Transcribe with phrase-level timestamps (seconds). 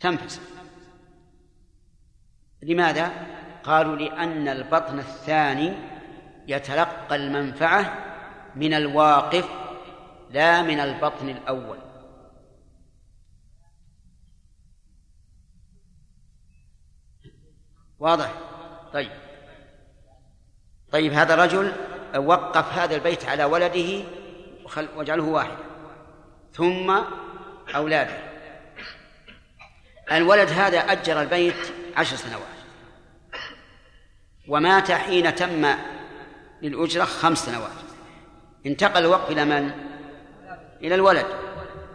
[0.00, 0.42] تنفسخ
[2.62, 3.12] لماذا؟
[3.62, 5.72] قالوا لأن البطن الثاني
[6.48, 7.94] يتلقى المنفعة
[8.56, 9.48] من الواقف
[10.30, 11.78] لا من البطن الأول.
[17.98, 18.34] واضح؟
[18.92, 19.10] طيب.
[20.92, 21.72] طيب هذا رجل
[22.16, 24.04] وقف هذا البيت على ولده
[24.96, 25.64] واجعله واحدا
[26.52, 26.90] ثم
[27.74, 28.27] أولاده.
[30.12, 32.42] الولد هذا أجر البيت عشر سنوات.
[34.48, 35.74] ومات حين تم
[36.62, 37.70] للأجرة خمس سنوات.
[38.66, 39.70] انتقل الوقف إلى من؟
[40.82, 41.26] إلى الولد.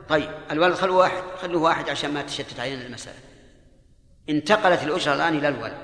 [0.09, 3.17] طيب الولد خلوه واحد خلوه واحد عشان ما تشتت علينا المسألة.
[4.29, 5.77] انتقلت الأجرة الآن إلى الولد.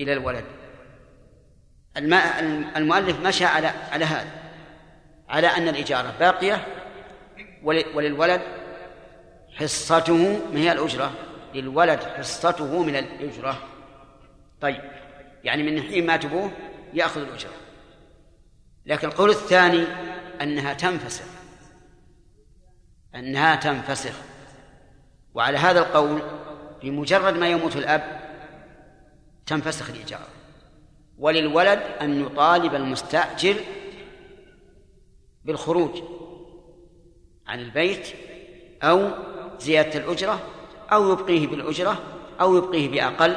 [0.00, 0.44] إلى الولد.
[2.76, 4.30] المؤلف مشى على على هذا.
[5.28, 6.66] على أن الإجارة باقية
[7.94, 8.40] وللولد
[9.52, 11.12] حصته ما هي الأجرة؟
[11.54, 13.58] للولد حصته من الأجرة.
[14.60, 14.80] طيب
[15.44, 16.50] يعني من حين ما تبوه
[16.94, 17.52] يأخذ الأجرة.
[18.86, 19.84] لكن القول الثاني
[20.40, 21.24] أنها تنفسخ.
[23.14, 24.14] أنها تنفسخ.
[25.34, 26.22] وعلى هذا القول
[26.82, 28.20] بمجرد ما يموت الأب
[29.46, 30.28] تنفسخ الإجارة
[31.18, 33.56] وللولد أن يطالب المستأجر
[35.44, 36.02] بالخروج
[37.46, 38.06] عن البيت
[38.82, 39.10] أو
[39.62, 40.40] زيادة الأجرة
[40.92, 42.02] أو يبقيه بالأجرة
[42.40, 43.36] أو يبقيه بأقل.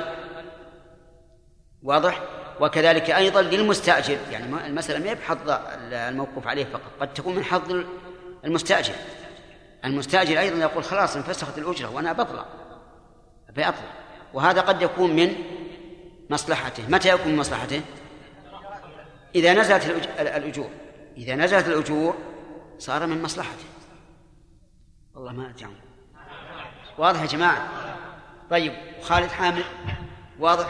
[1.83, 2.21] واضح؟
[2.59, 4.17] وكذلك أيضا للمستأجر.
[4.31, 5.37] يعني المسألة ما بحظ
[5.93, 7.83] الموقوف عليه فقط قد تكون من حظ
[8.45, 8.93] المستأجر.
[9.85, 12.45] المستأجر أيضا يقول خلاص انفسخت الأجرة وأنا بطلع
[13.49, 13.93] بأطلع.
[14.33, 15.35] وهذا قد يكون من
[16.29, 16.83] مصلحته.
[16.89, 17.81] متى يكون من مصلحته؟
[19.35, 20.69] إذا نزلت الأجور.
[21.17, 22.15] إذا نزلت الأجور
[22.77, 23.65] صار من مصلحته.
[25.15, 25.84] والله ما أتعلم
[26.97, 27.67] واضح يا جماعة؟
[28.49, 29.63] طيب خالد حامد
[30.39, 30.67] واضح؟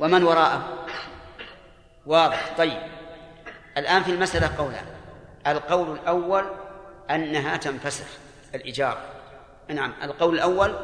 [0.00, 0.86] ومن وراءه؟
[2.06, 2.54] واضح.
[2.58, 2.82] طيب
[3.76, 4.84] الآن في المسألة قولان
[5.46, 6.44] القول الأول
[7.10, 8.06] أنها تنفسخ
[8.54, 9.00] الإجارة.
[9.68, 10.78] نعم القول الأول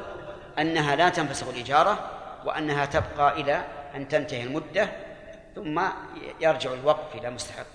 [0.58, 2.10] أنها لا تنفسخ الإجارة
[2.44, 3.64] وأنها تبقى إلى
[3.94, 4.88] أن تنتهي المدة
[5.54, 5.80] ثم
[6.40, 7.66] يرجع الوقف إلى مستحقه.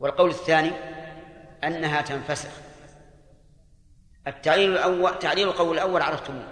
[0.00, 0.72] والقول الثاني
[1.64, 2.50] أنها تنفسخ.
[4.28, 6.46] التعليل الأول تعليل القول الأول عرفتموه.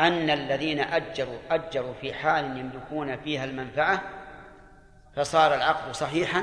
[0.00, 4.02] أن الذين أجروا أجروا في حال يملكون فيها المنفعة
[5.16, 6.42] فصار العقد صحيحا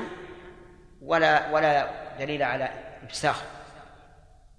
[1.02, 2.68] ولا ولا دليل على
[3.04, 3.42] إفساخ.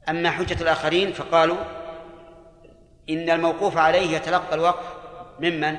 [0.09, 1.57] أما حجة الآخرين فقالوا
[3.09, 4.93] إن الموقوف عليه يتلقى الوقف
[5.39, 5.77] ممن؟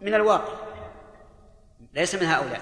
[0.00, 0.52] من الواقف.
[1.94, 2.60] ليس من هؤلاء.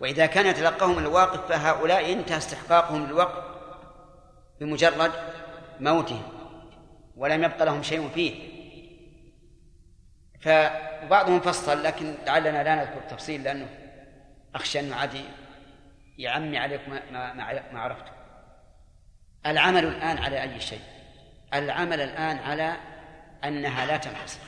[0.00, 3.53] وإذا كان يتلقاهم الواقف فهؤلاء انتهى استحقاقهم للوقف
[4.60, 5.12] بمجرد
[5.80, 6.22] موتهم
[7.16, 8.54] ولم يبق لهم شيء فيه.
[10.40, 13.68] فبعضهم فصل لكن لعلنا لا نذكر التفصيل لأنه
[14.54, 15.24] أخشى أنه عادي
[16.18, 18.12] يعمي عليكم ما, ما, ما عرفته.
[19.46, 20.80] العمل الآن على أي شيء؟
[21.54, 22.76] العمل الآن على
[23.44, 24.40] أنها لا تنفسخ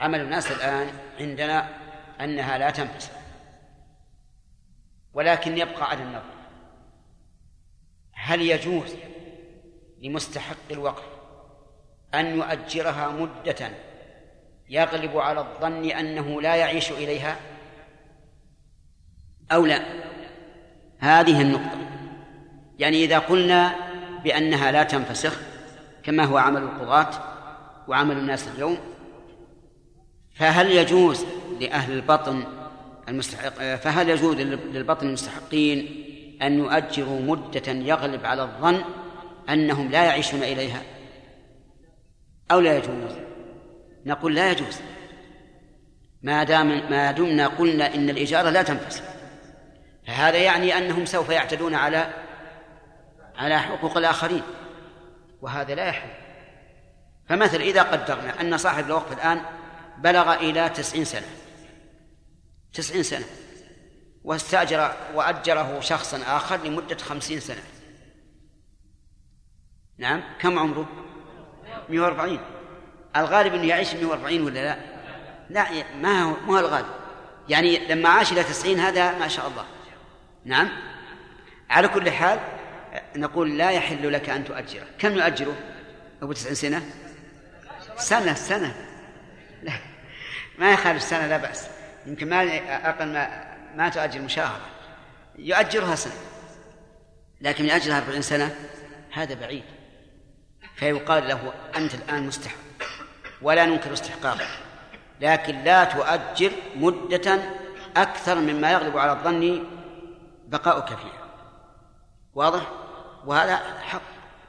[0.00, 0.88] عمل الناس الآن
[1.20, 1.68] عندنا
[2.20, 3.12] أنها لا تنفسخ
[5.14, 6.41] ولكن يبقى على النظر
[8.24, 8.94] هل يجوز
[10.02, 11.02] لمستحق الوقف
[12.14, 13.70] أن يؤجرها مدة
[14.68, 17.36] يغلب على الظن أنه لا يعيش إليها؟
[19.52, 19.82] أو لا؟
[20.98, 21.78] هذه النقطة.
[22.78, 23.74] يعني إذا قلنا
[24.24, 25.40] بأنها لا تنفسخ
[26.02, 27.10] كما هو عمل القضاة
[27.88, 28.78] وعمل الناس اليوم
[30.34, 31.24] فهل يجوز
[31.60, 32.44] لأهل البطن
[33.08, 36.01] المستحق فهل يجوز للبطن المستحقين
[36.42, 38.84] أن يؤجروا مدة يغلب على الظن
[39.48, 40.82] أنهم لا يعيشون إليها
[42.50, 43.12] أو لا يجوز
[44.06, 44.80] نقول لا يجوز.
[46.22, 49.02] ما دام ما دمنا قلنا إن الإجارة لا تنفسخ
[50.06, 52.14] فهذا يعني أنهم سوف يعتدون على
[53.36, 54.42] على حقوق الآخرين
[55.42, 56.08] وهذا لا يحل.
[57.28, 59.40] فمثل إذا قدرنا أن صاحب الوقف الآن
[59.98, 61.26] بلغ إلى تسعين سنة
[62.72, 63.24] تسعين سنة.
[64.24, 67.62] واستأجر وأجره شخصا آخر لمدة خمسين سنة.
[69.98, 70.88] نعم كم عمره؟
[71.88, 72.38] 140
[73.16, 74.78] الغالب أنه يعيش 140 ولا لا؟
[75.50, 76.86] لا ما هو ما الغالب.
[77.48, 79.64] يعني لما عاش إلى 90 هذا ما شاء الله.
[80.44, 80.68] نعم.
[81.70, 82.40] على كل حال
[83.16, 84.86] نقول لا يحل لك أن تؤجره.
[84.98, 85.56] كم يؤجره؟
[86.22, 86.82] أبو 90 سنة؟
[87.96, 88.74] سنة سنة.
[89.62, 89.72] لا
[90.58, 91.66] ما يخالف سنة لا بأس.
[92.06, 92.42] يمكن ما
[92.88, 94.66] أقل ما ما تؤجر مشاهرة.
[95.38, 96.14] يؤجرها سنة.
[97.40, 98.56] لكن يؤجرها 40 سنة
[99.12, 99.64] هذا بعيد.
[100.74, 102.56] فيقال له أنت الآن مستحق.
[103.42, 104.48] ولا ننكر استحقاقك.
[105.20, 107.38] لكن لا تؤجر مدة
[107.96, 109.64] أكثر مما يغلب على الظن
[110.48, 111.28] بقاؤك فيها.
[112.34, 112.72] واضح؟
[113.26, 114.02] وهذا حق.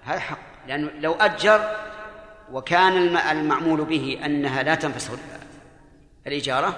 [0.04, 0.40] هذا حق.
[0.68, 1.75] لأنه لو أجر
[2.52, 5.14] وكان المعمول به أنها لا تنفسخ
[6.28, 6.75] الإجارة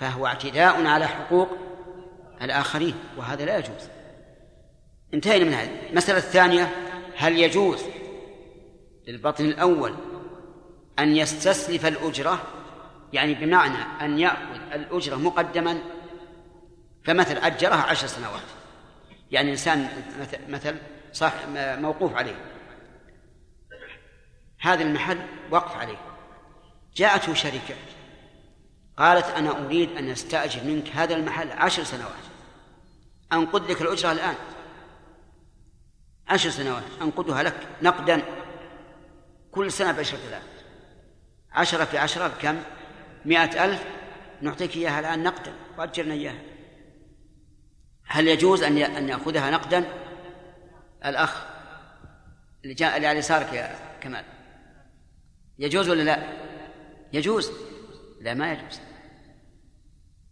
[0.00, 1.48] فهو اعتداء على حقوق
[2.42, 3.88] الآخرين وهذا لا يجوز.
[5.14, 5.90] انتهينا من هذه.
[5.90, 6.70] المسألة الثانية
[7.16, 7.84] هل يجوز
[9.08, 9.94] للبطن الأول
[10.98, 12.42] أن يستسلف الأجرة؟
[13.12, 15.78] يعني بمعنى أن يأخذ الأجرة مقدما
[17.04, 18.42] فمثل أجرها عشر سنوات.
[19.30, 19.88] يعني إنسان
[20.48, 20.76] مثل
[21.12, 22.36] صح موقوف عليه.
[24.60, 25.18] هذا المحل
[25.50, 25.98] وقف عليه.
[26.96, 27.74] جاءته شركة.
[29.00, 32.24] قالت أنا أريد أن أستأجر منك هذا المحل عشر سنوات.
[33.32, 34.34] أنقذ لك الأجرة الآن.
[36.28, 36.82] عشر سنوات.
[37.02, 38.22] أنقذها لك نقدا.
[39.52, 40.42] كل سنة بعشرة آلاف.
[41.52, 42.62] عشرة في عشرة بكم؟
[43.24, 43.84] مئة ألف.
[44.40, 45.52] نعطيك إياها الآن نقدا.
[45.78, 46.42] وأجرنا إياها.
[48.06, 49.84] هل يجوز أن أن يأخذها نقدا؟
[51.04, 51.44] الأخ
[52.64, 54.24] اللي جاء اللي على يسارك يا كمال.
[55.58, 56.22] يجوز ولا لا؟
[57.12, 57.52] يجوز.
[58.20, 58.89] لا ما يجوز.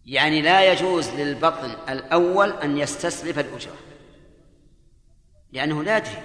[0.08, 3.76] يعني لا يجوز للبطن الأول أن يستسلف الأجرة.
[5.52, 6.22] لأنه لا يدري.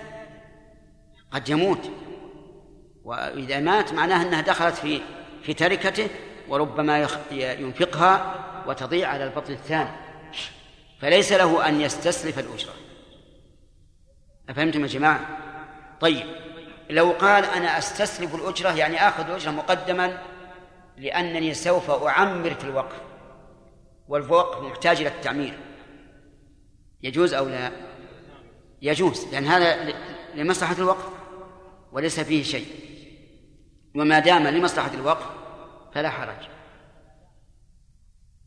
[1.31, 1.91] قد يموت.
[3.03, 5.01] وإذا مات معناه أنها دخلت في
[5.43, 6.07] في تركته
[6.49, 8.35] وربما ينفقها
[8.67, 9.89] وتضيع على البطن الثاني.
[11.01, 12.73] فليس له أن يستسلف الأجرة.
[14.49, 15.19] أفهمتم يا جماعة؟
[16.01, 16.25] طيب
[16.89, 20.17] لو قال أنا أستسلف الأجرة يعني آخذ الأجرة مقدما
[20.97, 23.12] لأنني سوف أعمر في الوقف
[24.07, 25.59] والوقف محتاج إلى التعمير.
[27.03, 27.71] يجوز أو لا؟
[28.81, 29.93] يجوز لأن هذا
[30.35, 31.13] لمصلحة الوقف
[31.91, 32.67] وليس فيه شيء.
[33.95, 35.25] وما دام لمصلحة الوقف
[35.93, 36.47] فلا حرج.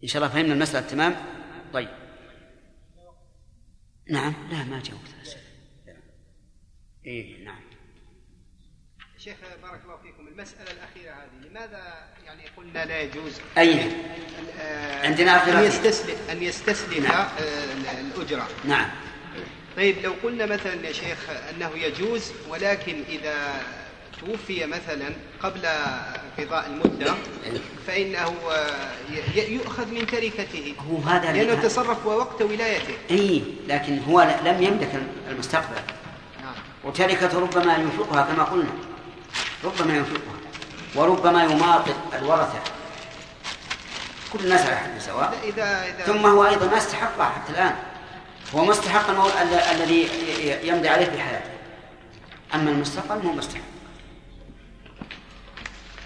[0.02, 1.16] إن شاء الله فهمنا المسألة تمام؟
[1.72, 1.88] طيب.
[4.10, 4.34] نعم.
[4.50, 5.38] لا ما جاوبت.
[7.06, 7.60] إيه نعم.
[9.18, 10.28] شيخ بارك الله فيكم.
[10.28, 13.90] المسألة الأخيرة هذه لماذا يعني قلنا لا يجوز؟ أي.
[15.04, 17.26] عندنا أن يستسلم أن يستسلم نعم.
[17.40, 18.48] آه الأجرة.
[18.64, 18.86] نعم.
[19.76, 21.18] طيب لو قلنا مثلا يا شيخ
[21.50, 23.34] أنه يجوز ولكن إذا
[24.20, 27.14] توفي مثلا قبل انقضاء المدة
[27.86, 30.74] فإنه آه، يؤخذ من تركته.
[30.90, 32.94] هو هذا لأنه تصرف وقت ولايته.
[33.10, 35.80] أي لكن هو لم يملك المستقبل.
[36.42, 36.54] نعم.
[36.84, 38.72] وتركته ربما ينفقها كما قلنا.
[39.64, 40.36] ربما ينفقها.
[40.94, 42.60] وربما يماطل الورثة.
[44.32, 45.38] كل الناس على حد سواء.
[45.44, 47.76] إذا إذا ثم هو أيضا ما استحقها حتى الآن.
[48.54, 49.10] هو ما استحق
[49.70, 50.08] الذي
[50.68, 51.50] يمضي عليه في حياته.
[52.54, 53.62] أما المستقبل هو مستحق.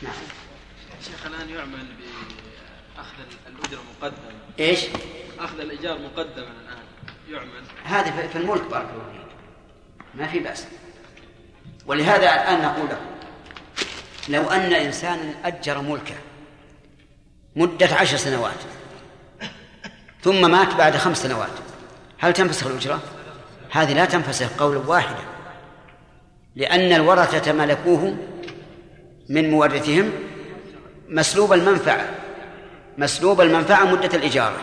[0.02, 0.12] نعم.
[1.04, 1.86] شيخ الآن يعمل
[2.96, 3.14] بأخذ
[3.46, 4.80] الأجرة مقدما إيش؟
[5.38, 6.84] أخذ الإيجار مقدما الآن.
[7.30, 7.62] يعمل.
[7.84, 9.36] هذا في الملك بارك الله فيك.
[10.14, 10.66] ما في بأس.
[11.86, 13.10] ولهذا الآن نقول لكم
[14.28, 16.14] لو أن إنسانا أجر ملكه
[17.56, 18.60] مدة عشر سنوات.
[20.22, 21.50] ثم مات بعد خمس سنوات.
[22.18, 23.00] هل تنفسخ الأجرة؟
[23.70, 25.24] هذه لا تنفسخ قولا واحدا
[26.56, 28.16] لأن الورثة ملكوه
[29.28, 30.12] من مورثهم
[31.08, 32.08] مسلوب المنفعة.
[32.98, 34.56] مسلوب المنفعة مدة الإجارة.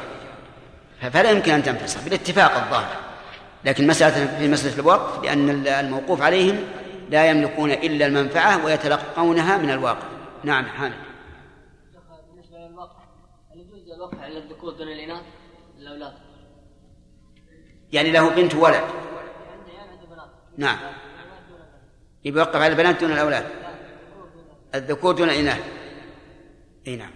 [1.13, 2.95] فلا يمكن أن تنفسخ بالاتفاق الظاهر.
[3.65, 6.59] لكن مسألة في مسألة الوقف لأن الموقوف عليهم
[7.09, 10.07] لا يملكون إلا المنفعة ويتلقونها من الواقع.
[10.43, 11.06] نعم حامد
[13.97, 15.23] الوقف على الذكور دون الإناث
[15.79, 16.13] الأولاد.
[17.93, 18.83] يعني له بنت وولد.
[20.57, 20.77] نعم.
[22.25, 23.45] يوقف على البنات دون الأولاد.
[24.75, 25.63] الذكور دون الإناث.
[26.87, 27.11] إي نعم.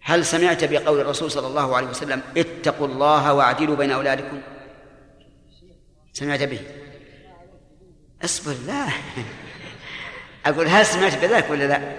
[0.00, 4.40] هل سمعت بقول الرسول صلى الله عليه وسلم اتقوا الله واعدلوا بين أولادكم؟
[6.12, 6.60] سمعت به.
[8.24, 8.88] اصبر لا.
[10.46, 11.96] أقول هل سمعت بذلك ولا لا؟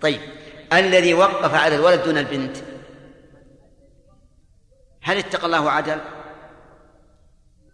[0.00, 0.20] طيب.
[0.72, 2.69] الذي وقف على الولد دون البنت
[5.02, 6.00] هل اتقى الله وعدل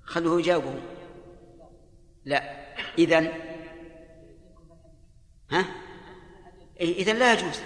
[0.04, 0.74] خلوه يجاوبه.
[2.24, 2.66] لا.
[2.98, 3.32] إذن
[5.50, 5.64] ها؟
[6.80, 7.60] إيه، إذن لا يجوز.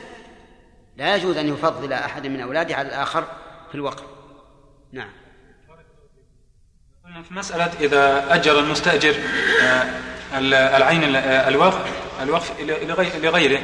[0.97, 3.25] لا يجوز أن يفضل أحد من أولاده على الآخر
[3.69, 4.05] في الوقف
[4.93, 5.11] نعم.
[7.29, 9.15] في مسألة إذا أجر المستأجر
[9.63, 9.85] آه،
[10.77, 11.91] العين آه، الوقف
[12.23, 12.61] الوقف
[13.23, 13.63] لغيره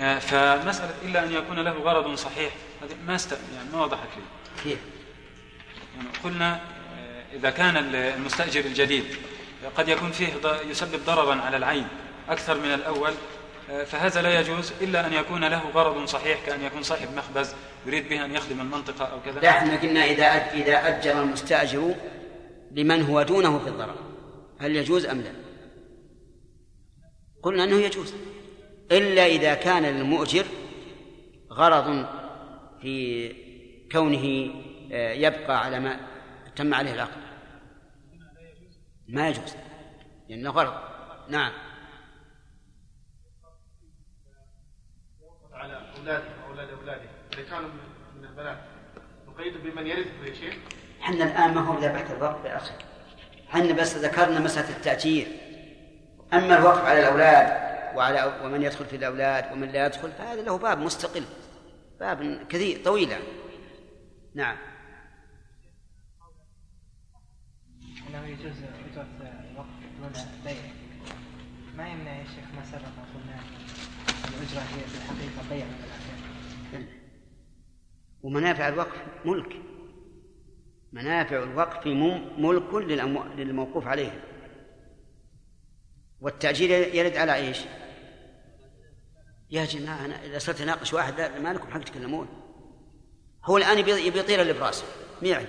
[0.00, 3.32] آه، فمسألة إلا أن يكون له غرض صحيح هذه ما است...
[3.32, 4.22] يعني ما وضحت لي.
[4.62, 4.78] كيف؟
[6.24, 6.60] قلنا
[7.34, 9.04] إذا كان المستأجر الجديد
[9.76, 10.32] قد يكون فيه
[10.70, 11.88] يسبب ضررا على العين
[12.28, 13.12] أكثر من الأول
[13.70, 17.54] آه، فهذا لا يجوز إلا أن يكون له غرض صحيح كأن يكون صاحب مخبز
[17.86, 21.94] يريد به أن يخدم المنطقة أو كذا لا إحنا قلنا إذا إذا أجر المستأجر
[22.70, 23.96] لمن هو دونه في الضرر
[24.58, 25.32] هل يجوز أم لا؟
[27.42, 28.14] قلنا أنه يجوز
[28.92, 30.44] إلا إذا كان للمؤجر
[31.52, 32.06] غرض
[32.82, 33.32] في
[33.92, 36.00] كونه آه، يبقى على ما
[36.56, 37.22] تم عليه العقد.
[39.08, 39.56] ما يجوز.
[40.28, 40.74] لأنه غرض.
[41.28, 41.52] نعم.
[45.52, 47.02] على اولاده واولاد أولاده.
[47.34, 48.58] إذا كانوا من- البنات
[49.28, 50.54] نقيد بمن يرث يا شيخ
[51.00, 52.74] حنا الآن ما هو إلا بحث الوقف يا أخي.
[53.48, 55.26] حنا بس ذكرنا مسألة التأجير.
[56.32, 57.46] أما الوقف على الأولاد
[57.96, 61.24] وعلى ومن يدخل في الأولاد ومن لا يدخل فهذا له باب مستقل.
[62.00, 63.24] باب كثير طويل يعني.
[64.34, 64.56] نعم.
[68.14, 69.06] إنه يجوز اجره
[69.50, 69.68] الوقف
[70.00, 70.12] دون
[70.44, 70.54] بيع.
[71.76, 72.80] ما يمنع يا شيخ ما سبق
[73.14, 73.40] قلنا
[74.28, 75.66] الأجرة هي في الحقيقة بيع.
[75.66, 75.74] من
[76.74, 77.00] الاخير
[78.22, 79.56] ومنافع الوقف ملك.
[80.92, 81.86] منافع الوقف
[82.38, 82.74] ملك
[83.36, 84.24] للموقوف عليه.
[86.20, 87.60] والتأجير يرد على إيش؟
[89.50, 92.28] يا جماعة أنا إذا صرت أناقش واحد ما لكم حق تتكلمون
[93.44, 94.84] هو الآن يبي يطير اللي براسه.
[95.22, 95.46] ميعي.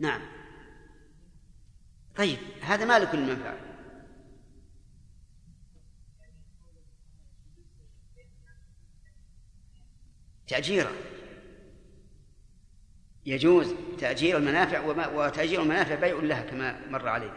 [0.00, 0.37] نعم.
[2.18, 3.56] طيب هذا ما لكل المنفعة
[10.48, 10.90] تأجيرا.
[13.26, 14.80] يجوز تأجير المنافع
[15.14, 17.32] وتأجير المنافع بيع لها كما مر عليه.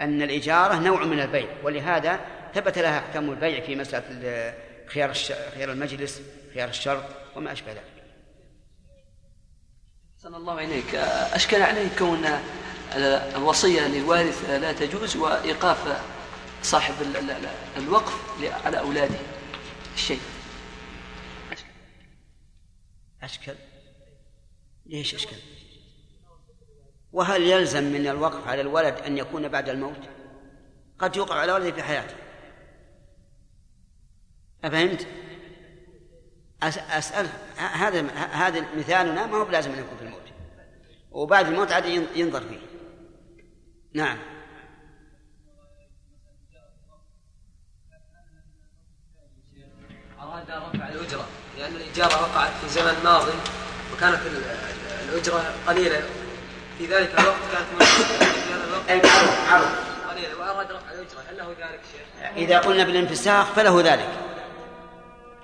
[0.00, 2.20] أن الإجارة نوع من البيع ولهذا
[2.54, 4.54] ثبت لها أحكام البيع في مسألة
[4.86, 5.12] خيار.
[5.54, 6.22] خيار المجلس
[6.54, 7.04] خيار الشرط
[7.36, 8.02] وما أشبه ذلك.
[10.16, 10.94] أحسن الله إليك.
[11.34, 12.26] أشكل عليه كون
[12.96, 16.02] الوصية للوارث لا تجوز وإيقاف
[16.62, 18.12] صاحب ال- ال- ال- الوقف
[18.64, 19.14] على أولاده.
[19.94, 20.20] الشيء.
[23.22, 23.54] أشكل.
[24.86, 25.36] ليش أشكل؟
[27.12, 30.00] وهل يلزم من الوقف على الولد أن يكون بعد الموت؟
[30.98, 32.14] قد يوقع على ولده في حياته.
[34.64, 35.02] أفهمت؟
[36.62, 40.22] أس- أسأل هذا هذا مثالنا ما هو بلازم أن يكون في الموت.
[41.10, 42.58] وبعد الموت عاد ين- ينظر فيه.
[43.94, 44.18] نعم.
[50.22, 51.24] أراد رفع الأجرة
[51.58, 53.32] لأن الإجارة وقعت في زمن ماضي
[53.94, 56.02] وكانت ال- ال- الأجرة قليلة.
[56.78, 58.90] في ذلك الوقت كانت موجودة في هذا الوقت
[60.10, 60.38] قليلة.
[60.38, 61.20] وأراد رفع الأجرة.
[61.30, 64.08] هل له ذلك شيخ؟ إذا قلنا بالانفساخ فله ذلك.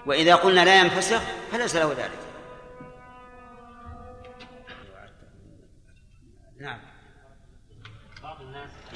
[0.06, 1.20] وإذا قلنا لا ينفسخ
[1.52, 2.18] فليس له ذلك.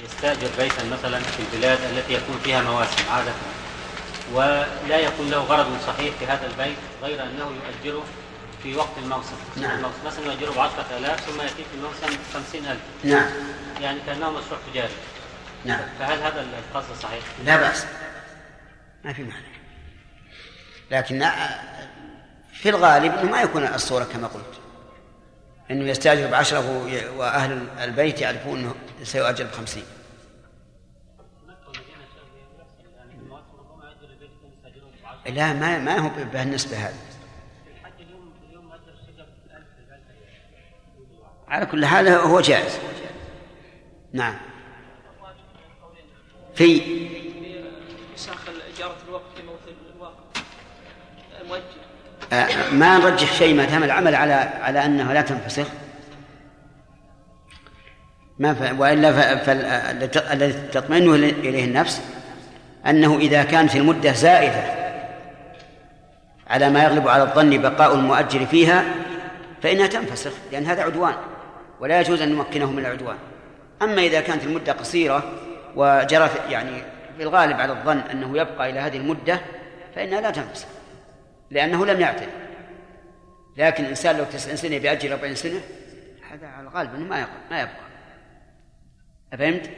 [0.03, 3.31] يستأجر بيتا مثلا في البلاد التي يكون فيها مواسم عادة.
[4.33, 7.51] ولا يكون له غرض صحيح في هذا البيت غير أنه
[7.83, 8.03] يؤجره
[8.63, 9.35] في وقت الموسم.
[9.57, 9.77] نعم.
[9.77, 12.79] الموسم مثلا يؤجره بعشرة آلاف ثم يأتي في الموسم خمسين ألف.
[13.03, 13.29] نعم.
[13.81, 14.93] يعني كأنه مشروع تجاري.
[15.65, 15.79] نعم.
[15.99, 17.85] فهل هذا القصد صحيح؟ لا بأس.
[19.05, 19.53] ما في معنى
[20.91, 21.29] لكن
[22.53, 24.62] في الغالب ما يكون الصورة كما قلت.
[25.71, 29.83] انه يستأجر بعشره وي- وأهل البيت يعرفون إنه سيؤجر بخمسين.
[35.25, 36.93] لا ما ما هو بهالنسبه هذه.
[41.47, 42.79] على كل حال هو جائز.
[44.13, 44.35] نعم.
[46.55, 46.81] في
[48.15, 48.37] فساخ
[48.75, 49.59] إجارة الوقت في موت
[49.95, 50.19] الواقع
[51.41, 52.12] المؤجر آه،
[52.71, 55.67] ما نرجح شيء ما دام العمل على على انها لا تنفسخ.
[58.39, 58.79] ما ف...
[58.79, 62.01] وإلا فالذي تطمئن إليه النفس
[62.87, 64.63] أنه إذا كانت المدة زائدة
[66.47, 68.83] على ما يغلب على الظن بقاء المؤجر فيها
[69.63, 71.13] فإنها تنفسخ لأن هذا عدوان
[71.79, 73.15] ولا يجوز أن نمكنه من العدوان.
[73.81, 75.23] أما إذا كانت المدة قصيرة
[75.75, 76.71] وجرى في- يعني
[77.17, 79.39] في الغالب على الظن أنه يبقى إلى هذه المدة
[79.95, 80.67] فإنها لا تنفسخ.
[81.53, 82.29] لأنه لم يعتد
[83.57, 85.61] لكن الإنسان لو تسعين سنة بيأجل أربعين سنة
[86.31, 87.83] هذا على الغالب أنه ما يبقى ما يبقى.
[89.33, 89.69] أفهمت؟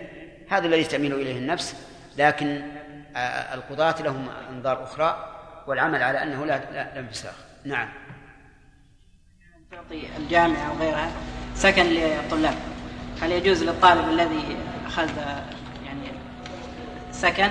[0.49, 1.75] هذا الذي تميل إليه النفس.
[2.17, 2.61] لكن
[3.15, 5.31] آه، القضاة لهم أنظار أخرى
[5.67, 7.35] والعمل على أنه لا لا انفساخ.
[7.65, 7.89] نعم.
[9.71, 11.11] تعطي الجامعة أو غيرها
[11.55, 12.55] سكن للطلاب
[13.21, 15.17] هل يجوز للطالب الذي أخذ
[15.85, 16.07] يعني
[17.11, 17.49] سكن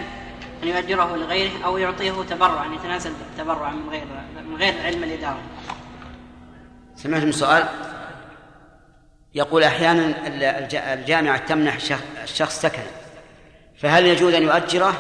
[0.64, 4.04] أن يؤجره لغيره أو يعطيه تبرعا يتنازل بالتبرع من غير
[4.48, 5.38] من غير علم الإدارة.
[6.96, 7.64] سمعتم السؤال
[9.34, 10.14] يقول أحيانا
[10.58, 12.82] الج- الجامعة تمنح شخ- الشخص سكن
[13.76, 14.94] فهل يجوز أن يؤجره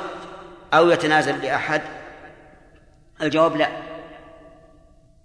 [0.74, 1.82] أو يتنازل لأحد؟
[3.22, 3.68] الجواب لا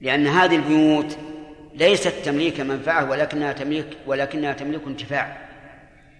[0.01, 1.17] لأن هذه البيوت
[1.73, 5.37] ليست تمليك منفعة ولكنها تمليك ولكنها تملك انتفاع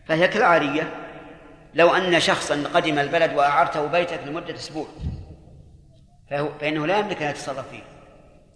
[0.07, 0.89] فهي كالعارية.
[1.79, 4.88] لو أن شخصا قدم البلد وأعرته بيتك لمدة أسبوع
[6.29, 7.83] فهو فإنه لا يملك أن يتصرف فيه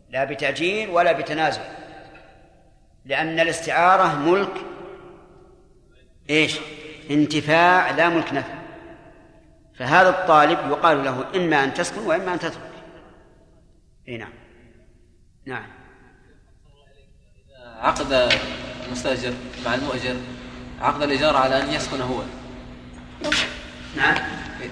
[0.09, 1.61] لا بتأجير ولا بتنازل
[3.05, 4.53] لأن الاستعارة ملك
[6.29, 6.59] إيش؟
[7.11, 8.53] انتفاع لا ملك نفع.
[9.77, 12.71] فهذا الطالب يقال له إما أن تسكن وإما أن تترك.
[14.07, 14.33] إي نعم.
[15.45, 15.67] نعم.
[17.79, 18.29] عقد
[18.85, 19.33] المستأجر
[19.65, 20.15] مع المؤجر
[20.81, 22.23] عقد الإيجار على أن يسكن هو.
[23.97, 24.15] نعم.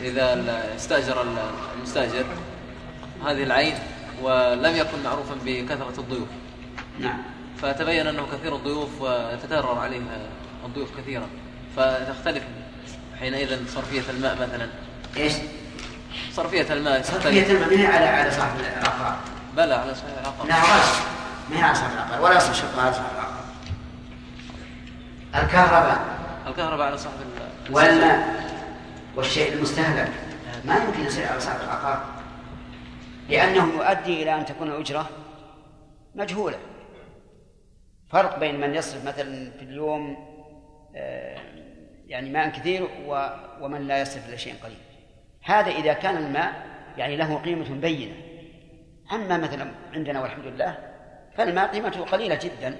[0.01, 0.43] إذا
[0.75, 1.25] استأجر
[1.77, 2.25] المستأجر
[3.25, 3.75] هذه العين
[4.21, 6.27] ولم يكن معروفا بكثرة الضيوف.
[6.99, 7.17] نعم.
[7.61, 10.01] فتبين أنه كثير الضيوف وتتكرر عليه
[10.65, 11.27] الضيوف كثيرا.
[11.77, 12.43] فتختلف
[13.19, 14.67] حينئذ صرفية الماء مثلا.
[15.17, 15.33] إيش؟
[16.33, 19.17] صرفية الماء صرفية الماء ما هي على على صاحب العقار.
[19.57, 20.47] بلى على صاحب العقار.
[20.47, 20.55] لا
[21.49, 22.21] ما هي على صاحب العقار.
[22.21, 23.41] ولا صاحب العقار
[25.35, 26.20] الكهرباء.
[26.47, 27.15] الكهرباء على صاحب
[27.71, 28.43] والماء
[29.15, 30.11] والشيء المستهلك.
[30.65, 32.05] ما يمكن يصير على صاحب العقار.
[33.29, 35.09] لأنه يؤدي إلى أن تكون الأجرة
[36.15, 36.57] مجهولة.
[38.09, 40.17] فرق بين من يصرف مثلا في اليوم
[40.95, 41.37] آه،
[42.07, 42.87] يعني ماء كثير
[43.61, 44.77] ومن لا يصرف إلا شيء قليل.
[45.43, 46.65] هذا إذا كان الماء
[46.97, 48.15] يعني له قيمة بينة.
[49.13, 50.77] أما مثلا عندنا والحمد لله
[51.37, 52.77] فالماء قيمته قليلة جدا.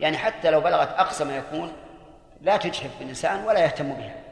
[0.00, 1.72] يعني حتى لو بلغت أقصى ما يكون
[2.40, 4.24] لا تجحف بالإنسان ولا يهتم بها.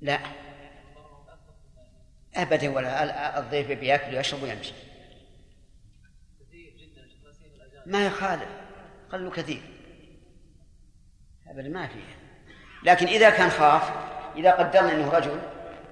[0.00, 0.18] لا.
[2.34, 4.72] أبدا ولا الضيف بيأكل ويشرب ويمشي.
[7.86, 8.48] ما يخالف.
[9.12, 9.62] قل كثير.
[11.46, 12.22] أبدا ما فيه
[12.82, 13.92] لكن إذا كان خاف
[14.36, 15.40] إذا قدرنا أنه رجل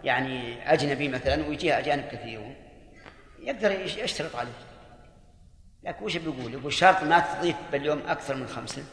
[0.05, 2.55] يعني أجنبي مثلا ويجيه أجانب كثيرون
[3.39, 4.70] يقدر يشترط عليه.
[5.83, 8.85] لكن وش بيقول؟ يقول شرط ما تضيف باليوم أكثر من خمسة.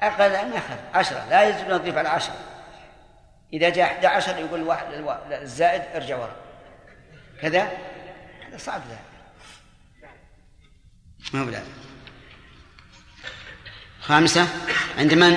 [0.00, 1.26] أقل ما أخذ عشرة.
[1.30, 2.36] لا يجوز أن تضيف على عشرة
[3.52, 4.86] إذا جاء 11 يقول الواحد
[5.32, 6.36] الزائد ارجع وراء
[7.42, 7.78] كذا؟
[8.48, 9.00] هذا صعب ذلك
[11.32, 11.64] ما هو بلاد
[14.00, 14.48] خامسة.
[14.98, 15.36] عند من؟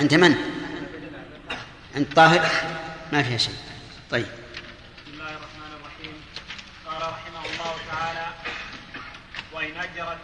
[0.00, 0.36] عند من؟
[1.96, 2.50] عند طاهر؟
[3.12, 3.54] ما فيها شيء.
[4.10, 6.22] طيب بسم الله الرحمن الرحيم
[6.86, 8.26] قال رحمه الله تعالى
[9.52, 10.16] وإن أجر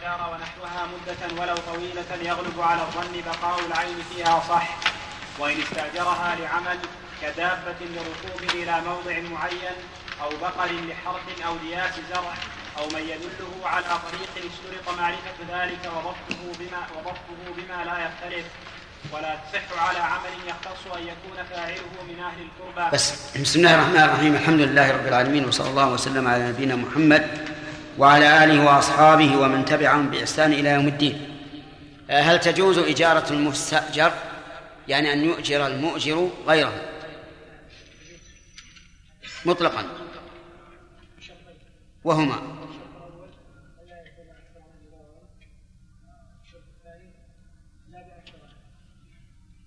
[0.86, 4.68] مدة ولو طويلة يغلب على الظن بقاء العين فيها صح.
[5.38, 6.78] وإن استأجرها لعمل
[7.22, 9.76] كدابة لركوب إلى موضع معين
[10.22, 12.34] أو بقر لحرث أو لياس زرع
[12.78, 18.46] أو من يدله على طريق اشترط معرفة ذلك وضبطه بما وضبطه بما لا يختلف.
[19.12, 22.96] ولا تصح على عمل يختص أن يكون فاعله من أهل القربى.
[22.96, 23.36] بس.
[23.36, 24.34] بسم الله الرحمن الرحيم.
[24.34, 27.48] الحمد لله رب العالمين وصلى الله وسلم على نبينا محمد
[27.98, 31.28] وعلى آله وأصحابه ومن تبعهم بإحسان إلى يوم الدين.
[32.10, 34.12] هل تجوز إجارة المستأجر؟
[34.88, 36.72] يعني أن يؤجر المؤجر غيره.
[39.44, 39.84] مطلقا.
[42.04, 42.62] وهما.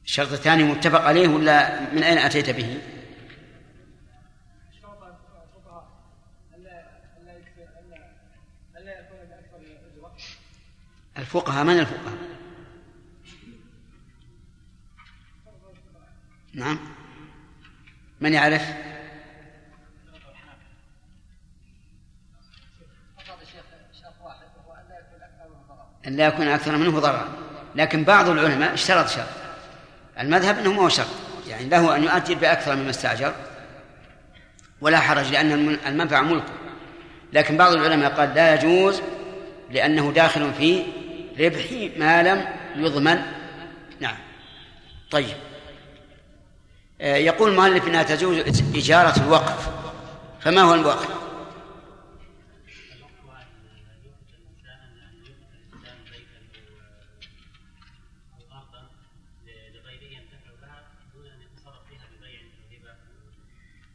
[0.06, 2.78] الشرط الثاني متفق عليه ولا من أين أتيت به؟
[11.26, 12.18] الفقهاء من الفقهاء؟
[16.54, 16.80] نعم.
[18.22, 18.62] من يعرف؟
[26.08, 27.30] أن لا يكون أكثر منه ضررا
[27.76, 29.28] لكن بعض العلماء اشترط شرط.
[30.20, 31.08] المذهب أنه ما هو شرط.
[31.48, 33.36] يعني له أن يؤجر بأكثر مما استأجر.
[34.82, 36.54] ولا حرج لأن المنفعة ملكه
[37.34, 39.02] لكن بعض العلماء قال لا يجوز
[39.72, 40.84] لأنه داخل في
[41.40, 43.22] ربح ما لم يضمن.
[44.00, 44.18] نعم.
[45.12, 45.36] طيب.
[47.02, 48.38] آه، يقول المؤلف إنها تجوز
[48.76, 49.70] إجارة الوقف.
[50.42, 51.26] فما هو الوقف؟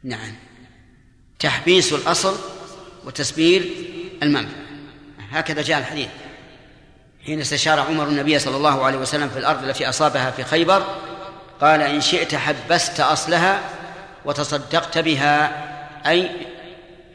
[0.02, 0.34] نعم.
[1.38, 2.36] تحبيس الأصل
[3.04, 3.74] وتسبيل
[4.22, 4.60] المنفعة
[5.30, 6.08] هكذا جاء الحديث.
[7.26, 10.82] حين استشار عمر النبي صلى الله عليه وسلم في الأرض التي أصابها في خيبر
[11.60, 13.60] قال إن شئت حبست أصلها
[14.24, 15.50] وتصدقت بها
[16.10, 16.30] أي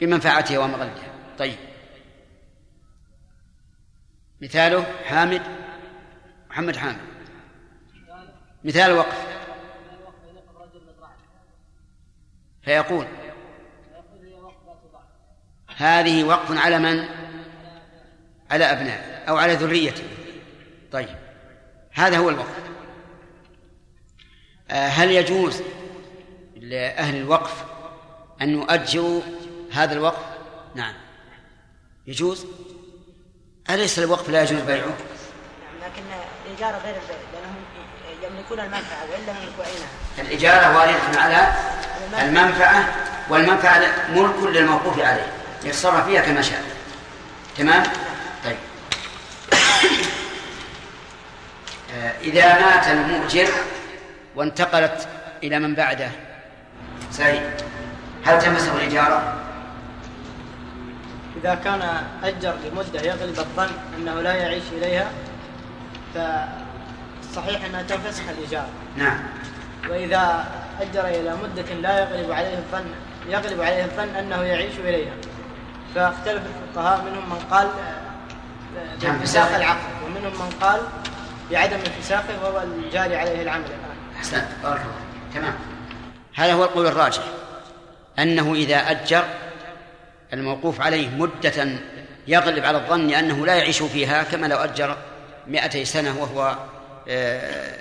[0.00, 1.56] بمنفعتها ومغلها طيب.
[4.40, 5.42] مثاله حامد
[6.50, 6.98] محمد حامد.
[8.64, 9.26] مثال وقف.
[12.62, 13.06] فيقول
[15.76, 17.08] هذه وقف على من؟
[18.50, 20.04] على أبناء أو على ذريته.
[20.92, 21.16] طيب.
[21.92, 22.54] هذا هو الوقف.
[24.70, 25.62] آه، هل يجوز
[26.56, 27.64] لأهل الوقف
[28.42, 29.20] أن يؤجروا
[29.72, 30.22] هذا الوقف؟
[30.74, 30.94] نعم.
[32.06, 32.46] يجوز؟
[33.70, 34.94] أليس الوقف لا يجوز بيعه؟ نعم
[35.82, 36.02] لكن
[36.46, 37.64] الإجارة غير البيع لأنهم
[38.22, 41.52] يملكون المنفعة وإن لم يملكوا عينها الإجارة واردة على
[42.28, 42.94] المنفعة.
[43.30, 45.32] والمنفعة ملك للموقوف عليه.
[45.64, 46.62] يتصرف فيها كما شاء.
[47.56, 48.15] تمام؟ آه،
[52.22, 53.48] إذا مات المؤجر
[54.36, 55.08] وانتقلت
[55.42, 56.10] إلى من بعده.
[57.10, 57.42] سعيد
[58.24, 59.34] هل تمسه الإجارة؟
[61.40, 61.82] إذا كان
[62.24, 65.10] أجر لمدة يغلب الظن أنه لا يعيش إليها
[66.14, 69.18] فصحيح أنها تنفسخ الإجارة نعم.
[69.90, 70.44] وإذا
[70.80, 72.86] أجر إلى مدة لا يغلب عليه الظن
[73.28, 75.14] يغلب عليه الظن أنه يعيش إليها.
[75.94, 77.68] فاختلف الفقهاء منهم من قال
[79.02, 80.80] بانفساخ العقد ومنهم من قال
[81.50, 83.64] بعدم انفساخه وهو الجاري عليه العمل.
[83.64, 85.00] الآن أحسنت بارك الله
[85.34, 85.54] تمام.
[86.34, 87.22] هذا هو القول الراجح.
[88.18, 89.24] أنه إذا أجر
[90.32, 91.68] الموقوف عليه مدة
[92.26, 94.96] يغلب على الظن أنه لا يعيش فيها كما لو أجر
[95.46, 96.56] مئتي سنة وهو
[97.08, 97.76] آه،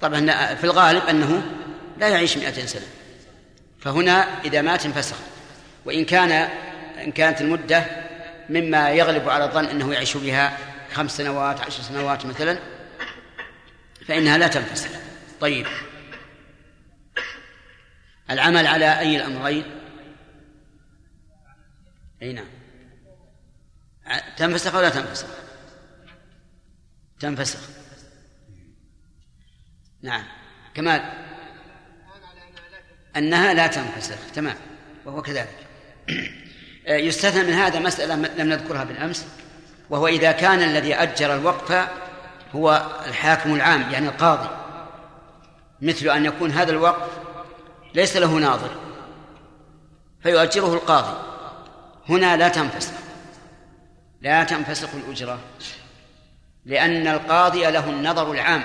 [0.00, 1.42] طبعا في الغالب أنه
[1.98, 2.86] لا يعيش مئتي سنة.
[3.80, 5.16] فهنا إذا مات انفسخ.
[5.84, 6.48] وإن كان
[7.04, 7.84] إن كانت المدة
[8.48, 10.58] مما يغلب على الظن أنه يعيش بها
[10.92, 12.58] خمس سنوات عشر سنوات مثلا
[14.06, 14.90] فإنها لا تنفسخ
[15.40, 15.66] طيب.
[18.30, 19.64] العمل على أي الأمرين؟
[22.22, 22.48] أي نعم.
[24.36, 25.28] تنفسخ ولا تنفسخ؟
[27.20, 27.60] تنفسخ.
[30.02, 30.24] نعم.
[30.74, 31.12] كمال.
[33.16, 34.32] أنها لا تنفسخ.
[34.34, 34.56] تمام.
[35.04, 35.66] وهو كذلك.
[36.88, 39.26] يستثنى من هذا مسألة لم نذكرها بالأمس
[39.90, 41.88] وهو إذا كان الذي أجر الوقف
[42.54, 44.48] هو الحاكم العام يعني القاضي.
[45.82, 47.08] مثل أن يكون هذا الوقف
[47.94, 48.70] ليس له ناظر
[50.22, 51.16] فيؤجره القاضي.
[52.08, 52.92] هنا لا تنفسخ
[54.20, 55.38] لا تنفسخ الأجرة
[56.64, 58.62] لأن القاضي له النظر العام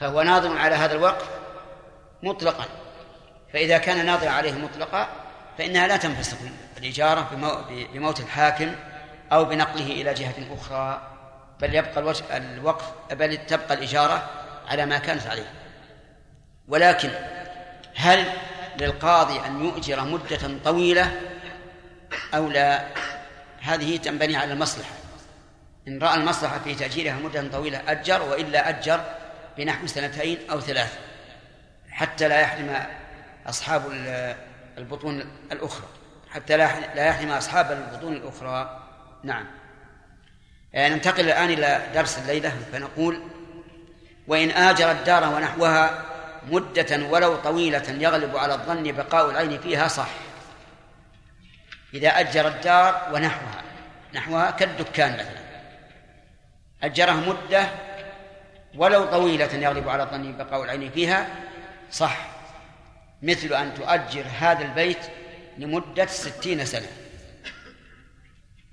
[0.00, 1.28] فهو ناظر على هذا الوقف
[2.22, 2.64] مطلقا.
[3.52, 5.23] فإذا كان ناظر عليه مطلقا
[5.58, 6.36] فإنها لا تنفسخ
[6.78, 7.28] الإجارة
[7.94, 8.74] بموت الحاكم
[9.32, 11.08] أو بنقله إلى جهة أخرى
[11.60, 14.30] بل يبقى الوقف بل تبقى الإجارة
[14.68, 15.52] على ما كانت عليه.
[16.68, 17.10] ولكن
[17.96, 18.24] هل
[18.80, 21.20] للقاضي أن يؤجر مدة طويلة
[22.34, 22.84] أو لا؟
[23.62, 24.94] هذه تنبني على المصلحة.
[25.88, 29.04] إن رأى المصلحة في تأجيرها مدة طويلة أجر وإلا أجر
[29.58, 30.98] بنحو سنتين أو ثلاث
[31.90, 32.86] حتى لا يحرم
[33.46, 33.82] أصحاب
[34.78, 35.86] البطون الأخرى.
[36.30, 38.80] حتى لا يحرم أصحاب البطون الأخرى.
[39.22, 39.46] نعم.
[40.72, 43.22] يعني ننتقل الآن إلى درس الليلة فنقول
[44.26, 46.04] وإن آجر الدار ونحوها
[46.50, 50.08] مدة ولو طويلة يغلب على الظن بقاء العين فيها صح.
[51.94, 53.62] إذا أجر الدار ونحوها
[54.14, 55.44] نحوها كالدكان مثلا.
[56.82, 57.68] أجرها مدة
[58.76, 61.28] ولو طويلة يغلب على الظن بقاء العين فيها
[61.90, 62.33] صح.
[63.24, 64.98] مثل أن تؤجر هذا البيت
[65.58, 66.86] لمدة ستين سنة.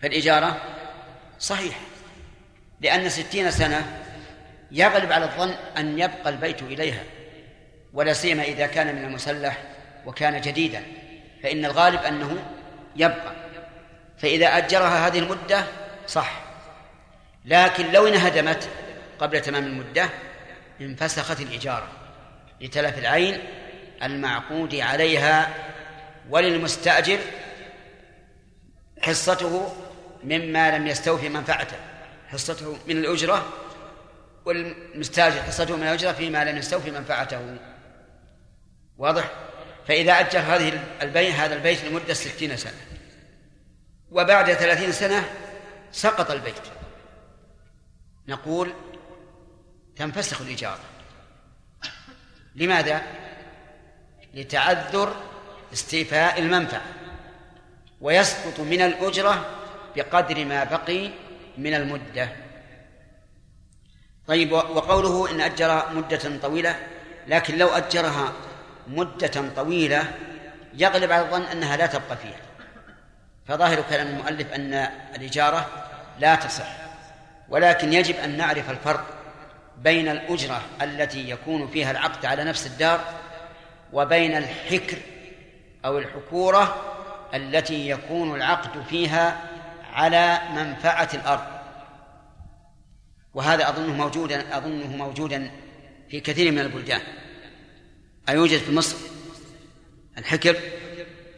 [0.01, 0.61] فالإجارة
[1.39, 1.79] صحيح
[2.81, 4.03] لأن ستين سنة
[4.71, 7.03] يغلب على الظن أن يبقى البيت إليها
[7.93, 9.63] ولا سيما إذا كان من المسلح
[10.05, 10.83] وكان جديدا
[11.43, 12.37] فإن الغالب أنه
[12.95, 13.35] يبقى.
[14.17, 15.63] فإذا أجرها هذه المدة
[16.07, 16.41] صح
[17.45, 18.69] لكن لو انهدمت
[19.19, 20.09] قبل تمام المدة
[20.81, 21.87] انفسخت الإجارة
[22.61, 23.39] لتلف العين
[24.03, 25.53] المعقود عليها
[26.29, 27.19] وللمستأجر
[29.01, 29.75] حصته
[30.23, 31.77] مما لم يستوفي منفعته.
[32.27, 33.53] حصته من الأجرة
[34.45, 37.57] والمستأجر حصته من الأجرة فيما لم يستوفي منفعته.
[38.97, 39.31] واضح؟
[39.87, 42.81] فإذا أجر هذه البيت هذا البيت لمدة ستين سنة.
[44.11, 45.29] وبعد ثلاثين سنة
[45.91, 46.61] سقط البيت.
[48.27, 48.73] نقول
[49.95, 50.79] تنفسخ الإجارة
[52.55, 53.20] لماذا؟
[54.33, 55.15] لتعذر
[55.73, 56.81] استيفاء المنفعة
[58.01, 59.45] ويسقط من الأجرة
[59.95, 61.09] بقدر ما بقي
[61.57, 62.29] من المدة.
[64.27, 66.75] طيب وقوله إن أجر مدة طويلة
[67.27, 68.33] لكن لو أجرها
[68.87, 70.03] مدة طويلة
[70.73, 72.39] يغلب على الظن أنها لا تبقى فيها.
[73.47, 74.73] فظاهر كلام المؤلف أن
[75.15, 75.69] الإجارة
[76.19, 76.67] لا تصح
[77.49, 79.05] ولكن يجب أن نعرف الفرق
[79.77, 82.99] بين الأجرة التي يكون فيها العقد على نفس الدار
[83.93, 84.97] وبين الحكر
[85.85, 86.91] أو الحكورة
[87.33, 89.49] التي يكون العقد فيها
[89.93, 91.61] على منفعة الأرض.
[93.33, 95.51] وهذا أظنه موجودا أظنه موجودا
[96.09, 97.01] في كثير من البلدان.
[98.29, 98.97] أيوجد في مصر
[100.17, 100.55] الحكر؟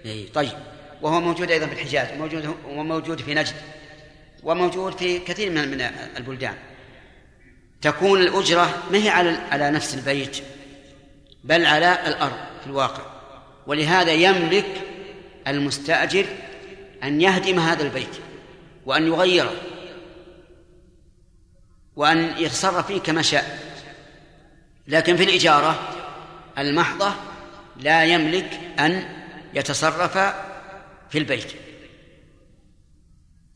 [0.05, 0.57] إيه طيب.
[1.01, 3.55] وهو موجود أيضا في الحجاز وموجود وموجود في نجد
[4.43, 5.81] وموجود في كثير من
[6.17, 6.55] البلدان.
[7.81, 10.43] تكون الأجرة ما هي على على نفس البيت
[11.43, 13.03] بل على الأرض في الواقع.
[13.67, 14.81] ولهذا يملك
[15.47, 16.25] المستأجر
[17.03, 18.15] أن يهدم هذا البيت
[18.85, 19.53] وأن يغيره
[21.95, 23.59] وأن يتصرف فيه كما شاء.
[24.87, 25.89] لكن في الإجارة
[26.57, 27.13] المحضة
[27.77, 29.03] لا يملك أن
[29.53, 30.17] يتصرف
[31.09, 31.51] في البيت.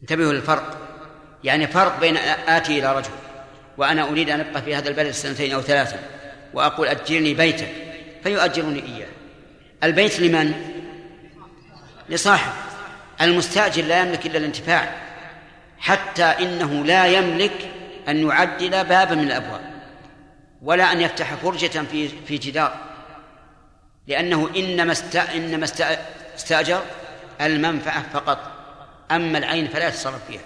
[0.01, 0.77] انتبهوا للفرق.
[1.43, 3.11] يعني فرق بين آتي إلى رجل.
[3.77, 6.16] وأنا أريد أن أبقى في هذا البلد سنتين أو ثلاثة.
[6.53, 7.71] وأقول أجرني بيتك
[8.23, 9.07] فيؤجرني إياه.
[9.83, 10.53] البيت لمن؟
[12.09, 12.51] لصاحب.
[13.21, 14.95] المستأجر لا يملك إلا الانتفاع
[15.79, 17.71] حتى إنه لا يملك
[18.07, 19.61] أن يعدل بابا من الأبواب
[20.61, 22.77] ولا أن يفتح فرجة في في جدار.
[24.07, 24.93] لأنه إنما
[25.35, 25.65] إنما
[26.35, 26.81] استأجر
[27.41, 28.51] المنفعة فقط
[29.11, 30.41] أما العين فلا يتصرف فيها.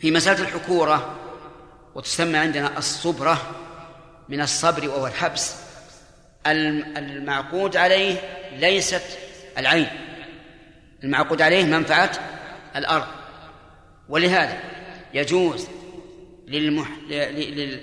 [0.00, 1.14] في مسألة الحكورة
[1.94, 3.54] وتسمى عندنا الصبرة
[4.28, 5.56] من الصبر وهو الحبس.
[6.46, 8.16] المعقود عليه
[8.52, 9.02] ليست
[9.58, 9.88] العين.
[11.04, 12.10] المعقود عليه منفعة
[12.76, 13.06] الأرض.
[14.08, 14.58] ولهذا
[15.14, 15.68] يجوز
[16.48, 16.88] للمح...
[17.10, 17.78] ل...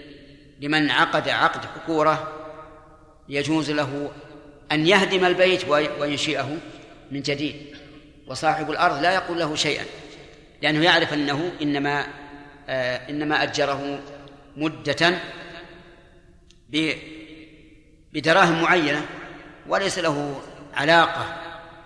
[0.62, 2.32] لمن عقد عقد حكورة
[3.30, 4.12] يجوز له
[4.72, 5.68] أن يهدم البيت
[6.00, 6.58] وينشئه
[7.12, 7.76] من جديد.
[8.28, 9.86] وصاحب الأرض لا يقول له شيئا
[10.62, 12.08] لأنه يعرف أنه إنما
[12.70, 14.00] آه إنما أجره
[14.58, 15.18] مدة
[18.14, 19.06] بدراهم معينة
[19.68, 20.42] وليس له
[20.74, 21.42] علاقة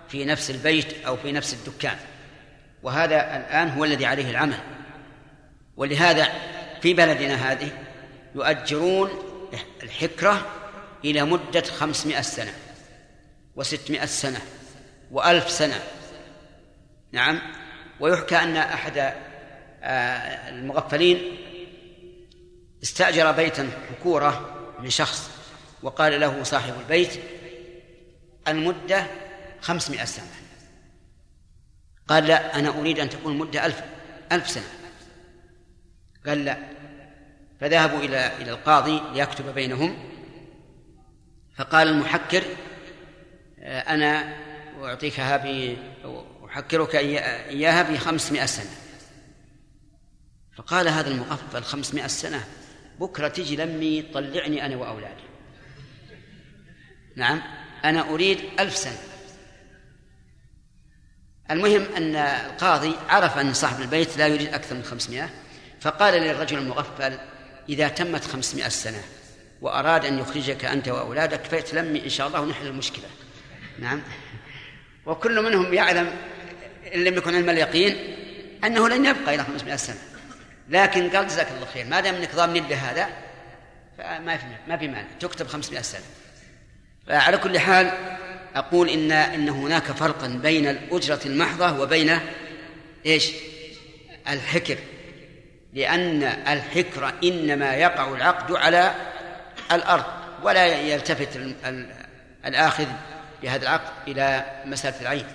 [0.08, 1.96] في نفس البيت أو في نفس الدكان.
[2.82, 4.58] وهذا الآن هو الذي عليه العمل.
[5.76, 6.28] ولهذا
[6.82, 7.70] في بلدنا هذه
[8.34, 9.10] يؤجرون
[9.82, 10.46] الحكرة
[11.04, 12.52] إلى مدة خمسمائة سنة
[13.56, 14.40] وستمائة سنة
[15.10, 15.80] وألف سنة.
[17.12, 17.40] نعم.
[18.00, 18.98] ويحكى أن أحد
[19.82, 21.36] آه، المغفلين
[22.82, 25.30] استأجر بيتا حكورة من شخص
[25.82, 27.20] وقال له صاحب البيت
[28.48, 29.06] المدة
[29.60, 30.30] خمسمائة سنة.
[32.08, 33.82] قال لا أنا أريد أن تكون المدة ألف
[34.32, 34.68] ألف سنة.
[36.26, 36.58] قال لا.
[37.60, 39.98] فذهبوا إلى إلى القاضي ليكتب بينهم.
[41.56, 42.42] فقال المحكر
[43.58, 44.36] آه، أنا
[44.82, 45.76] أعطيكها ب
[46.46, 48.70] أحكرك إياها بخمسمائة سنة.
[50.56, 52.44] فقال هذا المغفل خمسمائة سنة؟
[53.00, 55.22] بكرة تجي لمي طلعني أنا وأولادي.
[57.16, 57.42] نعم؟
[57.84, 58.98] أنا أريد ألف سنة.
[61.50, 65.30] المهم أن القاضي عرف أن صاحب البيت لا يريد أكثر من خمسمائة
[65.80, 67.18] فقال للرجل المغفل
[67.68, 69.02] إذا تمت خمسمائة سنة
[69.60, 73.04] وأراد أن يخرجك أنت وأولادك فيتلمي إن شاء الله ونحل المشكلة.
[73.78, 74.02] نعم؟
[75.06, 76.16] وكل منهم يعلم
[76.94, 77.96] إن لم يكن علم اليقين
[78.64, 79.98] أنه لن يبقى إلى 500 سنة.
[80.70, 83.08] لكن قال جزاك الله خير ما دام إنك ضامن بهذا
[83.98, 86.02] فما في ما في مانع تكتب 500 سنة.
[87.06, 87.92] فعلى كل حال
[88.54, 92.18] أقول إن إن هناك فرقا بين الأجرة المحضة وبين
[93.06, 93.32] إيش؟
[94.28, 94.78] الحكر.
[95.72, 98.94] لأن الحكر إنما يقع العقد على
[99.72, 100.04] الأرض
[100.42, 101.28] ولا يلتفت
[102.46, 102.86] الآخذ
[103.42, 105.26] بهذا العقد إلى مسألة العين.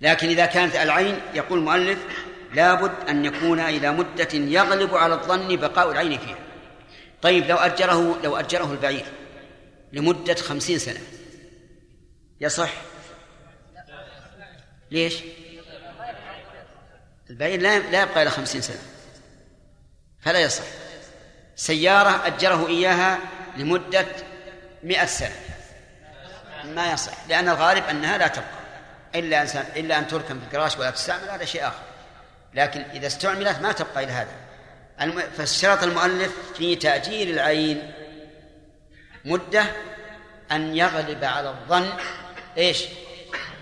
[0.00, 1.98] لكن إذا كانت العين يقول المؤلف
[2.54, 6.38] لابد أن يكون إلى مدة يغلب على الظن بقاء العين فيها.
[7.22, 9.06] طيب لو أجره لو أجره البعير
[9.92, 11.00] لمدة خمسين سنة
[12.40, 12.70] يصح؟
[14.90, 15.14] ليش؟
[17.30, 18.82] البعير لا يبقى إلى خمسين سنة
[20.20, 20.64] فلا يصح.
[21.56, 23.18] سيارة أجره إياها
[23.56, 24.06] لمدة
[24.82, 25.34] مئة سنة
[26.64, 28.60] ما يصح لأن الغالب أنها لا تبقى
[29.14, 29.42] إلا
[29.76, 31.89] إلا أن تركن في الكراش ولا تستعمل هذا شيء آخر.
[32.54, 34.40] لكن إذا استعملت ما تبقى إلى هذا.
[35.36, 37.92] فاشترط المؤلف في تأجيل العين
[39.24, 39.64] مدة
[40.52, 41.88] أن يغلب على الظن
[42.56, 42.84] إيش؟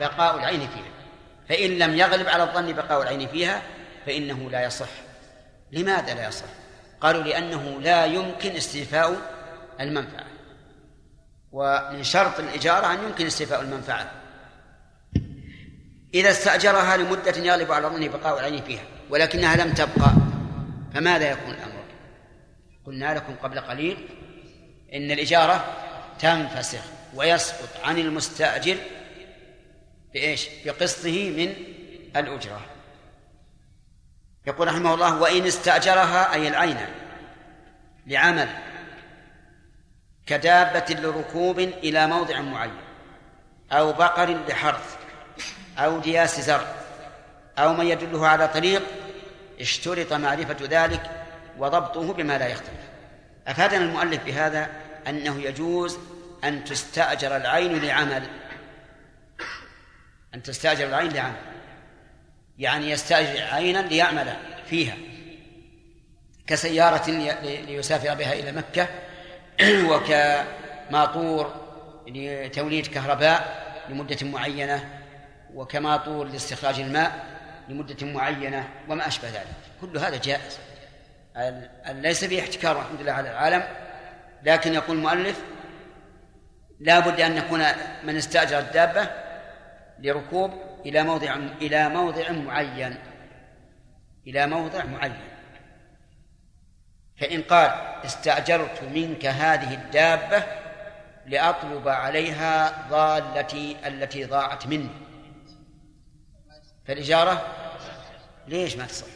[0.01, 0.93] بقاء العين فيها.
[1.49, 3.63] فإن لم يغلب على الظن بقاء العين فيها
[4.07, 4.89] فإنه لا يصح.
[5.73, 6.47] لماذا لا يصح؟
[7.01, 9.17] قالوا لأنه لا يمكن استيفاء
[9.81, 10.27] المنفعة.
[11.53, 14.11] ومن شرط الإجارة أن يمكن استيفاء المنفعة.
[16.15, 20.13] إذا استأجرها لمدة يغلب على ظنه بقاء العين فيها ولكنها لم تبقى.
[20.95, 21.85] فماذا يكون الأمر؟
[22.87, 24.09] قلنا لكم قبل قليل
[24.95, 25.65] إن الإجارة
[26.19, 26.83] تنفسخ
[27.15, 28.77] ويسقط عن المستأجر
[30.15, 31.55] بإيش؟ بقسطه من
[32.17, 32.61] الأجرة.
[34.47, 36.77] يقول رحمه الله وإن استأجرها أي العين
[38.07, 38.49] لعمل
[40.27, 42.73] كدابة لركوب إلى موضع معين
[43.73, 44.98] أو بقر لحرث
[45.79, 46.75] أو دياس زرع
[47.59, 48.83] أو من يدله على طريق
[49.61, 51.11] اشترط معرفة ذلك
[51.59, 52.81] وضبطه بما لا يختلف.
[53.47, 54.69] أفادنا المؤلف بهذا
[55.09, 55.99] أنه يجوز
[56.45, 58.23] أن تستأجر العين لعمل.
[60.35, 61.37] أن تستأجر العين لعمل.
[62.59, 64.37] يعني يستأجر عينا ليعمل
[64.71, 64.97] فيها.
[66.47, 67.11] كسيارة
[67.43, 68.89] ليسافر بها إلى مكة
[69.63, 71.55] وكماطور
[72.09, 74.98] لتوليد كهرباء لمدة معينة
[75.55, 77.27] وكماطور لاستخراج الماء
[77.69, 79.47] لمدة معينة وما أشبه ذلك.
[79.81, 80.59] كل هذا جائز.
[81.89, 83.63] ليس فيه احتكار الحمد لله على العالم
[84.43, 85.43] لكن يقول المؤلف
[86.81, 87.65] لا بد أن يكون
[88.05, 89.11] من استأجر الدابة
[89.99, 90.53] لركوب
[90.87, 92.97] إلى موضع إلى موضع معين.
[94.27, 95.21] إلى موضع معين.
[97.21, 97.71] فإن قال
[98.05, 100.43] استأجرت منك هذه الدابة
[101.27, 105.08] لأطلب عليها ضالتي التي ضاعت مني.
[106.89, 107.47] فالإجارة
[108.49, 109.07] ليش ما تصح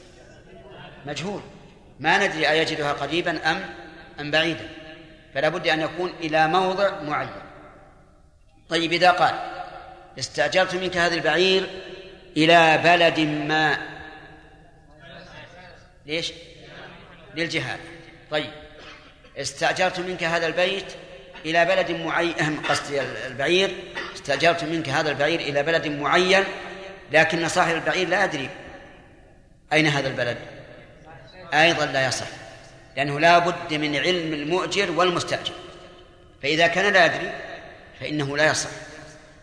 [1.06, 1.40] مجهول.
[2.00, 3.74] ما ندري أيجدها قريبا أم
[4.20, 4.68] أم بعيدا.
[5.34, 7.42] فلا بد أن يكون إلى موضع معين.
[8.68, 9.34] طيب إذا قال
[10.18, 11.70] استأجرت منك هذا البعير
[12.36, 13.78] إلى بلد ما.
[16.06, 16.32] ليش؟
[17.34, 17.80] للجهاد.
[18.30, 18.50] طيب
[19.36, 20.92] استأجرت منك هذا البيت
[21.44, 23.70] إلى بلد معين قصدي البعير
[24.14, 26.44] استأجرت منك هذا البعير إلى بلد معين
[27.12, 28.48] لكن صاحب البعير لا يدري
[29.72, 30.38] أين هذا البلد.
[31.54, 32.26] أيضا لا يصح
[32.96, 35.52] لأنه لا بد من علم المؤجر والمستأجر.
[36.42, 37.32] فإذا كان لا يدري
[38.00, 38.70] فإنه لا يصح.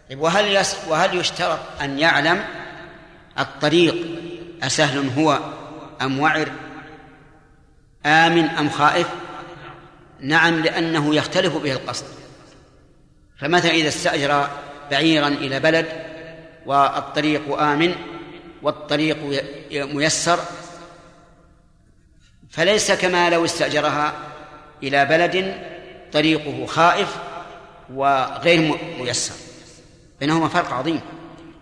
[0.09, 2.43] طيب وهل يس وهل يشترط أن يعلم
[3.39, 3.95] الطريق
[4.63, 5.39] أسهل هو
[6.01, 6.51] أم وعر؟
[8.05, 9.07] آمن أم خائف؟
[10.19, 12.05] نعم لأنه يختلف به القصد.
[13.37, 14.49] فمثلا إذا استأجر
[14.91, 16.08] بعيرا إلى بلد
[16.69, 17.95] والطريق آمن
[18.61, 19.17] والطريق
[19.71, 20.39] ميسر
[22.49, 24.13] فليس كما لو استأجرها
[24.83, 25.55] إلى بلد
[26.13, 27.15] طريقه خائف
[27.93, 29.33] وغير ميسر.
[30.19, 31.01] بينهما فرق عظيم.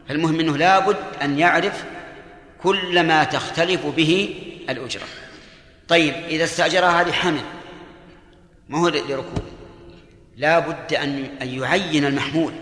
[0.07, 1.83] فالمهم إنه لابد أن يعرف
[2.63, 4.35] كل ما تختلف به
[4.69, 5.05] الأجرة.
[5.87, 7.43] طيب إذا استأجرها لحمل
[8.69, 9.43] ما هو لركوب
[10.37, 12.53] لا بد أن يعين المحمول.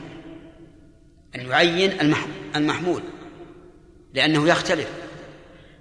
[1.36, 2.14] أن يعين
[2.56, 3.04] المحمول
[4.14, 4.90] لأنه يختلف.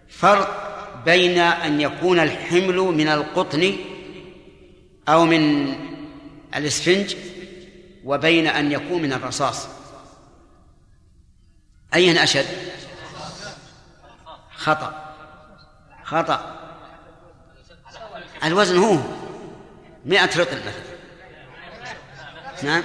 [0.09, 0.65] فرق
[1.05, 3.77] بين أن يكون الحمل من القطن
[5.09, 5.75] أو من
[6.55, 7.17] الإسفنج
[8.05, 9.69] وبين أن يكون من الرصاص.
[11.95, 12.47] أين أشد؟
[14.57, 15.15] خطأ.
[16.05, 16.61] خطأ.
[18.45, 18.99] الوزن هو
[20.05, 20.95] مئة رطل مثلا.
[22.63, 22.83] نعم.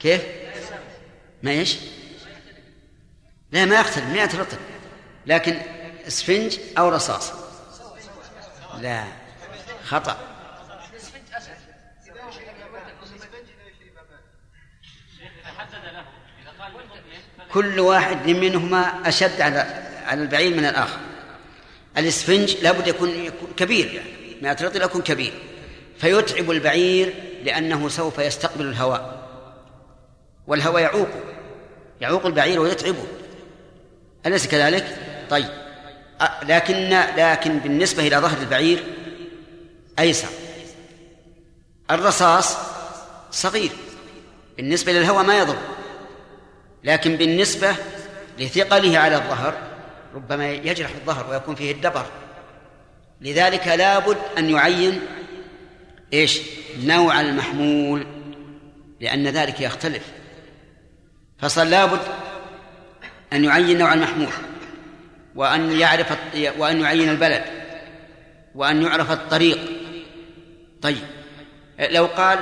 [0.00, 0.37] كيف؟
[1.42, 1.76] ما إيش؟
[3.52, 4.56] لا ما يختلف مئة رطل
[5.26, 5.60] لكن
[6.06, 7.32] اسفنج أو رصاص.
[8.80, 9.04] لا
[9.84, 10.16] خطأ.
[17.52, 19.58] كل واحد منهما أشد على
[20.06, 20.98] على البعير من الآخر.
[21.98, 25.32] الإسفنج لابد يكون كبير يعني ما رطل يكون كبير.
[25.98, 29.17] فيتعب البعير لأنه سوف يستقبل الهواء.
[30.48, 31.08] والهواء يعوق
[32.00, 33.04] يعوق البعير ويتعبه.
[34.26, 34.96] أليس كذلك؟
[35.30, 35.48] طيب.
[36.42, 38.84] لكن لكن بالنسبة إلى ظهر البعير
[39.98, 40.28] أيسر.
[41.90, 42.56] الرصاص
[43.30, 43.70] صغير.
[44.56, 45.56] بالنسبة للهواء ما يضر.
[46.84, 47.74] لكن بالنسبة
[48.38, 49.54] لثقله على الظهر
[50.14, 52.06] ربما يجرح الظهر ويكون فيه الدبر.
[53.20, 55.00] لذلك لابد أن يعين
[56.12, 56.40] إيش؟
[56.82, 58.06] نوع المحمول
[59.00, 60.02] لأن ذلك يختلف.
[61.38, 62.00] فصار لابد
[63.32, 64.28] أن يعين نوع المحمول
[65.34, 66.12] وأن يعرف
[66.58, 67.44] وأن يعين البلد
[68.54, 69.58] وأن يعرف الطريق
[70.82, 71.02] طيب
[71.90, 72.38] لو قال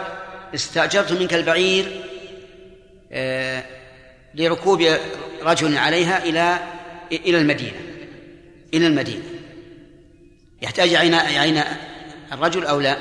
[0.55, 2.03] استأجرت منك البعير
[3.13, 3.63] آه
[4.35, 4.87] لركوب
[5.43, 6.59] رجل عليها إلى
[7.13, 7.81] إلى المدينة
[8.75, 9.23] إلى المدينة
[10.63, 11.63] يحتاج يعين يعين
[12.33, 12.97] الرجل أو لا؟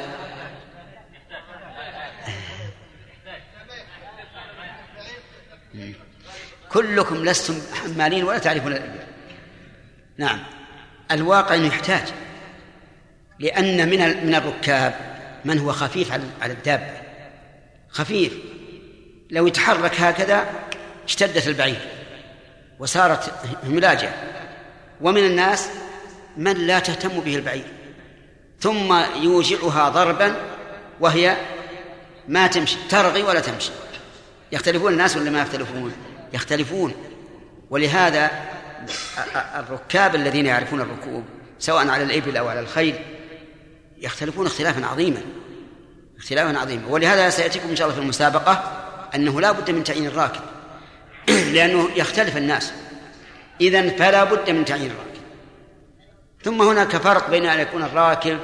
[6.76, 9.00] كلكم لستم حمالين ولا تعرفون الإبل
[10.18, 10.40] نعم.
[11.12, 12.04] الواقع أنه يحتاج.
[13.40, 14.94] لأن من من الركاب
[15.46, 16.12] من هو خفيف
[16.42, 16.92] على الدابة
[17.90, 18.34] خفيف.
[19.30, 20.46] لو يتحرك هكذا
[21.06, 21.80] اشتدت البعير
[22.80, 24.10] وصارت هملاجة.
[25.02, 25.70] ومن الناس
[26.38, 27.66] من لا تهتم به البعير.
[28.60, 30.36] ثم يوجعها ضربا
[31.00, 31.38] وهي
[32.28, 33.72] ما تمشي ترغي ولا تمشي.
[34.52, 35.94] يختلفون الناس ولا ما يختلفون؟
[36.36, 36.94] يختلفون.
[37.70, 38.32] ولهذا
[39.56, 41.24] الركاب الذين يعرفون الركوب
[41.60, 42.96] سواء على الإبل أو على الخيل
[43.98, 45.22] يختلفون اختلافا عظيما
[46.18, 46.88] اختلافا عظيما.
[46.88, 48.82] ولهذا سيأتيكم إن شاء الله في المسابقة
[49.16, 50.42] أنه لا بد من تعيين الراكب
[51.54, 52.72] لأنه يختلف الناس.
[53.62, 55.22] إذا فلا بد من تعيين الراكب.
[56.44, 58.40] ثم هناك فرق بين أن يكون الراكب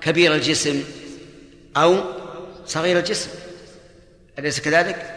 [0.00, 0.84] كبير الجسم
[1.76, 2.00] أو
[2.66, 3.30] صغير الجسم.
[4.38, 5.13] أليس كذلك؟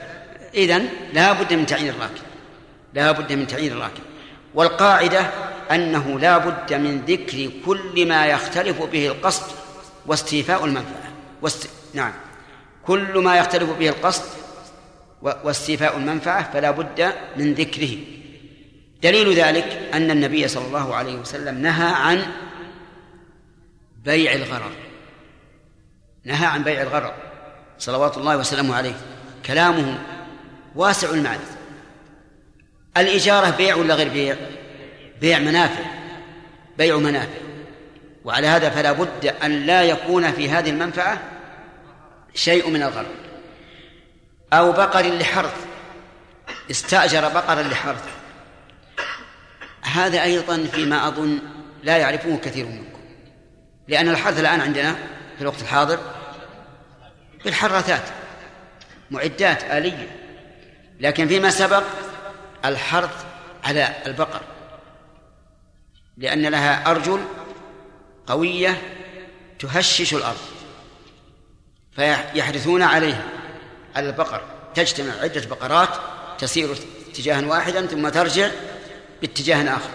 [0.53, 0.81] إذا
[1.13, 2.23] لا بد من تعيين الراكب.
[2.93, 4.03] لا بد من تعيين الراكب.
[4.53, 5.29] والقاعدة
[5.71, 9.51] أنه لا بد من ذكر كل ما يختلف به القصد
[10.05, 11.11] واستيفاء المنفعة.
[11.41, 11.69] واست...
[11.93, 12.13] نعم.
[12.85, 14.23] كل ما يختلف به القصد
[15.21, 17.97] واستيفاء المنفعة فلا بد من ذكره.
[19.03, 22.25] دليل ذلك أن النبي صلى الله عليه وسلم نهى عن
[24.05, 24.71] بيع الغرر.
[26.25, 27.13] نهى عن بيع الغرر.
[27.79, 28.95] صلوات الله وسلامه عليه.
[29.45, 29.97] كلامه
[30.77, 31.39] واسع المعنى
[32.97, 34.35] الإجارة بيع ولا غير بيع؟
[35.21, 35.83] بيع منافع
[36.77, 37.39] بيع منافع.
[38.25, 41.21] وعلى هذا فلا بد أن لا يكون في هذه المنفعة
[42.33, 43.15] شيء من الغرر
[44.53, 45.65] أو بقر لحرث
[46.71, 48.03] استأجر بقرا لحرث.
[49.81, 51.39] هذا أيضا فيما أظن
[51.83, 52.99] لا يعرفه كثير منكم.
[53.87, 54.93] لأن الحرث الآن عندنا
[55.35, 55.99] في الوقت الحاضر
[57.45, 58.03] بالحراثات
[59.11, 60.26] معدات آلية.
[60.99, 61.83] لكن فيما سبق
[62.65, 63.25] الحرث
[63.63, 64.41] على البقر
[66.17, 67.25] لأن لها أرجل
[68.27, 68.81] قوية
[69.59, 70.37] تهشش الأرض
[71.95, 73.23] فيحرثون عليها
[73.95, 74.41] على البقر
[74.75, 75.89] تجتمع عدة بقرات
[76.39, 76.75] تسير
[77.09, 78.49] اتجاها واحدا ثم ترجع
[79.21, 79.89] باتجاه آخر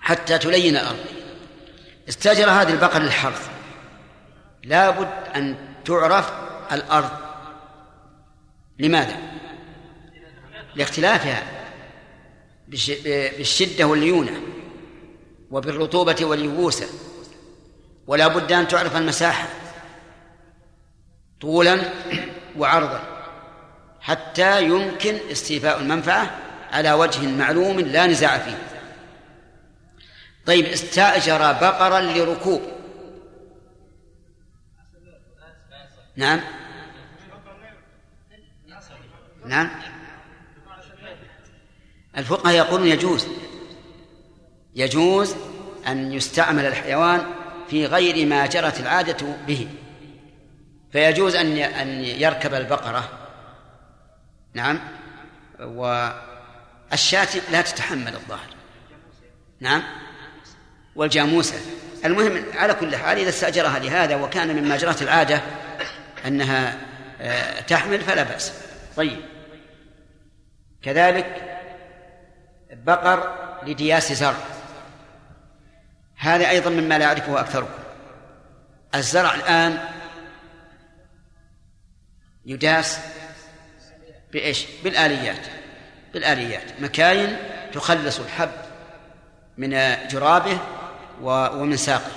[0.00, 1.04] حتى تلين الأرض.
[2.08, 3.48] استأجر هذه البقر للحرث.
[4.64, 6.32] لابد أن تعرف
[6.72, 7.10] الأرض.
[8.78, 9.33] لماذا؟
[10.76, 11.42] لاختلافها
[12.68, 14.40] بالشدة والليونة
[15.50, 16.86] وبالرطوبة واليبوسة.
[18.06, 19.48] ولا بد أن تعرف المساحة
[21.40, 21.82] طولا
[22.56, 23.02] وعرضا
[24.00, 26.30] حتى يمكن استيفاء المنفعة
[26.72, 28.58] على وجه معلوم لا نزاع فيه.
[30.46, 32.62] طيب استأجر بقرا لركوب.
[36.16, 36.40] نعم.
[39.46, 39.70] نعم.
[42.16, 43.26] الفقهاء يقولون يجوز.
[44.74, 45.34] يجوز
[45.86, 47.26] أن يستعمل الحيوان
[47.70, 49.68] في غير ما جرت العادة به.
[50.92, 53.08] فيجوز أن أن يركب البقرة.
[54.54, 54.80] نعم.
[55.60, 58.54] والشاة لا تتحمل الظاهر.
[59.60, 59.82] نعم.
[60.96, 61.56] والجاموسة.
[62.04, 65.42] المهم على كل حال إذا استأجرها لهذا وكان مما جرت العادة
[66.26, 66.78] أنها
[67.20, 68.52] آه، تحمل فلا بأس.
[68.96, 69.20] طيب.
[70.82, 71.53] كذلك
[72.74, 73.34] بقر
[73.66, 74.36] لدياس زرع.
[76.16, 77.82] هذا أيضا مما لا يعرفه أكثركم.
[78.94, 79.78] الزرع الآن
[82.46, 82.98] يداس
[84.32, 85.46] بإيش؟ بالآليات.
[86.12, 86.80] بالآليات.
[86.80, 87.36] مكاين
[87.72, 88.50] تخلص الحب
[89.58, 90.58] من جرابه
[91.22, 92.12] ومن ساقه.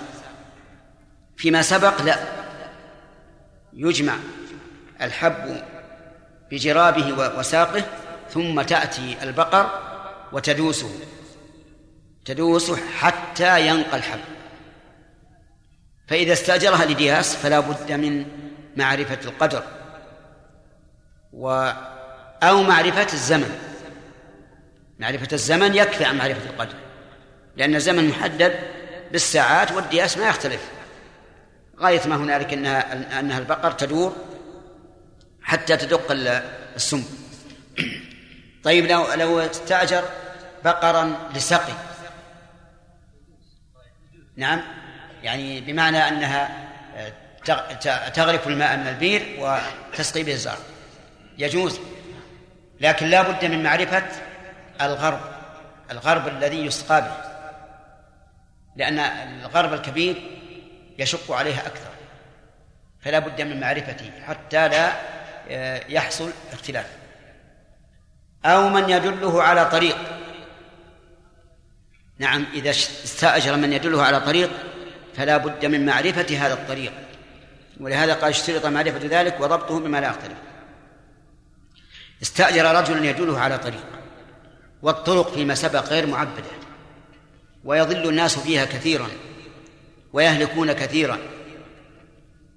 [1.38, 2.18] فيما سبق لا.
[3.74, 4.14] يجمع
[5.02, 5.64] الحب
[6.52, 7.84] بجرابه وساقه
[8.30, 9.97] ثم تأتي البقر
[10.32, 10.90] وتدوسه.
[12.26, 14.20] تدوسه حتى ينقى الحب.
[16.08, 18.26] فإذا استأجرها لدياس فلا بد من
[18.78, 19.64] معرفة القدر
[21.34, 21.72] و
[22.44, 23.60] أو معرفة الزمن.
[25.00, 26.76] معرفة الزمن يكفي عن معرفة القدر
[27.56, 28.60] لأن الزمن محدد
[29.12, 30.62] بالساعات والدياس ما يختلف.
[31.80, 34.16] غاية ما هنالك أنها أنها البقر تدور
[35.42, 36.06] حتى تدق
[36.76, 37.04] السم.
[38.68, 40.04] طيب لو لو استأجر
[40.64, 41.74] بقرا لسقي.
[44.36, 44.62] نعم
[45.24, 46.68] يعني بمعنى أنها
[48.10, 50.58] تغرف الماء من البير وتسقي به الزرع.
[51.38, 51.80] يجوز
[52.82, 54.06] لكن لا بد من معرفة
[54.82, 55.22] الغرب
[55.92, 57.16] الغرب الذي يسقى به
[58.76, 60.40] لأن الغرب الكبير
[61.00, 61.92] يشق عليها أكثر.
[63.02, 64.92] فلا بد من معرفته حتى لا
[65.50, 67.07] آه، يحصل اختلاف.
[68.48, 69.98] أو من يدله على طريق.
[72.20, 74.50] نعم إذا استأجر من يدله على طريق
[75.16, 76.94] فلا بد من معرفة هذا الطريق.
[77.80, 80.38] ولهذا قال اشترط معرفة ذلك وضبطه بما لا يختلف.
[82.22, 83.86] استأجر رجلا يدله على طريق
[84.82, 86.44] والطرق فيما سبق غير معبدة
[87.64, 89.08] ويضل الناس فيها كثيرا
[90.14, 91.18] ويهلكون كثيرا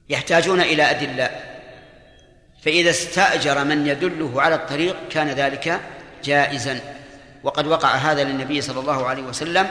[0.09, 1.50] يحتاجون إلى أدلة
[2.63, 5.81] فإذا استأجر من يدله على الطريق كان ذلك
[6.25, 6.81] جائزا.
[7.43, 9.71] وقد وقع هذا للنبي صلى الله عليه وسلم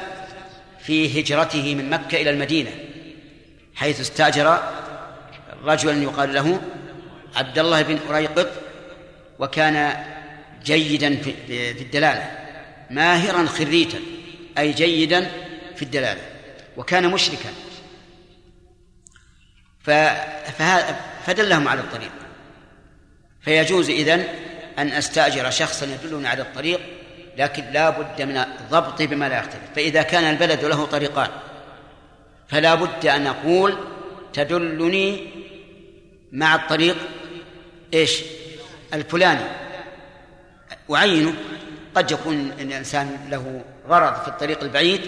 [0.79, 2.71] في هجرته من مكة إلى المدينة
[3.75, 4.59] حيث استأجر
[5.63, 6.61] رجلا يقال له
[7.35, 8.49] عبد الله بن أريقط
[9.39, 10.03] وكان
[10.65, 11.15] جيدا
[11.47, 12.31] في الدلالة
[12.89, 13.99] ماهرا خريتا
[14.57, 15.31] أي جيدا
[15.75, 16.21] في الدلالة
[16.77, 17.49] وكان مشركا.
[21.25, 22.11] فدلهم على الطريق.
[23.41, 24.23] فيجوز إذن
[24.79, 26.79] أن أستأجر شخصا يدلني على الطريق
[27.37, 29.61] لكن لا بد من الضبط بما لا يختلف.
[29.75, 31.29] فإذا كان البلد له طريقان
[32.47, 33.77] فلا بد أن أقول
[34.33, 35.27] تدلني
[36.31, 36.95] مع الطريق
[37.93, 38.21] إيش؟
[38.93, 39.45] الفلاني.
[40.91, 41.33] أعينه
[41.95, 45.01] قد يكون الإنسان له غرض في الطريق البعيد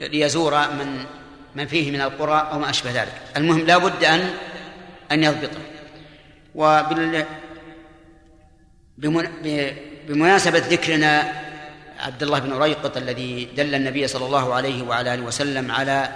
[0.00, 1.04] ليزور من
[1.54, 3.22] من فيه من القرى أو ما أشبه ذلك.
[3.36, 4.34] المهم لا بد أن
[5.12, 5.60] أن يضبطه.
[6.54, 7.24] وبال
[8.98, 11.32] بمناسبة ذكرنا
[12.00, 16.08] عبد الله بن ريقط الذي دل النبي صلى الله عليه وعلى آله وسلم على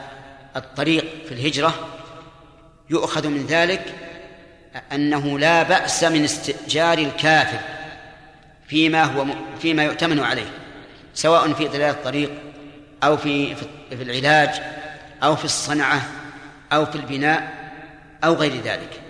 [0.57, 1.89] الطريق في الهجرة
[2.91, 3.95] يؤخذ من ذلك
[4.93, 7.59] أنه لا بأس من استئجار الكافر
[8.69, 9.27] فيما هو
[9.63, 10.51] فيما يؤتمن عليه
[11.15, 12.31] سواء في دلالة الطريق
[13.05, 13.55] أو في
[13.91, 14.51] في العلاج
[15.23, 16.03] أو في الصنعة
[16.73, 17.59] أو في البناء
[18.25, 19.01] أو غير ذلك.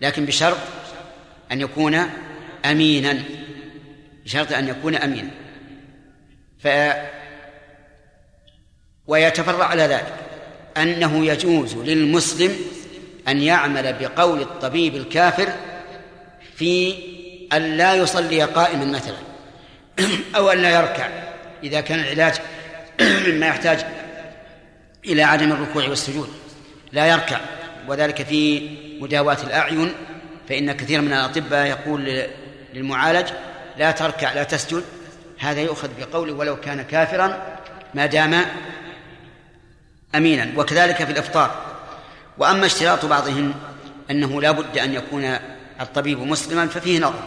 [0.00, 0.58] لكن بشرط
[1.52, 2.10] أن يكون
[2.64, 3.22] أمينا
[4.24, 5.30] بشرط أن يكون أمينا.
[6.58, 6.68] ف
[9.06, 10.14] ويتفرع على ذلك
[10.76, 12.56] أنه يجوز للمسلم
[13.28, 15.48] أن يعمل بقول الطبيب الكافر
[16.56, 16.94] في
[17.52, 19.16] أن لا يصلي قائما مثلا
[20.36, 21.08] أو أن لا يركع
[21.64, 22.34] إذا كان العلاج
[23.26, 23.86] مما يحتاج
[25.04, 26.28] إلى عدم الركوع والسجود
[26.92, 27.40] لا يركع.
[27.88, 28.68] وذلك في
[29.00, 29.92] مداواة الأعين
[30.48, 32.22] فإن كثير من الأطباء يقول
[32.74, 33.28] للمعالج
[33.78, 34.84] لا تركع لا تسجد
[35.38, 37.58] هذا يؤخذ بقوله ولو كان كافرا
[37.94, 38.44] ما دام
[40.14, 41.50] أمينا وكذلك في الإفطار.
[42.38, 43.54] وأما اشتراط بعضهم
[44.10, 45.38] أنه لا بد أن يكون
[45.80, 47.22] الطبيب مسلما ففيه نظر.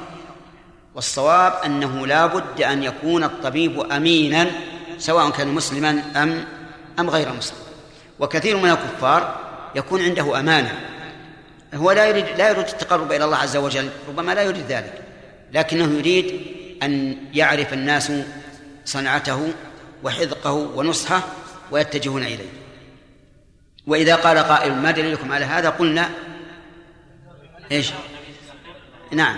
[0.95, 4.47] والصواب أنه لا بد أن يكون الطبيب أمينا
[4.97, 6.45] سواء كان مسلما أم
[6.99, 7.57] أم غير مسلم.
[8.19, 9.39] وكثير من الكفار
[9.75, 10.79] يكون عنده أمانة.
[11.73, 15.05] هو لا يريد لا يريد التقرب إلى الله عز وجل ربما لا يريد ذلك.
[15.53, 16.41] لكنه يريد
[16.83, 18.11] أن يعرف الناس
[18.85, 19.53] صنعته
[20.03, 21.23] وحذقه ونصحه
[21.71, 22.49] ويتجهون إليه.
[23.87, 26.09] وإذا قال قائل ما دليلكم على هذا قلنا
[27.71, 27.91] إيش؟
[29.11, 29.37] نعم.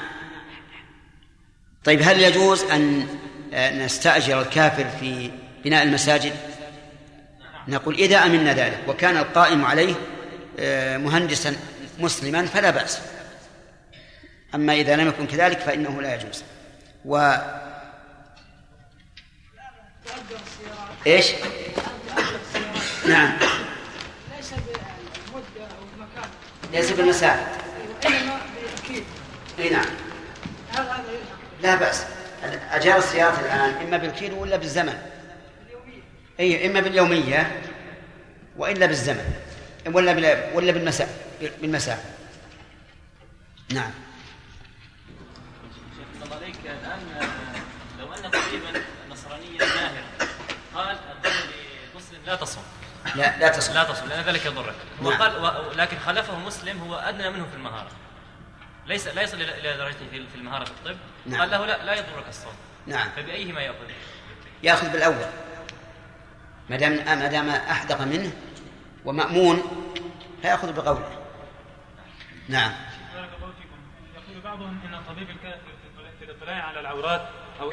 [1.84, 3.08] طيب هل يجوز أن
[3.54, 5.32] نستأجر الكافر في
[5.64, 6.34] بناء المساجد؟
[7.68, 9.94] نقول إذا أمنا ذلك وكان القائم عليه
[10.60, 11.56] آه، مهندسا
[12.00, 13.02] مسلما فلا بأس.
[14.56, 16.44] أما إذا لم يكن كذلك فإنه لا يجوز.
[17.06, 17.36] و
[21.08, 21.32] إيش؟
[23.08, 23.38] نعم.
[24.38, 26.30] ليس بالمدة أو المكان
[26.72, 26.92] ليس
[28.56, 29.04] بالأكيد
[29.60, 29.86] إي نعم.
[31.62, 32.06] لا بأس.
[32.72, 34.98] أجار السيارة الآن إما بالكيلو ولا بالزمن.
[36.40, 37.62] أي إما باليومية
[38.58, 39.34] وإلا بالزمن.
[39.88, 40.12] ولا.
[40.54, 41.10] ولا بالمساء
[41.62, 42.06] بالمساء.
[43.74, 43.92] نعم
[46.24, 47.00] الله عليك الآن
[48.00, 48.82] لو أن طبيبا
[49.12, 50.04] نصرانيا ماهرا
[50.76, 51.32] قال الدم
[51.94, 52.64] لمسلم لا تصوم.
[53.16, 53.76] لا لا تصوم.
[53.76, 54.76] لا تصوم لأن ذلك يضرك.
[55.02, 55.06] نعم.
[55.06, 55.72] وقال و...
[55.72, 57.92] لكن خالفه مسلم هو أدنى منه في المهارة.
[58.86, 60.98] ليس لا يصل إلى إلى درجته في في المهارة في الطب.
[61.26, 61.40] نعم.
[61.40, 62.54] قال له لا لا يضرك الصوم.
[62.88, 63.10] نعم.
[63.16, 63.76] فبأيهما يأخذ؟
[64.64, 65.26] يأخذ بالأول.
[66.70, 68.32] ما دام ما دام أحدق منه
[69.06, 69.64] ومأمون
[70.42, 71.10] فيأخذ بقوله.
[72.48, 72.72] نعم.
[73.16, 73.80] بارك الله فيكم.
[74.30, 75.72] يقول بعضهم إن الطبيب الكافر
[76.20, 77.30] في الاطلاع على العورات
[77.62, 77.72] أو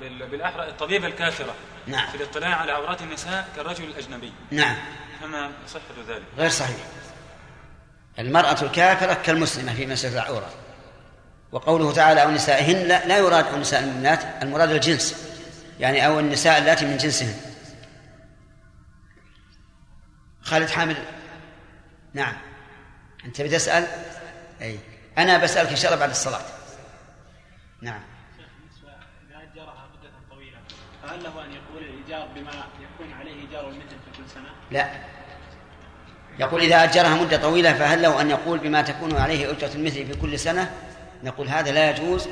[0.00, 1.54] بالأحرى الطبيب الكافرة.
[1.86, 2.10] نعم.
[2.10, 4.32] في الاطلاع على عورات النساء كالرجل الأجنبي.
[4.50, 4.76] نعم.
[5.20, 6.76] فما صحة ذلك؟ غير صحيح.
[8.18, 10.50] المرأة الكافرة كالمسلمة في مسألة العورة.
[11.52, 15.34] وقوله تعالى أو نسائهن لا, لا يراد أو نساء المؤمنات المراد الجنس.
[15.80, 17.34] يعني أو النساء اللاتي من جنسهن.
[20.42, 20.96] خالد حامل
[22.14, 22.36] نعم.
[23.24, 23.86] أنت بتسأل
[24.62, 24.78] أي.
[25.18, 26.42] أنا بسألك إن شاء الله بعد الصلاة.
[27.82, 28.02] نعم.
[31.08, 32.50] فهل له أن يقول الإيجار بما
[32.80, 34.90] يكون عليه إيجار المثل في كل سنة؟ لا.
[36.38, 40.14] يقول إذا أجرها مدة طويلة فهل له أن يقول بما تكون عليه أجرة المثل في
[40.14, 40.72] كل سنة؟
[41.24, 42.28] نقول هذا لا يجوز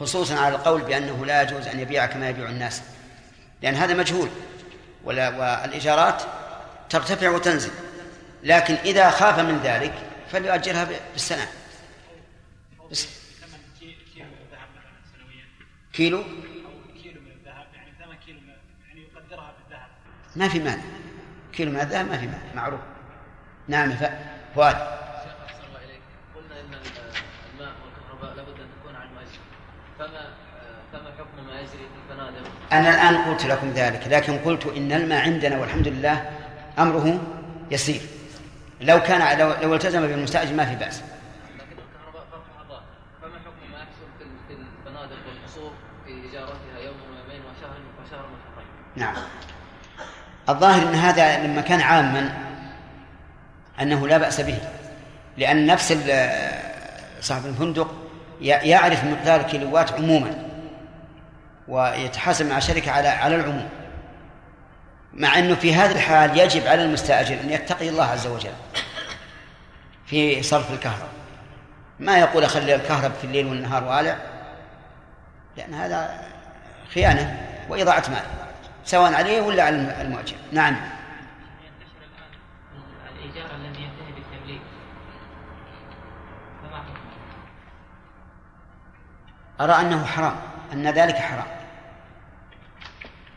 [0.00, 2.82] خصوصا على القول بأنه لا يجوز أن يبيع كما يبيع الناس.
[3.62, 4.28] لأن هذا مجهول
[5.04, 6.22] ولا والإيجارات
[6.90, 7.70] ترتفع وتنزل.
[8.42, 9.92] لكن إذا خاف من ذلك
[10.32, 11.48] فليؤجرها بالسنة.
[12.90, 13.08] بس.
[15.96, 16.24] كيلو
[17.02, 18.54] كيلو من الذهب يعني ثمن كيلو من
[18.88, 19.88] يعني يقدرها بالذهب
[20.36, 20.82] ما في مانع.
[21.52, 22.54] كيلو من الذهب ما في مانع.
[22.54, 22.80] معروف.
[23.68, 23.92] نعم
[24.54, 24.76] فؤاد.
[26.34, 26.74] قلنا إن
[27.54, 29.38] الماء والكهرباء لابد أن تكون على المؤجر
[29.98, 30.34] فما
[30.92, 35.22] فما حكم ما يجري في الفنادق أنا الآن قلت لكم ذلك لكن قلت إن الماء
[35.22, 36.30] عندنا والحمد لله
[36.78, 37.20] أمره
[37.70, 38.00] يسير.
[38.80, 41.02] لو كان لو, لو التزم بالمستأجر ما في بأس.
[41.58, 42.82] لكن الكهرباء فرق
[43.22, 44.06] فما حكم ما يحصل
[44.48, 44.54] في
[45.28, 45.72] والقصور
[46.04, 46.10] في
[46.84, 49.14] يوم ويومين وشهر وشهر وشهرين نعم.
[50.48, 52.32] الظاهر أن هذا لما كان عاما
[53.80, 54.58] أنه لا بأس به
[55.36, 55.98] لأن نفس
[57.20, 57.94] صاحب الفندق
[58.40, 60.46] يعرف مقدار الكيلوات عموما
[61.68, 63.68] ويتحاسب مع الشركة على على العموم.
[65.14, 68.52] مع أنه في هذه الحال يجب على المستأجر أن يتقي الله عز وجل
[70.06, 71.08] في صرف الكهرباء
[72.00, 74.16] ما يقول أخلي الكهرب في الليل والنهار وآلع؟
[75.56, 76.20] لأن هذا
[76.94, 78.45] خيانة وإضاعة مال.
[78.86, 80.36] سواء عليه ولا على المؤجر.
[80.52, 80.76] نعم.
[83.16, 84.58] الإيجار الذي ينتهي
[86.62, 86.84] فما؟
[89.60, 90.36] أرى أنه حرام
[90.72, 91.46] أن ذلك حرام.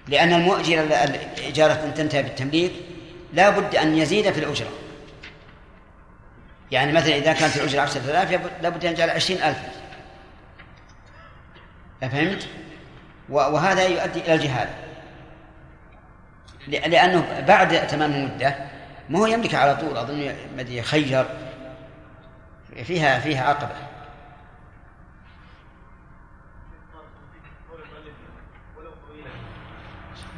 [0.08, 2.74] لأن المؤجر ال- الإجارة تنتهي بالتمليك
[3.34, 4.72] لا بد أن يزيد في الأجرة.
[6.72, 8.32] يعني مثلا إذا كانت الأجرة عشرة آلاف
[8.62, 9.58] لا بد أن يجعل عشرين ألف.
[12.04, 12.48] أفهمت؟
[13.30, 14.70] وهذا يؤدي إلى الجهاد.
[16.70, 18.56] لأنه بعد تمام المدة
[19.10, 21.26] ما هو يملك على طول أظن مدي يخير
[22.84, 23.76] فيها فيها عقبة.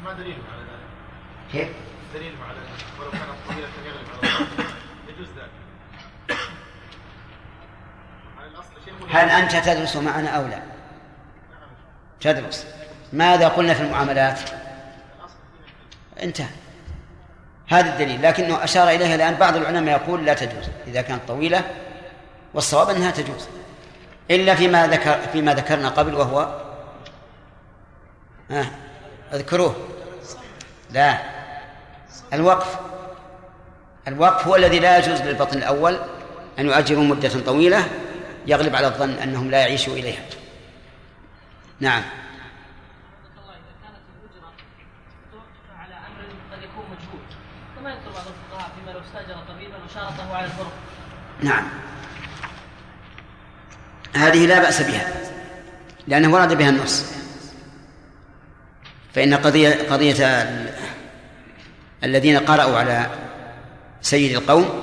[0.04, 0.38] ما على ذلك؟
[1.52, 1.68] كيف؟
[2.14, 4.64] على ذلك ولو كانت طويلة يغلب على الظن
[5.08, 5.50] يجوز ذلك.
[9.10, 10.62] هل أنت تدرس معنا أو لا؟
[12.20, 12.66] تدرس.
[13.12, 14.61] ماذا قلنا في المعاملات؟
[16.22, 16.46] انتهى.
[17.68, 18.22] هذا الدليل.
[18.22, 20.68] لكنه أشار إليها الآن بعض العلماء يقول لا تجوز.
[20.86, 21.64] إذا كانت طويلة
[22.54, 23.48] والصواب أنها تجوز.
[24.30, 26.62] إلا فيما ذكر فيما ذكرنا قبل وهو
[28.50, 28.70] ها
[29.32, 29.76] اذكروه.
[30.90, 31.18] لا.
[32.32, 32.78] الوقف.
[34.08, 35.98] الوقف هو الذي لا يجوز للبطن الأول
[36.58, 37.88] أن يؤجروا مدة طويلة
[38.46, 40.22] يغلب على الظن أنهم لا يعيشوا إليها.
[41.80, 42.02] نعم
[45.78, 46.20] على أمر
[46.52, 47.24] قد يكون مجهول
[47.76, 50.66] كما يذكر بعض الفقهاء فيما لو استاجر طبيبا وشارطه على البر
[51.42, 51.68] نعم.
[54.14, 55.12] هذه لا بأس بها
[56.08, 57.04] لأنه ورد بها النص.
[59.14, 60.74] فإن قضية قضية ال-
[62.04, 63.06] الذين قرأوا على
[64.02, 64.82] سيد القوم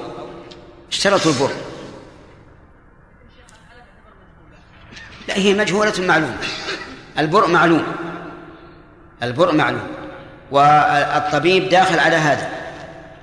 [0.91, 1.51] اشترطوا البر.
[5.27, 6.37] لا هي مجهولة معلومة.
[7.19, 7.83] البر معلوم.
[9.23, 9.87] البر معلوم.
[10.51, 12.58] والطبيب داخل على هذا.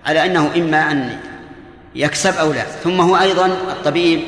[0.06, 1.18] على أنه إما أن
[1.94, 2.62] يكسب أو لا.
[2.62, 4.20] ثم هو أيضا الطبيب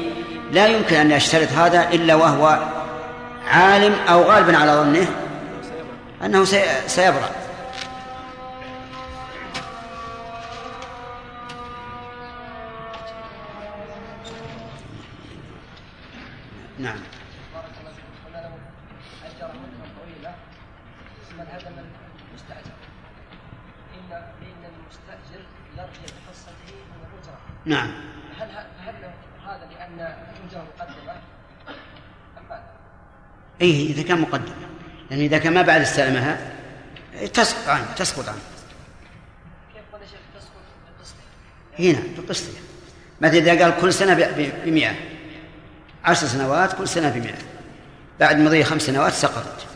[0.53, 2.59] لا يمكن أن يشترط هذا إلا وهو
[3.51, 5.07] عالم أو غالبا على ظنه
[6.25, 7.31] أنه سي- سيبرأ.
[16.79, 16.99] نعم.
[27.69, 27.91] نعم.
[28.39, 28.49] هل
[28.87, 28.95] هل
[29.47, 31.13] هذا لأن الهجرة مقدمة؟
[32.39, 32.61] أم
[33.61, 34.69] إيه، إذا كان مقدمة.
[35.11, 36.53] يعني إذا كان ما بعد استلمها
[37.35, 38.39] تسقط عنه تسقط عنه.
[39.75, 40.53] كيف قال شيخ تسقط
[41.79, 42.45] هنا بالقسط.
[43.21, 44.95] مثلا إذا قال كل سنة ب 100
[46.05, 47.35] عشر سنوات كل سنة ب 100
[48.21, 49.67] بعد مضي خمس سنوات سقطت.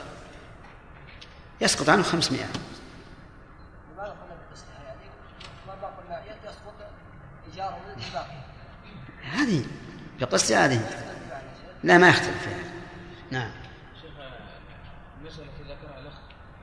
[1.60, 2.44] يسقط عنه 500
[9.42, 9.64] هذه
[10.20, 10.80] بقسطة هذه.
[11.84, 12.72] لا ما يختلف فيها.
[13.30, 13.50] نعم.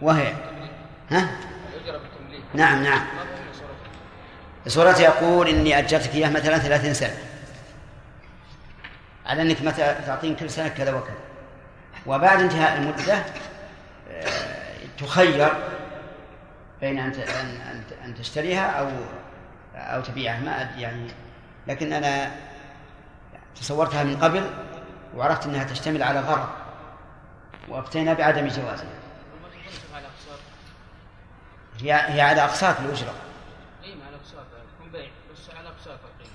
[0.01, 0.33] وهي.
[1.11, 1.29] ها؟
[2.53, 3.05] نعم نعم؟
[4.67, 7.17] صورته يقول إني أجرتك إياه مثلا ثلاثين سنة.
[9.25, 11.17] على أنك متى تعطين كل سنة كذا وكذا.
[12.05, 13.23] وبعد انتهاء المدة
[14.11, 14.25] آه،
[14.97, 15.53] تخير
[16.81, 17.13] بين أن
[18.05, 18.87] أن تشتريها أو
[19.75, 21.07] أو تبيعه ما يعني
[21.67, 22.31] لكن أنا
[23.55, 24.49] تصورتها من قبل
[25.15, 26.49] وعرفت أنها تشتمل على غرض
[27.69, 28.99] وأفتينا بعدم جوازها.
[31.81, 33.13] هي هي على أقساط الأجرة.
[33.83, 34.03] القيمة.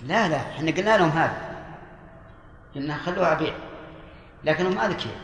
[0.02, 1.36] لا لا إحنا قلنا لهم هذا.
[2.74, 3.54] قلنا خلوها بيع.
[4.44, 5.16] لكنهم أذكياء.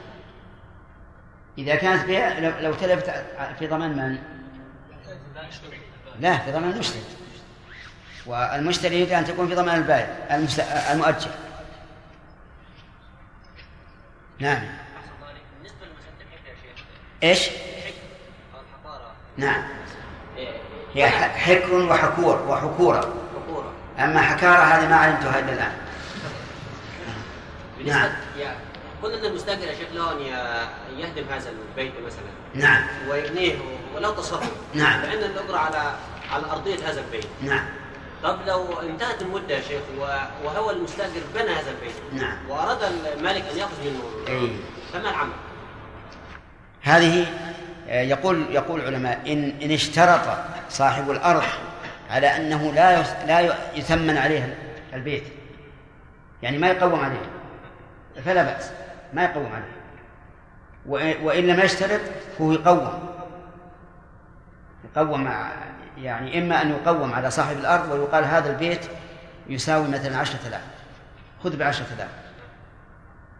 [1.58, 3.10] إذا كانت بيع لو, لو تلفت
[3.58, 4.18] في ضمان من؟
[6.20, 7.02] لا في ضمان المشتري.
[8.26, 10.36] والمشتري يريد أن تكون في ضمان البائع.
[10.92, 11.30] المؤجر.
[14.40, 14.62] نعم.
[15.58, 16.84] بالنسبة للمسدحين يا شيخ
[17.22, 17.48] إيش؟
[18.54, 19.62] أو الحقاره نعم.
[20.94, 23.14] هي حكر وحكور وحكورة.
[23.34, 25.72] حقوره أما حكارة هذه ما علمتها إلا الآن.
[27.86, 28.10] نعم.
[29.02, 30.20] قلنا ان المستاجر يا شيخ له ان
[30.98, 32.30] يهدم هذا البيت مثلا.
[32.54, 32.84] نعم.
[33.08, 33.58] ويبنيه
[33.94, 35.00] ولو تصرف نعم.
[35.00, 35.94] لأن الأجرة على
[36.32, 37.26] على أرضية هذا البيت.
[37.42, 37.64] نعم.
[38.22, 39.82] طب لو انتهت المدة يا شيخ
[40.44, 42.50] وهو المستأجر بنى هذا البيت نعم.
[42.50, 42.78] وأراد
[43.18, 44.50] المالك أن يأخذ منه أي.
[44.92, 45.32] فما العمل؟
[46.82, 47.26] هذه
[47.88, 50.20] آه، يقول يقول العلماء إن إن اشترط
[50.68, 51.42] صاحب الأرض
[52.10, 54.58] على أنه لا لا يثمن عليه
[54.94, 55.24] البيت
[56.42, 57.30] يعني ما يقوم عليه
[58.24, 58.70] فلا بأس
[59.12, 59.80] ما يقوم عليه
[61.22, 62.00] وإن لم يشترط
[62.38, 63.10] فهو يقوم
[64.96, 65.52] يقوم مع
[65.98, 68.80] يعني إما أن يقوم على صاحب الأرض ويقال هذا البيت
[69.48, 70.62] يساوي مثلا عشرة آلاف.
[71.44, 72.10] خذ بعشرة آلاف.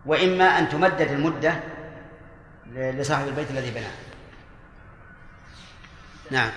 [0.07, 1.55] وإما أن تمدد المدة
[2.74, 3.90] لصاحب البيت الذي بناه.
[6.30, 6.51] نعم.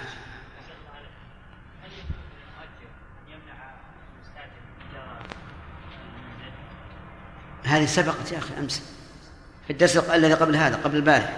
[7.65, 8.83] هذه سبقت يا أخي أمس
[9.67, 11.37] في الدرس الذي قبل هذا قبل البارح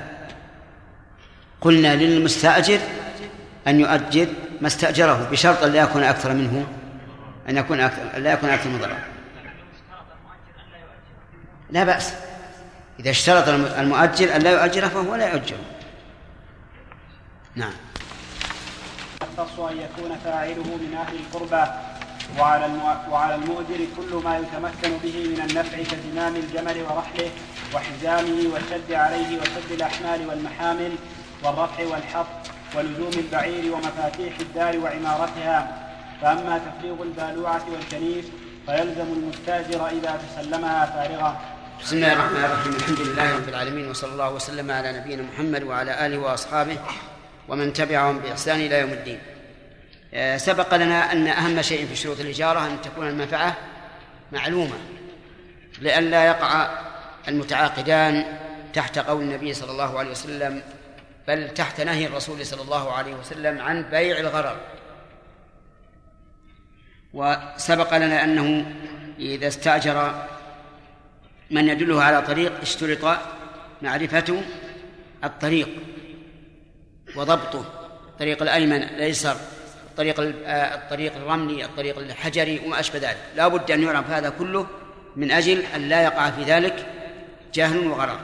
[1.61, 2.79] قلنا للمستأجر
[3.67, 4.27] أن يؤجر
[4.61, 6.67] ما استأجره بشرط أن لا يكون أكثر منه
[7.49, 8.97] أن يكون أكثر لا يكون أكثر من ضرر.
[11.69, 12.13] لا بأس.
[12.99, 15.57] إذا اشترط الم- المؤجر أن لا يؤجره فهو لا يؤجره.
[17.55, 17.73] نعم.
[19.21, 21.71] يختص أن يكون فاعله من أهل القربى
[22.39, 22.69] وعلى
[23.11, 27.29] وعلى المؤجر كل ما يتمكن به من النفع كزمام الجمل ورحله
[27.73, 30.91] وحزامه والشد عليه وشد الأحمال والمحامل
[31.43, 32.25] والرفع والحط.
[32.77, 35.81] ولزوم البعير ومفاتيح الدار وعمارتها.
[36.21, 38.25] فأما تفريغ البالوعة والكنيف
[38.65, 41.41] فيلزم المستاجر إذا تسلمها فارغة
[41.83, 42.73] بسم الله الرحمن الرحيم.
[42.73, 46.77] الحمد لله رب العالمين وصلى الله وسلم على نبينا محمد وعلى آله وأصحابه
[47.47, 49.19] ومن تبعهم بإحسان إلى يوم الدين.
[50.13, 53.55] آه، سبق لنا أن أهم شيء في شروط الإجارة أن تكون المنفعة
[54.31, 54.75] معلومة
[55.81, 56.69] لئلا يقع
[57.27, 58.25] المتعاقدان
[58.73, 60.61] تحت قول النبي صلى الله عليه وسلم
[61.27, 64.57] بل تحت نهي الرسول صلى الله عليه وسلم عن بيع الغرر.
[67.13, 68.71] وسبق لنا أنه
[69.19, 70.27] إذا استأجر
[71.51, 73.17] من يدله على طريق اشترط
[73.81, 74.41] معرفة
[75.23, 75.69] الطريق
[77.15, 77.65] وضبطه.
[78.07, 79.35] الطريق الأيمن الأيسر
[79.89, 83.17] الطريق ال- آه، الطريق الرملي الطريق الحجري وما أشبه ذلك.
[83.35, 84.67] لا بد أن يعرف هذا كله
[85.15, 86.87] من أجل أن لا يقع في ذلك
[87.53, 88.19] جهل وغرر.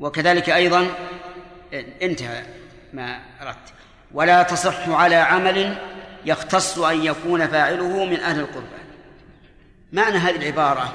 [0.00, 0.86] وكذلك أيضا
[2.02, 2.42] انتهى
[2.92, 3.72] ما أردت.
[4.12, 5.76] ولا تصح على عمل
[6.24, 8.66] يختص أن يكون فاعله من أهل القربى.
[9.92, 10.94] معنى هذه العبارة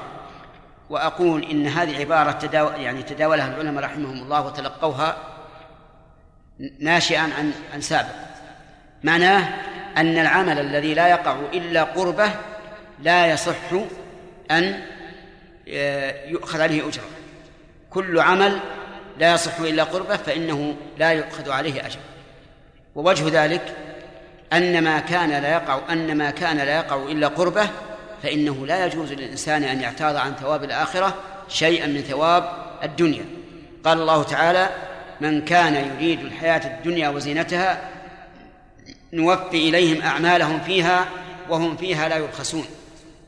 [0.90, 5.16] وأقول إن هذه عبارة تداو يعني تداولها العلماء رحمهم الله وتلقوها
[6.78, 8.14] ناشئا عن عن سابق.
[9.04, 9.48] معناه
[9.96, 12.30] أن العمل الذي لا يقع إلا قربة
[13.02, 13.72] لا يصح
[14.50, 14.82] أن
[15.68, 17.04] آه، يؤخذ عليه أجرة.
[17.90, 18.60] كل عمل
[19.18, 21.98] لا يصح إلا قربة فإنه لا يؤخذ عليه أجر.
[22.94, 23.76] ووجه ذلك
[24.52, 27.68] أن ما كان لا يقع أن ما كان لا يقع إلا قربة
[28.22, 31.14] فإنه لا يجوز للإنسان أن يعتاض عن ثواب الآخرة
[31.48, 32.52] شيئا من ثواب
[32.82, 33.24] الدنيا.
[33.84, 34.70] قال الله تعالى
[35.20, 37.88] من كان يريد الحياة الدنيا وزينتها
[39.12, 41.06] نوفي إليهم أعمالهم فيها
[41.48, 42.66] وهم فيها لا يبخسون.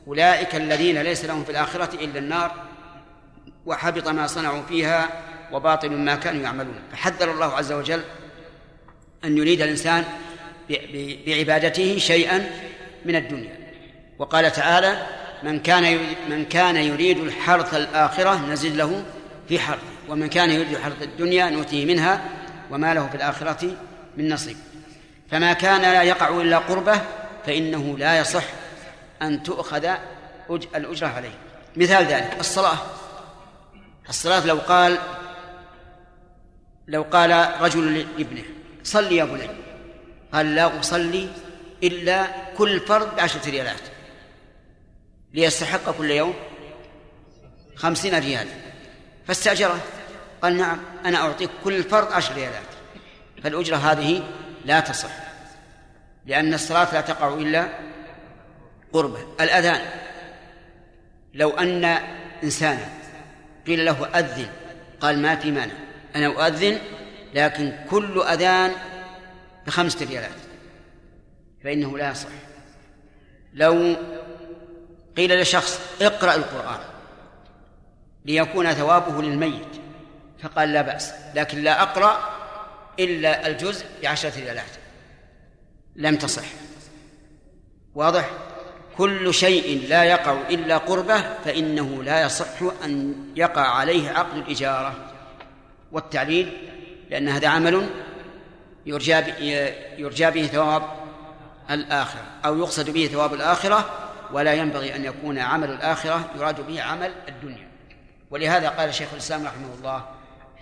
[0.07, 2.51] أولئك الذين ليس لهم في الآخرة إلا النار
[3.65, 5.09] وحبط ما صنعوا فيها
[5.51, 6.79] وباطل ما كانوا يعملون.
[6.91, 8.03] فحذر الله عز وجل
[9.25, 10.03] أن يريد الإنسان
[11.27, 12.49] بعبادته شيئا
[13.05, 13.57] من الدنيا.
[14.19, 15.05] وقال تعالى
[15.43, 19.03] من كان من كان يريد الحرث الآخرة نزد له
[19.49, 22.21] في حرثه ومن كان يريد حرث الدنيا نؤتيه منها
[22.71, 23.71] وما له في الآخرة
[24.17, 24.57] من نصيب.
[25.31, 27.01] فما كان لا يقع إلا قربه
[27.45, 28.43] فإنه لا يصح
[29.21, 29.85] أن تؤخذ
[30.49, 31.31] أج- الأجرة عليه.
[31.75, 32.77] مثال ذلك الصلاة.
[34.09, 34.97] الصلاة لو قال
[36.89, 38.43] لو قال رجل لابنه
[38.83, 39.49] صلي يا بني
[40.33, 41.29] قال لا أصلي
[41.83, 42.27] إلا
[42.57, 43.81] كل فرد بعشرة ريالات.
[45.33, 46.33] ليستحق كل يوم
[47.75, 48.47] خمسين ريال.
[49.27, 49.79] فاستأجره.
[50.41, 52.69] قال نعم أنا أعطيك كل فرد عشر ريالات.
[53.43, 54.23] فالأجرة هذه
[54.65, 55.11] لا تصح
[56.25, 57.69] لأن الصلاة لا تقع إلا
[58.93, 59.19] قربة.
[59.41, 59.81] الأذان
[61.33, 61.85] لو أن
[62.43, 62.89] إنسانا
[63.67, 64.47] قيل له أذن
[65.01, 65.88] قال ما في مانع.
[66.15, 66.77] أنا أؤذن
[67.33, 68.71] لكن كل أذان
[69.67, 70.31] بخمسة ريالات
[71.63, 72.29] فإنه لا يصح.
[73.53, 73.95] لو
[75.17, 76.79] قيل لشخص اقرأ القرآن
[78.25, 79.67] ليكون ثوابه للميت
[80.43, 81.13] فقال لا بأس.
[81.35, 82.19] لكن لا أقرأ
[82.99, 84.71] إلا الجزء بعشرة ريالات
[85.95, 86.45] لم تصح.
[87.95, 88.29] واضح؟
[88.97, 95.08] كل شيء لا يقع إلا قربه فإنه لا يصح أن يقع عليه عقد الإجارة.
[95.91, 96.57] والتعليل
[97.09, 97.89] لأن هذا عمل
[98.85, 99.13] يرجى
[99.97, 100.83] يرجى به ثواب
[101.69, 107.11] الآخرة أو يقصد به ثواب الآخرة ولا ينبغي أن يكون عمل الآخرة يراد به عمل
[107.27, 107.69] الدنيا.
[108.31, 110.05] ولهذا قال شيخ الإسلام رحمه الله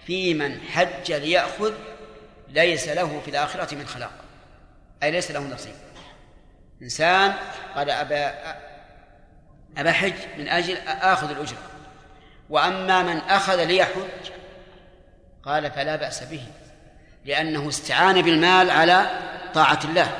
[0.05, 1.73] في من حج ليأخذ
[2.49, 4.11] ليس له في الآخرة من خلاق.
[5.03, 5.73] أي ليس له نصيب.
[6.81, 7.33] إنسان
[7.75, 8.33] قال أبا
[9.77, 11.57] أبا حج من أجل آخذ الأجرة.
[12.49, 14.31] وأما من أخذ ليحج
[15.47, 16.41] قال فلا بأس به
[17.25, 19.11] لأنه استعان بالمال على
[19.53, 20.17] طاعة الله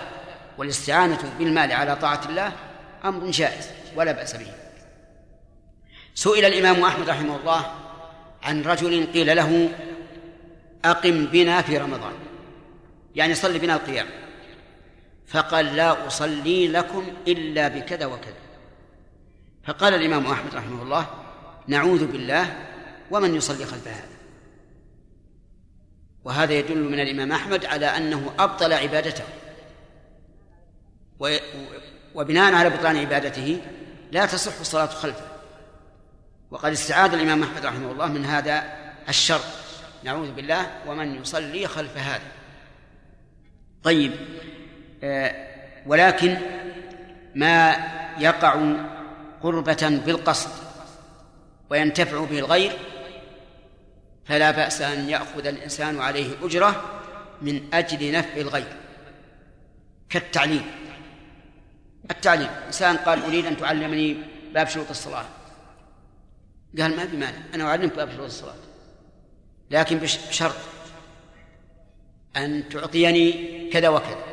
[0.58, 2.52] والاستعانة بالمال على طاعة الله
[3.06, 4.52] أمر جائز ولا بأس به.
[6.16, 7.74] سئل الإمام أحمد رحمه الله
[8.44, 9.70] عن رجل قيل له
[10.86, 12.14] أقم بنا في رمضان
[13.16, 14.08] يعني صل بنا القيام.
[15.28, 18.34] فقال لا أصلي لكم إلا بكذا وكذا.
[19.64, 21.08] فقال الإمام أحمد رحمه الله
[21.68, 22.56] نعوذ بالله
[23.12, 24.17] ومن يصلي خلف هذا.
[26.28, 29.24] وهذا يدل من الإمام أحمد على أنه أبطل عبادته.
[32.16, 33.62] وبناء على بطلان عبادته
[34.12, 35.26] لا تصح الصلاة خلفه.
[36.52, 38.64] وقد استعاد الإمام أحمد رحمه الله من هذا
[39.10, 39.40] الشر.
[40.04, 42.32] نعوذ بالله ومن يصلي خلف هذا.
[43.84, 44.12] طيب
[45.04, 45.48] آه
[45.86, 46.38] ولكن
[47.36, 47.76] ما
[48.20, 48.76] يقع
[49.44, 50.52] قربة بالقصد
[51.70, 52.78] وينتفع به الغير
[54.28, 57.02] فلا بأس أن يأخذ الإنسان عليه أجرة
[57.42, 58.74] من أجل نفع الغير.
[60.10, 60.66] كالتعليم.
[62.12, 62.50] التعليم.
[62.68, 64.18] إنسان قال أريد أن تعلمني
[64.54, 65.26] باب شروط الصلاة.
[66.80, 68.56] قال ما بمانع أنا أعلمك باب شروط الصلاة.
[69.72, 70.56] لكن بشرط.
[72.38, 74.24] أن تعطيني كذا وكذا.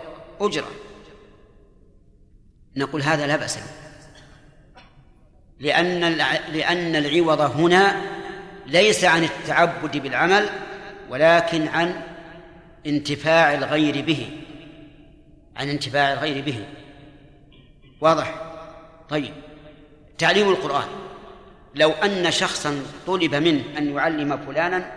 [0.41, 0.71] أجرة.
[2.77, 3.59] نقول هذا لا بأس
[5.61, 6.01] لأن
[6.53, 8.15] لأن العوض هنا
[8.67, 10.49] ليس عن التعبد بالعمل
[11.11, 12.01] ولكن عن
[12.87, 14.31] انتفاع الغير به.
[15.57, 16.65] عن انتفاع الغير به.
[18.01, 18.35] واضح؟
[19.09, 19.33] طيب.
[20.19, 20.89] تعليم القرآن.
[21.75, 24.93] لو أن شخصا طلب منه أن يعلم فلانا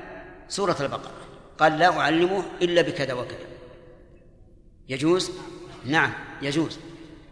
[0.47, 1.11] سورة البقرة.
[1.59, 3.47] قال لا أعلمه إلا بكذا وكذا.
[4.89, 5.31] يجوز؟
[5.85, 6.79] نعم يجوز.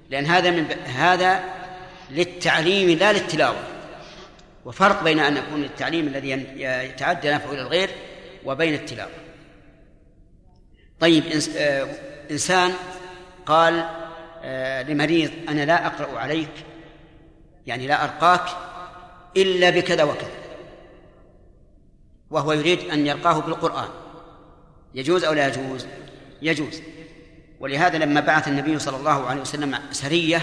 [0.10, 0.72] لأن هذا من ب...
[0.86, 1.44] هذا
[2.12, 3.74] للتعليم لا للتلاوة.
[4.66, 6.30] وفرق بين أن يكون التعليم الذي
[6.61, 7.89] يتعدى نفعه إلى الغير
[8.45, 9.11] وبين التلاوة.
[10.99, 11.24] طيب
[11.57, 11.88] آه،
[12.32, 12.72] إنسان
[13.45, 13.89] قال
[14.43, 16.49] آه، لمريض أنا لا أقرأ عليك
[17.68, 18.45] يعني لا أرقاك
[19.38, 20.32] إلا بكذا وكذا.
[22.30, 23.89] وهو يريد أن يرقاه بالقرآن.
[24.93, 25.88] يجوز أو لا يجوز؟
[26.41, 26.82] يجوز.
[27.59, 30.41] ولهذا لما بعث النبي صلى الله عليه وسلم سرية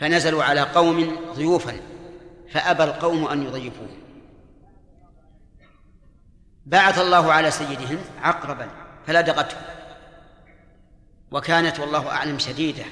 [0.00, 1.93] فنزلوا على قوم ضيوفا.
[2.54, 3.88] فأبى القوم أن يضيفوه.
[6.66, 8.68] بعث الله على سيدهم عقربا
[9.06, 9.56] فلدغته.
[11.30, 12.84] وكانت والله أعلم شديدة.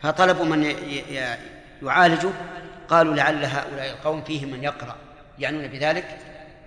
[0.00, 0.62] فطلبوا من
[1.82, 2.30] يعالجه
[2.88, 4.96] قالوا لعل هؤلاء القوم فيهم من يقرأ.
[5.38, 6.18] يعنون بذلك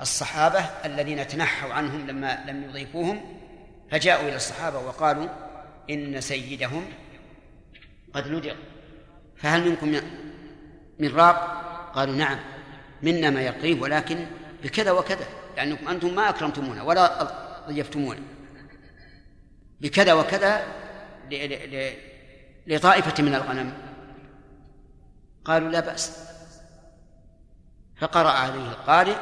[0.02, 3.40] الصحابة الذين تنحوا عنهم لما لم يضيفوهم.
[3.92, 5.28] فجاءوا إلى الصحابة وقالوا
[5.90, 6.86] إن سيدهم
[8.14, 8.56] قد لدغ
[9.38, 9.96] فهل منكم
[11.00, 11.62] من راق
[11.96, 12.40] قالوا نعم.
[13.04, 14.26] منا ما يقيه ولكن
[14.64, 15.26] بكذا وكذا.
[15.58, 17.30] لأنكم أنتم ما أكرمتمونا ولا
[17.68, 18.20] ضيفتمونا
[19.82, 20.64] بكذا وكذا
[22.68, 23.74] لطائفة من الغنم.
[25.46, 26.18] قالوا لا بأس.
[27.98, 29.16] فقرأ عليه القارئ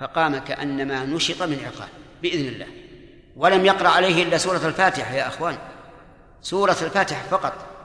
[0.00, 1.88] فقام كأنما نشط من عقال
[2.22, 2.66] بإذن الله.
[3.36, 5.58] ولم يقرأ عليه إلا سورة الفاتحة يا أخوان.
[6.42, 7.75] سورة الفاتحة فقط.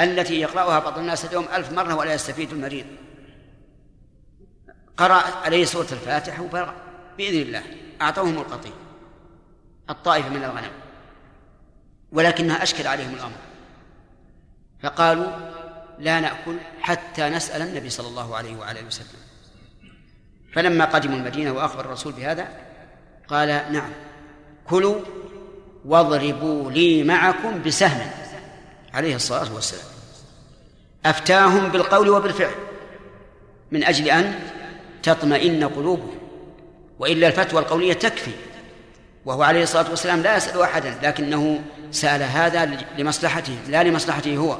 [0.00, 2.86] التي يقرأها بعض الناس اليوم ألف مرة ولا يستفيد المريض.
[4.96, 6.42] قرأ عليه سورة الفاتحة
[7.18, 7.62] بإذن الله.
[8.02, 8.72] أعطوهم القطيع
[9.90, 10.72] الطائفة من الغنم.
[12.12, 13.36] ولكنها أشكل عليهم الأمر.
[14.82, 15.32] فقالوا
[15.98, 19.20] لا نأكل حتى نسأل النبي صلى الله عليه وعلى وسلم.
[20.54, 22.48] فلما قدموا المدينة وأخبر الرسول بهذا
[23.28, 23.90] قال نعم
[24.66, 25.00] كلوا
[25.84, 28.21] واضربوا لي معكم بسهم.
[28.94, 29.84] عليه الصلاة والسلام.
[31.06, 32.54] أفتاهم بالقول وبالفعل.
[33.72, 34.34] من أجل أن
[35.02, 36.16] تطمئن قلوبهم.
[36.98, 38.30] وإلا الفتوى القولية تكفي.
[39.24, 44.58] وهو عليه الصلاة والسلام لا يسأل أحدا لكنه سأل هذا لمصلحته لا لمصلحته هو.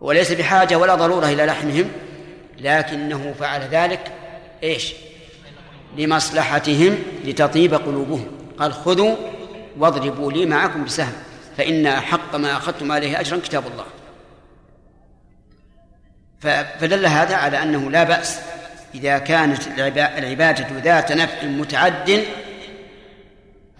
[0.00, 1.90] وليس بحاجة ولا ضرورة إلى لحمهم
[2.58, 4.12] لكنه فعل ذلك
[4.62, 4.92] إيش؟
[5.96, 8.26] لمصلحتهم لتطيب قلوبهم.
[8.58, 9.16] قال خذوا
[9.78, 11.12] واضربوا لي معكم بسهم.
[11.56, 13.84] فإن أحق ما أخذتم عليه أجرا كتاب الله.
[16.80, 18.40] فدل هذا على أنه لا بأس
[18.94, 19.66] إذا كانت
[20.18, 22.24] العبادة ذات نفع متعد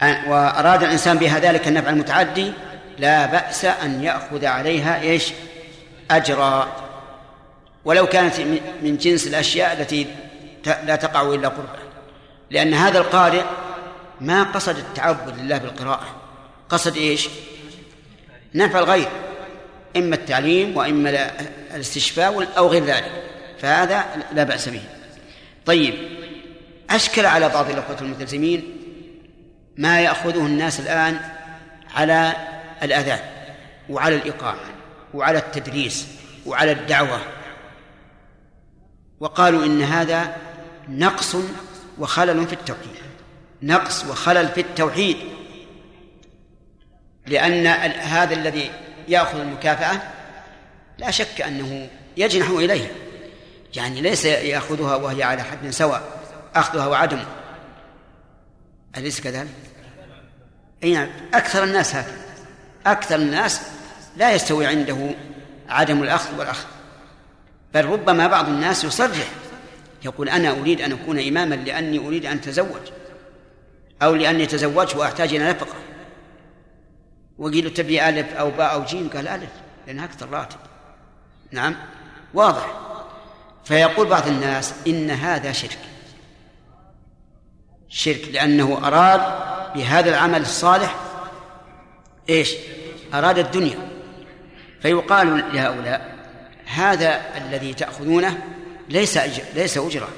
[0.01, 2.53] وأراد الإنسان بها ذلك النفع المتعدي
[2.97, 5.31] لا بأس أن يأخذ عليها إيش؟
[6.11, 6.75] أجرا.
[7.85, 8.39] ولو كانت
[8.81, 10.07] من جنس الأشياء التي
[10.65, 11.79] لا تقع إلا قربا
[12.49, 13.43] لأن هذا القارئ
[14.21, 16.07] ما قصد التعبد لله بالقراءة.
[16.69, 17.29] قصد إيش؟
[18.55, 19.09] نفع الغير
[19.97, 21.31] إما التعليم وإما
[21.75, 23.11] الاستشفاء أو غير ذلك
[23.59, 24.81] فهذا لا بأس به.
[25.65, 25.93] طيب
[26.89, 28.77] أشكل على بعض الأخوة الملتزمين
[29.77, 31.19] ما يأخذه الناس الآن
[31.95, 32.33] على
[32.83, 33.19] الأذان
[33.89, 34.59] وعلى الإقامة
[35.13, 36.07] وعلى التدريس
[36.45, 37.19] وعلى الدعوة.
[39.19, 40.35] وقالوا إن هذا
[40.89, 41.35] نقص
[41.99, 42.95] وخلل في التوحيد
[43.61, 45.17] نقص وخلل في التوحيد.
[47.27, 47.67] لأن
[47.97, 48.71] هذا الذي
[49.07, 50.01] يأخذ المكافأة
[50.97, 52.89] لا شك أنه يجنح إليها
[53.75, 56.03] يعني ليس يأخذها وهي على حد سواء
[56.55, 57.25] أخذها وعدمه
[58.97, 59.49] أليس كذلك؟
[60.83, 61.09] أي نعم.
[61.33, 62.17] أكثر الناس هكذا
[62.85, 63.61] أكثر الناس
[64.17, 65.09] لا يستوي عنده
[65.69, 66.65] عدم الأخذ والأخذ.
[67.73, 69.27] بل ربما بعض الناس يصرح
[70.05, 72.91] يقول أنا أريد أن أكون إماما لأني أريد أن أتزوج
[74.01, 75.75] أو لأني تزوجت وأحتاج إلى نفقة.
[77.37, 79.49] وقيل تبي ألف أو باء أو جيم؟ قال ألف
[79.87, 80.57] لأن أكثر راتب
[81.51, 81.75] نعم
[82.33, 82.79] واضح.
[83.65, 85.79] فيقول بعض الناس إن هذا شرك.
[87.89, 89.21] شرك لأنه أراد
[89.75, 90.95] بهذا العمل الصالح
[92.29, 92.53] إيش؟
[93.13, 93.77] أراد الدنيا.
[94.81, 96.13] فيقال لهؤلاء
[96.65, 98.43] هذا الذي تأخذونه
[98.89, 100.09] ليس أجر ليس أجرة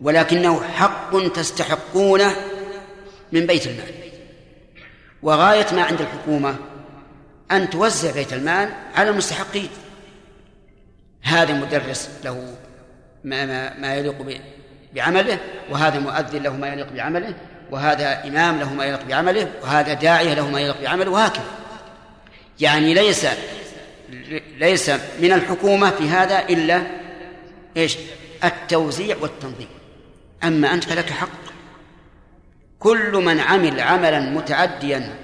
[0.00, 2.36] ولكنه حق تستحقونه
[3.32, 3.97] من بيت المال.
[5.22, 6.56] وغاية ما عند الحكومة
[7.50, 9.68] أن توزع بيت المال على المستحقين.
[11.22, 12.54] هذا مدرس له
[13.24, 14.40] ما, ما, ما يليق
[14.94, 15.38] بعمله
[15.70, 17.34] وهذا مؤذن له ما يليق بعمله
[17.70, 21.44] وهذا إمام له ما يليق بعمله وهذا داعية له ما يليق بعمله وهكذا.
[22.60, 23.26] يعني ليس
[24.58, 24.90] ليس
[25.20, 26.82] من الحكومة في هذا إلا
[27.76, 27.96] إيش؟
[28.44, 29.68] التوزيع والتنظيم.
[30.44, 31.47] أما أنت فلك حق.
[32.78, 35.14] كل من عمل عملا متعديا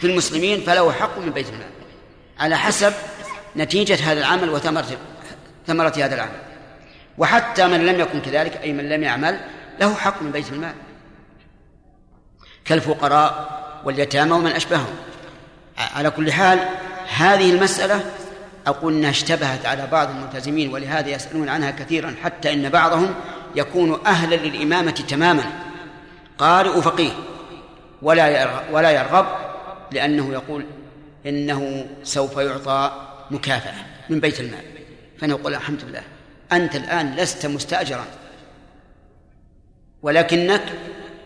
[0.00, 1.66] في المسلمين فله حق من بيت المال
[2.38, 2.92] على حسب
[3.56, 4.98] نتيجة هذا العمل وثمرة
[5.66, 6.40] ثمرة هذا العمل.
[7.18, 9.40] وحتى من لم يكن كذلك أي من لم يعمل
[9.80, 10.74] له حق من بيت المال.
[12.64, 14.94] كالفقراء واليتامى ومن أشبههم.
[15.78, 16.68] على كل حال
[17.16, 18.04] هذه المسألة
[18.66, 23.14] أقول أنها اشتبهت على بعض الملتزمين ولهذا يسألون عنها كثيرا حتى إن بعضهم
[23.56, 25.44] يكون أهلا للإمامة تماما.
[26.38, 27.12] قارئ فقيه
[28.02, 29.26] ولا ولا يرغب
[29.92, 30.66] لأنه يقول
[31.26, 33.74] إنه سوف يعطى مكافأة
[34.08, 34.64] من بيت المال.
[35.18, 36.02] فنقول الحمد لله
[36.52, 38.04] أنت الآن لست مستأجرا
[40.02, 40.62] ولكنك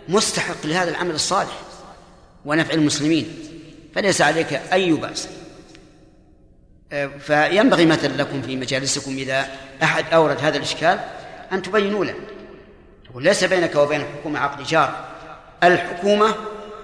[0.09, 1.61] مستحق لهذا العمل الصالح
[2.44, 3.38] ونفع المسلمين.
[3.94, 5.28] فليس عليك أي بأس.
[7.18, 9.46] فينبغي مثلا لكم في مجالسكم إذا
[9.82, 11.00] أحد أورد هذا الإشكال
[11.52, 12.14] أن تبينوا له.
[13.14, 15.04] وليس بينك وبين الحكومة عقد جار
[15.62, 16.34] الحكومة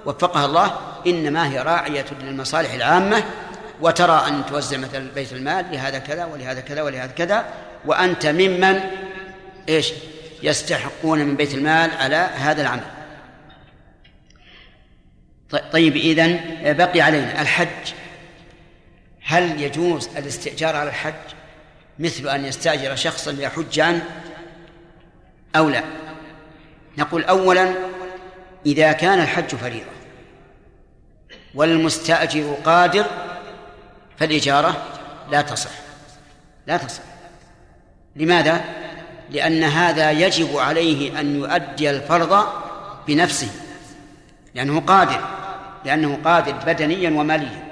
[0.06, 3.24] وفقها الله إنما هي راعية للمصالح العامة
[3.80, 7.44] وترى أن توزع مثلا بيت المال لهذا كذا ولهذا كذا ولهذا كذا
[7.84, 8.80] وأنت ممن
[9.68, 9.92] إيش
[10.42, 12.84] يستحقون من بيت المال على هذا العمل.
[15.72, 17.92] طيب إذن بقي علينا الحج.
[19.22, 21.14] هل يجوز الاستئجار على الحج
[21.98, 24.02] مثل أن يستأجر شخصا ليحج عنه
[25.56, 25.84] أو لا؟
[26.98, 27.74] نقول أولا
[28.66, 29.94] إذا كان الحج فريضة
[31.54, 33.06] والمستأجر قادر
[34.18, 34.76] فالإجارة
[35.30, 35.70] لا تصح.
[36.66, 37.02] لا تصح.
[38.16, 38.64] لماذا؟
[39.30, 42.46] لأن هذا يجب عليه أن يؤدي الفرض
[43.06, 43.50] بنفسه
[44.54, 45.20] لأنه قادر
[45.84, 47.64] لأنه قادر بدنيا وماليا.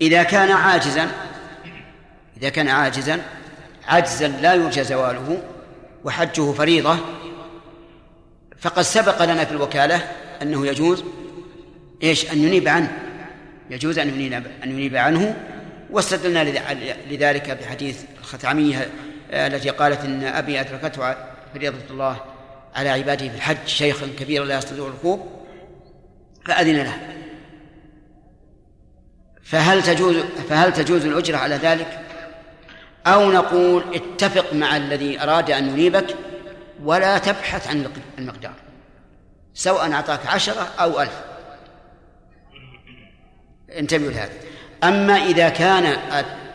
[0.00, 1.10] إذا كان عاجزا
[2.36, 3.20] إذا كان عاجزا
[3.88, 5.42] عجزا لا يرجى زواله
[6.04, 6.98] وحجه فريضة
[8.64, 10.02] فقد سبق لنا في الوكالة
[10.42, 11.04] أنه يجوز
[12.02, 12.98] إيش؟ أن ينيب عنه.
[13.70, 15.36] يجوز أن ينيب, أن ينيب عنه.
[15.90, 16.44] واستدلنا
[17.10, 18.88] لذلك بحديث الخثعمية
[19.30, 21.14] التي قالت إن أبي أدركته
[21.54, 22.16] فريضة الله
[22.74, 25.28] على عباده في الحج شيخا كبيرا لا يستطيع الركوب
[26.46, 26.98] فأذن له.
[29.42, 30.16] فهل تجوز
[30.48, 32.00] فهل تجوز الأجرة على ذلك؟
[33.06, 36.16] أو نقول اتفق مع الذي أراد أن ينيبك
[36.84, 37.86] ولا تبحث عن
[38.18, 38.54] المقدار.
[39.54, 41.20] سواء أعطاك عشرة أو ألف.
[43.78, 44.32] انتبهوا لهذا.
[44.84, 45.84] أما إذا كان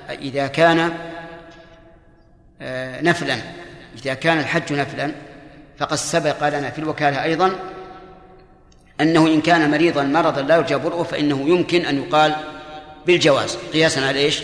[0.09, 0.91] إذا كان
[2.61, 3.37] آه، نفلا
[3.97, 5.11] إذا كان الحج نفلا
[5.77, 7.55] فقد سبق لنا في الوكالة أيضا
[9.01, 12.35] أنه إن كان مريضا مرضا لا يرجى برؤه فإنه يمكن أن يقال
[13.05, 13.57] بالجواز.
[13.73, 14.41] قياسا على إيش؟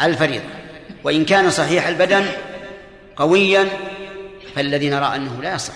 [0.00, 0.44] الفريضة.
[1.04, 2.26] وإن كان صحيح البدن
[3.16, 3.68] قويا
[4.56, 5.74] فالذي نرى أنه لا يصح.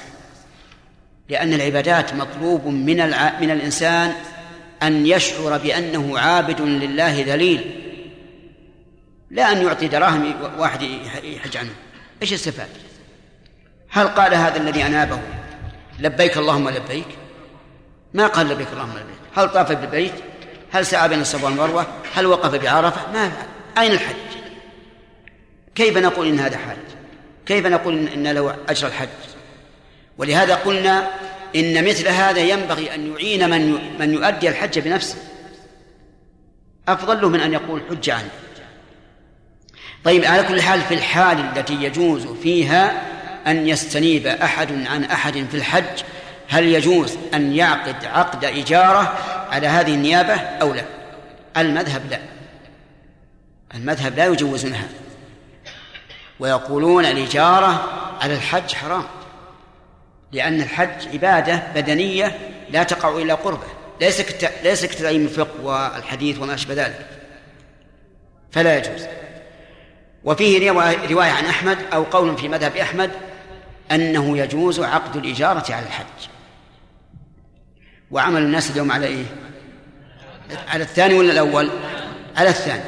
[1.29, 3.41] لأن العبادات مطلوب من الع...
[3.41, 4.13] من الإنسان
[4.83, 7.85] أن يشعر بأنه عابد لله ذليل
[9.31, 10.83] لا أن يعطي دراهم واحد
[11.23, 11.71] يحج عنه.
[12.23, 12.69] إيش استفاد
[13.91, 15.19] هل قال هذا الذي أنابه؟
[15.99, 17.07] لبيك اللهم لبيك.
[18.15, 19.19] ما قال لبيك اللهم لبيك.
[19.37, 20.13] هل طاف بالبيت؟
[20.73, 23.33] هل سعى بين الصفا والمروة؟ هل وقف بعرفة؟ ما
[23.79, 24.17] أين الحج؟
[25.75, 26.77] كيف نقول إن هذا حاج؟
[27.49, 29.09] كيف نقول إن له أجر الحج؟
[30.19, 31.11] ولهذا قلنا
[31.57, 35.17] إن مثل هذا ينبغي أن يعين من من يؤدي الحج بنفسه.
[36.89, 38.31] أفضل له من أن يقول حج عنه
[40.05, 43.03] طيب على كل حال في الحال التي يجوز فيها
[43.47, 46.03] أن يستنيب أحد عن أحد في الحج
[46.49, 49.19] هل يجوز أن يعقد عقد إجارة
[49.51, 50.85] على هذه النيابة أو لا؟
[51.57, 52.21] المذهب لا.
[53.75, 54.89] المذهب لا يجوزونها.
[56.41, 57.85] ويقولون الإجارة
[58.21, 59.05] على الحج حرام
[60.33, 62.39] لأن الحج عبادة بدنية
[62.71, 63.67] لا تقع إلا قربة
[64.01, 64.23] ليس
[64.63, 67.07] ليس كتعليم الفقه والحديث وما أشبه ذلك
[68.51, 69.07] فلا يجوز.
[70.25, 70.71] وفيه
[71.11, 73.11] رواية عن أحمد أو قول في مذهب أحمد
[73.91, 76.29] أنه يجوز عقد الإجارة على الحج.
[78.11, 79.25] وعمل الناس اليوم على إيه؟
[80.69, 81.71] على الثاني ولا الأول؟
[82.37, 82.85] على الثاني.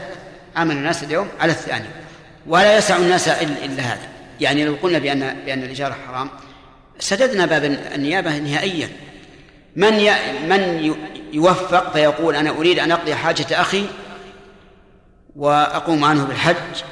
[0.57, 2.00] عمل الناس اليوم على الثاني.
[2.47, 4.09] ولا يسع الناس إلا هذا.
[4.41, 6.31] يعني لو قلنا بأن بأن الإجارة حرام
[6.99, 8.89] سددنا باب النيابة نهائيا.
[9.77, 9.93] من
[10.49, 10.95] من
[11.33, 13.87] يوفق فيقول أنا أريد أن أقضي حاجة أخي
[15.37, 16.83] وأقوم عنه بالحج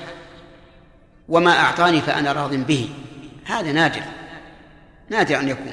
[1.29, 2.89] وما أعطاني فأنا راض به.
[3.45, 4.03] هذا نادر.
[5.11, 5.73] نادر أن يكون.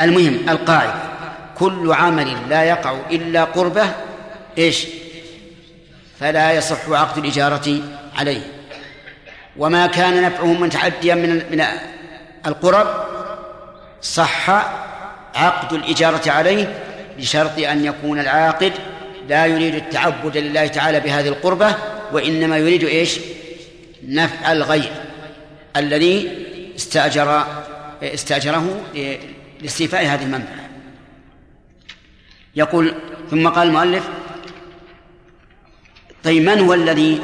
[0.00, 0.94] المهم القاعدة
[1.58, 3.94] كل عمل لا يقع إلا قربه
[4.58, 4.86] إيش؟
[6.20, 7.80] فلا يصح عقد الإجارة
[8.16, 8.40] عليه.
[9.56, 11.64] وما كان نفعه متعديا من من
[12.46, 12.86] القرب
[14.02, 14.50] صح
[15.34, 16.82] عقد الإجارة عليه
[17.18, 18.72] بشرط أن يكون العاقد
[19.28, 21.74] لا يريد التعبد لله تعالى بهذه القربة
[22.12, 23.18] وإنما يريد إيش؟
[24.08, 24.92] نفع الغير
[25.76, 27.44] الذي استأجر
[28.02, 28.80] استأجره
[29.60, 30.68] لاستيفاء هذه المنفعة.
[32.56, 32.94] يقول
[33.30, 34.08] ثم قال المؤلف
[36.26, 37.20] طيب من هو الذي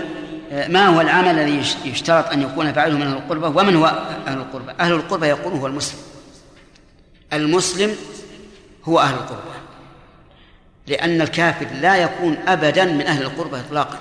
[0.69, 3.87] ما هو العمل الذي يشترط أن يكون فاعله من أهل القربة؟ ومن هو
[4.27, 5.99] أهل القربة؟ أهل القربة يقول هو المسلم.
[7.33, 7.97] المسلم
[8.85, 9.53] هو أهل القربة
[10.87, 13.99] لأن الكافر لا يكون أبدا من أهل القربة إطلاقا.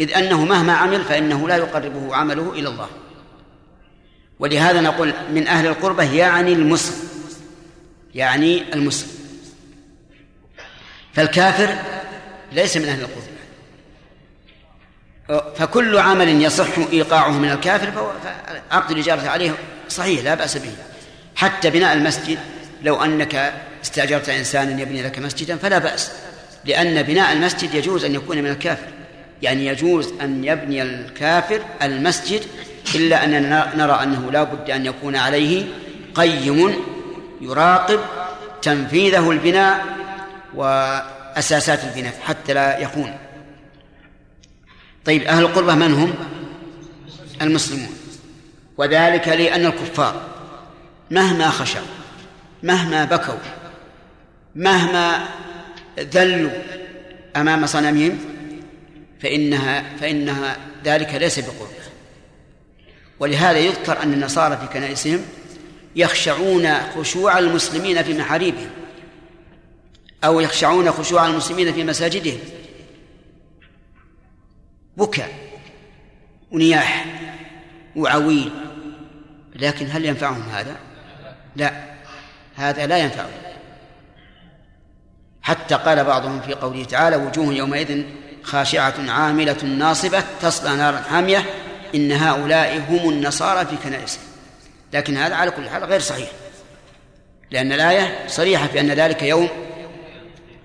[0.00, 2.88] إذ أنه مهما عمل فإنه لا يقربه عمله إلى الله.
[4.38, 7.08] ولهذا نقول من أهل القربة يعني المسلم
[8.14, 9.10] يعني المسلم.
[11.12, 11.78] فالكافر
[12.52, 13.31] ليس من أهل القربة.
[15.28, 18.10] فكل عمل يصح إيقاعه من الكافر فهو
[18.70, 19.54] عقد الإجارة عليه
[19.88, 20.72] صحيح لا بأس به.
[21.36, 22.38] حتى بناء المسجد
[22.82, 23.52] لو أنك
[23.84, 26.12] استأجرت إنسانا يبني لك مسجدا فلا بأس
[26.64, 28.88] لأن بناء المسجد يجوز أن يكون من الكافر.
[29.42, 32.42] يعني يجوز أن يبني الكافر المسجد
[32.94, 35.64] إلا أننا نرى أنه لا بد أن يكون عليه
[36.14, 36.74] قيم
[37.40, 38.00] يراقب
[38.62, 39.84] تنفيذه البناء
[40.54, 43.14] وأساسات البناء حتى لا يخون
[45.04, 46.14] طيب أهل القربة من هم؟
[47.42, 47.96] المسلمون.
[48.78, 50.22] وذلك لأن الكفار
[51.10, 51.80] مهما خشوا
[52.62, 53.38] مهما بكوا
[54.54, 55.28] مهما
[55.98, 56.50] ذلوا
[57.36, 58.18] أمام صنمهم
[59.22, 61.68] فإنها فإنها ذلك ليس بقرب.
[63.20, 65.20] ولهذا يذكر أن النصارى في كنائسهم
[65.96, 68.70] يخشعون خشوع المسلمين في محاريبهم
[70.24, 72.38] أو يخشعون خشوع المسلمين في مساجدهم.
[74.96, 75.30] بكاء
[76.50, 77.06] ونياح
[77.96, 78.52] وعويل
[79.54, 80.76] لكن هل ينفعهم هذا؟
[81.56, 81.72] لا
[82.56, 83.30] هذا لا ينفعهم.
[85.42, 88.04] حتى قال بعضهم في قوله تعالى وجوه يومئذ
[88.42, 91.44] خاشعة عاملة ناصبة تصلى نارا حامية
[91.94, 94.24] إن هؤلاء هم النصارى في كنائسهم
[94.92, 96.28] لكن هذا على كل حال غير صحيح
[97.50, 99.48] لأن الآية صريحة في أن ذلك يوم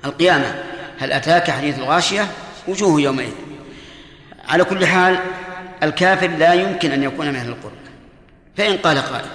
[0.06, 0.64] القيامة.
[1.00, 2.28] هل أتاك حديث الغاشية؟
[2.68, 3.32] وجوه يومئذ.
[4.48, 5.20] على كل حال
[5.84, 7.74] الكافر لا يمكن أن يكون من أهل القرى
[8.58, 9.26] فإن قال قائل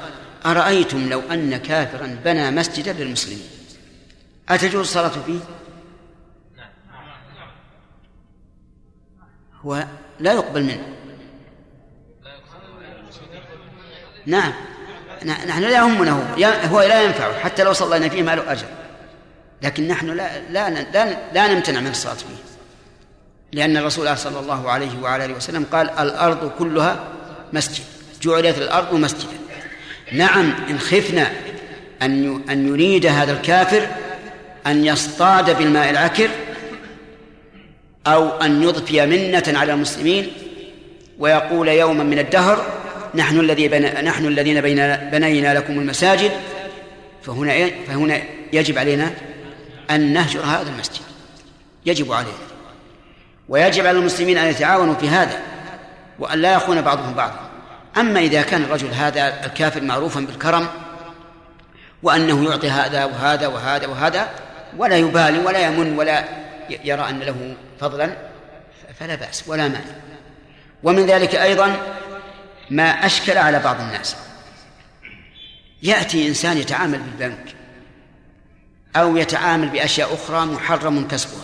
[0.47, 3.45] أرأيتم لو أن كافرا بنى مسجدا للمسلمين؟
[4.49, 5.39] أتجوز الصلاة فيه؟
[9.65, 9.85] هو
[10.21, 10.89] لا يقبل منه.
[14.27, 14.53] نعم.
[15.25, 16.23] نحن لا يهمنا هو.
[16.69, 18.67] هو لا ينفعه حتى لو صلينا فيه ما له أجر.
[19.63, 22.52] لكن نحن لا لا لا, لا نمتنع من الصلاة فيه.
[23.53, 27.05] لأن الرسول صلى الله عليه وعلى آله وسلم قال الأرض كلها
[27.53, 27.85] مسجد.
[28.23, 29.37] جعلت الأرض مسجدا.
[30.13, 31.33] نعم إن خفنا
[32.03, 33.87] أن أن يريد هذا الكافر
[34.67, 36.29] أن يصطاد بالماء العكر
[38.07, 40.33] أو أن يضفي منة على المسلمين
[41.19, 42.67] ويقول يوما من الدهر
[43.15, 44.61] نحن الذي بنا نحن الذين
[45.11, 46.31] بنينا لكم المساجد
[47.23, 48.23] فهنا إيه؟ فهنا
[48.53, 49.11] يجب علينا
[49.91, 51.03] أن نهجر هذا المسجد.
[51.87, 52.52] يجب علينا.
[53.53, 55.41] ويجب على المسلمين أن يتعاونوا في هذا
[56.19, 57.41] وأن لا يخون بعضهم بعضا
[57.97, 60.67] أما إذا كان الرجل هذا الكافر معروفا بالكرم
[62.03, 64.29] وأنه يعطي هذا وهذا وهذا وهذا
[64.77, 66.25] ولا يبالي ولا يمن ولا
[66.85, 68.17] يرى أن له فضلا
[69.01, 69.81] فلا بأس ولا مانع
[70.83, 71.77] ومن ذلك أيضا
[72.71, 74.17] ما أشكل على بعض الناس
[75.83, 77.55] يأتي إنسان يتعامل بالبنك
[78.97, 81.43] أو يتعامل بأشياء أخرى محرم كسبها.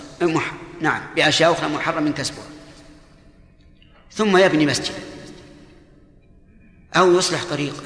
[0.81, 2.45] نعم بأشياء أخرى محرم كسبها.
[4.13, 4.99] ثم يبني مسجدا
[6.97, 7.83] أو يصلح طريقا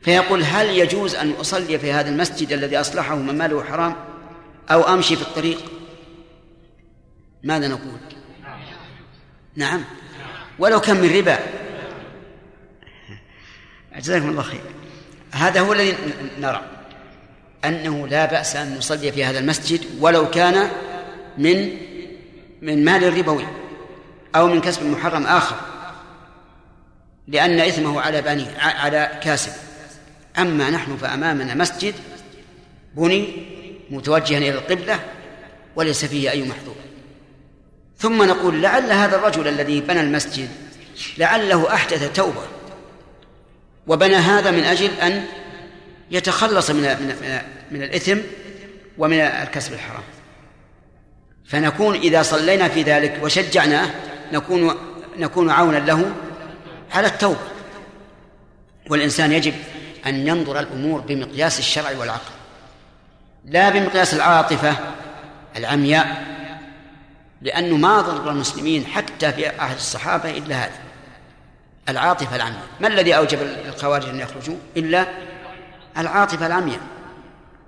[0.00, 3.96] فيقول هل يجوز أن أصلي في هذا المسجد الذي أصلحه من ماله حرام
[4.70, 5.58] أو أمشي في الطريق؟
[7.42, 7.98] ماذا نقول؟
[9.56, 9.84] نعم.
[10.58, 11.38] ولو كان من ربا.
[13.96, 14.60] جزاكم الله خير.
[15.32, 15.96] هذا هو الذي
[16.38, 16.62] نرى.
[17.64, 20.70] أنه لا بأس أن نصلي في هذا المسجد ولو كان
[21.38, 21.76] من
[22.62, 23.46] من مال ربوي
[24.36, 25.56] أو من كسب محرم آخر
[27.28, 29.52] لأن إثمه على بني على كاسب.
[30.38, 31.94] أما نحن فأمامنا مسجد
[32.94, 33.46] بني
[33.90, 35.00] متوجها إلى القبلة
[35.76, 36.76] وليس فيه أي محظور.
[37.98, 40.48] ثم نقول لعل هذا الرجل الذي بنى المسجد
[41.18, 42.42] لعله أحدث توبة
[43.86, 45.24] وبنى هذا من أجل أن
[46.10, 47.40] يتخلص من من
[47.70, 48.18] من الإثم
[48.98, 50.02] ومن الكسب الحرام.
[51.48, 53.90] فنكون إذا صلينا في ذلك وشجعناه
[54.32, 54.74] نكون
[55.18, 56.12] نكون عونا له
[56.92, 57.36] على التوبة.
[58.90, 59.54] والإنسان يجب
[60.06, 62.32] أن ينظر الأمور بمقياس الشرع والعقل
[63.44, 64.76] لا بمقياس العاطفة
[65.56, 66.24] العمياء
[67.42, 70.78] لأنه ما ضر المسلمين حتى في عهد الصحابة إلا هذا
[71.88, 72.62] العاطفة العمياء.
[72.80, 75.06] ما الذي أوجب الخوارج أن يخرجوا؟ إلا
[75.98, 76.80] العاطفة العمياء.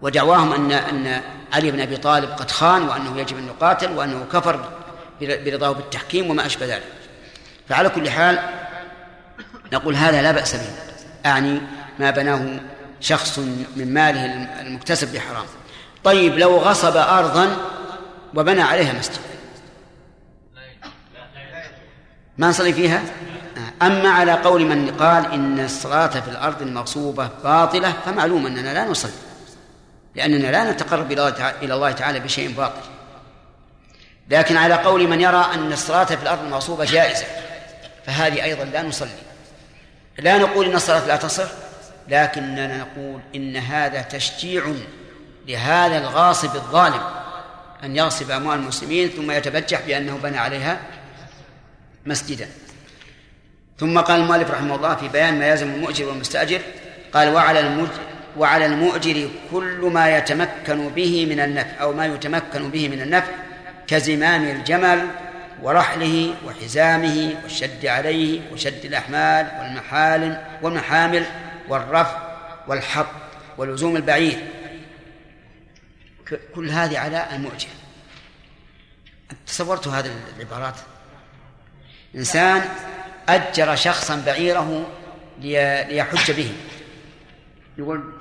[0.03, 1.23] ودعواهم أن أن
[1.53, 4.69] علي بن أبي طالب قد خان وأنه يجب أن يقاتل وأنه كفر
[5.20, 6.93] برضاه بالتحكيم وما أشبه ذلك.
[7.69, 8.39] فعلى كل حال
[9.73, 10.70] نقول هذا لا بأس به.
[11.27, 11.61] أعني
[11.99, 12.61] ما بناه
[13.01, 13.39] شخص
[13.77, 14.25] من ماله
[14.61, 15.47] المكتسب بحرام.
[16.05, 17.57] طيب لو غصب أرضا
[18.35, 19.19] وبنى عليها مسجد.
[22.39, 23.03] ما نصلي فيها؟
[23.83, 29.12] أما على قول من قال إن الصلاة في الأرض المغصوبة باطلة فمعلوم أننا لا نصلي.
[30.15, 31.13] لأننا لا نتقرب
[31.63, 32.89] إلى الله تعالى بشيء باطل.
[34.31, 37.27] لكن على قول من يرى أن الصلاة في الأرض المغصوبة جائزة
[38.07, 39.11] فهذه أيضا لا نصلي.
[40.19, 41.49] لا نقول إن الصلاة لا تصح
[42.09, 44.73] لكننا نقول إن هذا تشجيع
[45.47, 47.01] لهذا الغاصب الظالم
[47.85, 50.81] أن يغصب أموال المسلمين ثم يتبجح بأنه بنى عليها
[52.07, 52.49] مسجدا.
[53.79, 56.61] ثم قال المؤلف رحمه الله في بيان ما يلزم المؤجر والمستأجر
[57.13, 58.01] قال وعلى المؤجر
[58.39, 63.32] وعلى المؤجر كل ما يتمكن به من النفع أو ما يتمكن به من النفع
[63.86, 65.09] كزمام الجمل
[65.62, 71.24] ورحله وحزامه والشد عليه وشد الأحمال والمحال والمحامل
[71.69, 72.19] والرفع
[72.69, 73.06] والحط
[73.59, 74.44] ولزوم البعير.
[76.55, 77.69] كل هذه على المؤجر.
[79.47, 80.74] تصورت هذه العبارات؟
[82.15, 82.69] إنسان
[83.28, 84.86] أجر شخصا بعيره
[85.40, 86.52] ليحج به.
[87.78, 88.12] يقول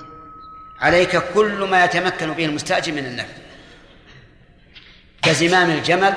[0.81, 3.33] عليك كل ما يتمكن به المستأجر من النفع.
[5.21, 6.13] كزمام الجمل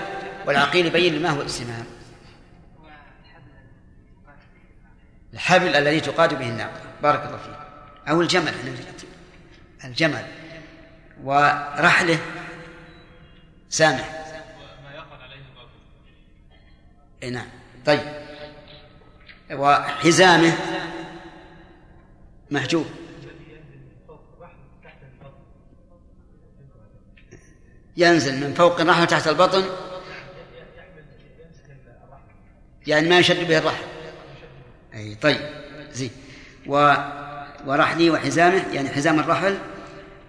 [0.46, 1.84] والعقيل بين ما هو الزمام.
[5.32, 7.56] الحبل الذي تقاد به الناقة بارك الله فيك.
[8.08, 8.54] أو الجمل
[9.84, 10.26] الجمل.
[11.24, 12.18] ورحله.
[13.70, 14.20] سامح.
[17.22, 17.48] إيه نعم.
[17.86, 18.00] طيب.
[19.50, 20.52] وحزامه.
[22.50, 22.86] محجوب
[27.96, 29.64] ينزل من فوق الرحل تحت البطن.
[32.86, 33.84] يعني ما يشد به الرحل
[34.94, 35.40] أي طيب
[35.92, 36.10] زين.
[36.66, 36.94] و
[37.66, 39.58] ورحلي وحزامه يعني حزام الرحل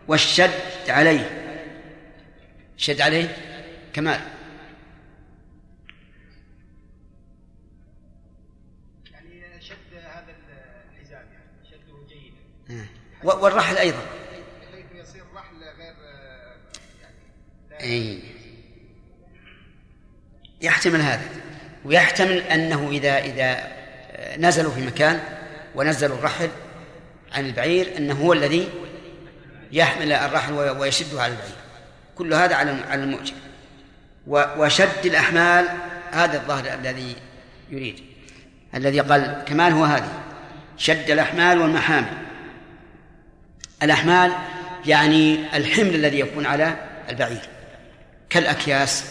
[0.07, 1.37] والشد عليه.
[2.77, 3.35] شد عليه؟
[3.93, 4.21] كمال.
[9.11, 10.35] يعني شد هذا
[10.95, 12.81] الحزام يعني شده جيدا.
[13.23, 13.27] آه.
[13.43, 14.05] والرحل أيضا
[14.71, 15.95] بحيث يصير رحل غير
[17.81, 18.19] أي.
[20.61, 21.25] يحتمل هذا.
[21.85, 23.67] ويحتمل أنه إذا إذا
[24.37, 25.19] نزلوا في مكان
[25.75, 26.49] ونزلوا الرحل
[27.31, 28.69] عن البعير أنه هو الذي
[29.71, 31.55] يحمل الرحل وي- ويشده على البعير.
[32.15, 33.33] كل هذا على على المؤجر.
[34.27, 35.65] وشد الأحمال
[36.11, 37.15] هذا الظاهر الذي
[37.69, 37.99] يريد.
[38.75, 40.23] الذي قال كمال هو هذه.
[40.77, 42.17] شد الأحمال والمحامل.
[43.83, 44.31] الأحمال
[44.85, 46.75] يعني الحمل الذي يكون على
[47.09, 47.41] البعير.
[48.31, 49.05] كالأكياس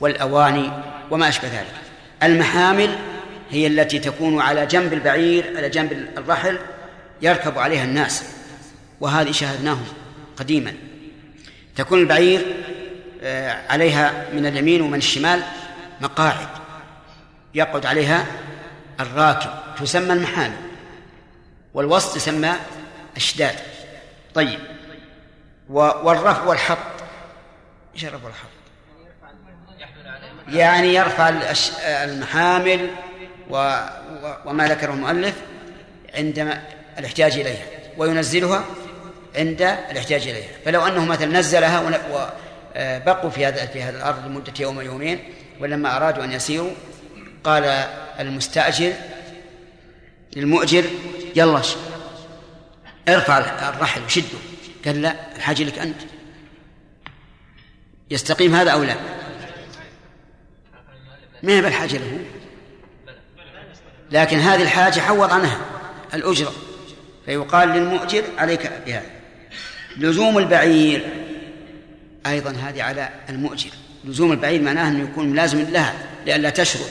[0.00, 0.70] والأواني
[1.10, 1.74] وما أشبه ذلك.
[2.22, 2.98] المحامل
[3.50, 6.58] هي التي تكون على جنب البعير على جنب الرحل
[7.22, 8.24] يركب عليها الناس.
[9.00, 9.78] وهذه شاهدناه
[10.36, 10.74] قديما.
[11.76, 12.56] تكون البعير
[13.22, 15.42] آه، عليها من اليمين ومن الشمال
[16.00, 16.48] مقاعد.
[17.54, 18.26] يقعد عليها
[19.00, 20.56] الراكب تسمى المحامل.
[21.74, 22.52] والوسط يسمى
[23.16, 23.54] الشداد
[24.34, 24.58] طيب.
[25.70, 26.78] و- والرفع والحط.
[27.94, 28.48] إيش الرفع والحط؟
[30.48, 31.28] يعني يرفع
[31.86, 32.90] المحامل
[33.50, 33.76] و...
[34.44, 35.34] وما ذكره المؤلف
[36.14, 36.58] عند
[36.98, 37.64] الاحتياج إليها
[37.98, 38.64] وينزلها
[39.36, 42.00] عند الاحتياج إليها فلو أنه مثلا نزلها.
[42.76, 45.18] وبقوا في هذا في هذه الأرض لمدة يوم يومين
[45.60, 46.72] ولما أرادوا أن يسيروا
[47.44, 47.64] قال
[48.20, 48.92] المستأجر
[50.36, 50.84] للمؤجر
[51.36, 51.60] يلا
[53.08, 53.38] ارفع
[53.68, 54.38] الرحل وشده
[54.84, 55.96] قال لا الحاجة لك أنت
[58.10, 58.94] يستقيم هذا أو لا
[61.44, 62.20] ما هي بالحاجة له؟
[64.10, 65.60] لكن هذه الحاجة حوض عنها
[66.14, 66.52] الأجرة.
[67.26, 69.02] فيقال للمؤجر عليك بها
[69.96, 71.06] لزوم البعير
[72.26, 73.70] أيضا هذه على المؤجر.
[74.04, 75.94] لزوم البعير معناه أنه يكون ملازم لها
[76.26, 76.90] لئلا تشرد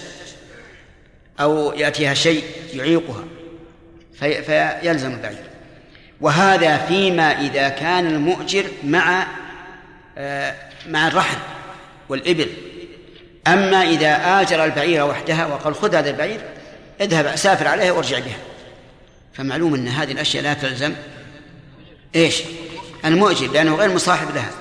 [1.40, 2.44] أو يأتيها شيء
[2.74, 3.24] يعيقها
[4.20, 5.44] في فيلزم البعير.
[6.22, 9.28] وهذا فيما إذا كان المؤجر مع
[10.18, 10.56] آه،
[10.90, 11.38] مع الرحل
[12.10, 12.48] والإبل.
[13.48, 16.42] أما إذا آجر البعير وحدها وقال خذ هذا البعير
[17.02, 18.38] اذهب سافر عليها وارجع بها.
[19.34, 20.94] فمعلوم أن هذه الأشياء لا تلزم.
[22.16, 22.44] إيش؟
[23.06, 24.52] المؤجر لأنه غير مصاحب لها.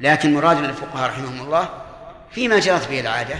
[0.00, 1.68] لكن مراد الفقهاء رحمهم الله
[2.32, 3.34] فيما جرت به العادة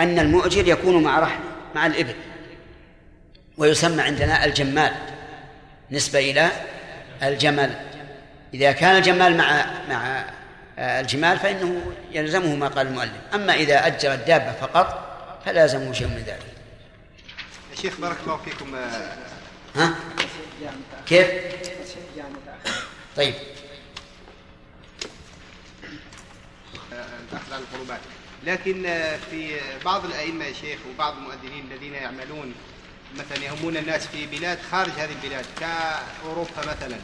[0.00, 1.40] أن المؤجر يكون مع رحل
[1.74, 2.14] مع الإبل.
[3.58, 4.92] ويسمى عندنا الجمال
[5.90, 6.48] نسبة إلى
[7.22, 7.74] الجمل.
[8.54, 10.24] إذا كان الجمال مع مع
[10.78, 13.12] الجمال فإنه يلزمه ما قال المؤلف.
[13.34, 16.54] أما إذا أجر الدابة فقط فلا يلزمه شيء من ذلك.
[17.70, 18.74] يا شيخ بارك الله فيكم.
[18.74, 19.16] آه،
[19.76, 19.94] ها؟
[21.06, 21.26] كيف؟
[23.16, 23.34] طيب.
[26.92, 28.00] آه، القربات
[28.44, 32.54] لكن آه، في بعض الأئمة يا شيخ وبعض المؤذنين الذين يعملون
[33.16, 36.96] مثلا يهمون الناس في بلاد خارج هذه البلاد كأوروبا مثلا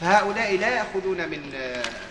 [0.00, 1.52] فهؤلاء لا يأخذون من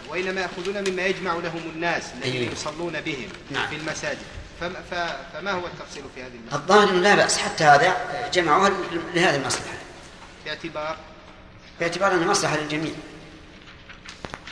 [0.09, 2.51] وإنما يأخذون مما يجمع لهم الناس الذين أيوه.
[2.51, 3.67] يصلون بهم نعم.
[3.67, 4.17] في المساجد.
[4.61, 7.95] فما, فما هو التفصيل في هذه المسألة؟ الظاهر لا بأس حتى هذا
[8.33, 8.71] جمعوها
[9.13, 9.77] لهذه المصلحة.
[10.45, 10.97] باعتبار؟
[11.79, 12.91] باعتبار أنها مصلحة للجميع.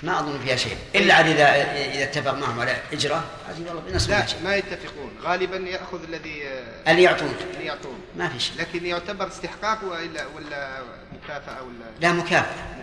[0.03, 0.77] ما أظن فيها شيء.
[0.95, 1.55] إلا عاد إذا
[1.93, 3.23] إذا اتفق معهم على إجرة.
[3.49, 5.11] هذه والله بالنسبة لا شيء ما يتفقون.
[5.23, 7.35] غالبا يأخذ الذي آه، اللي يعطون.
[7.53, 7.99] اللي يعطون.
[8.17, 8.57] ما في شيء.
[8.59, 10.81] لكن يعتبر استحقاق ولا ولا
[11.13, 12.74] مكافأة ولا؟ لا مكافأة.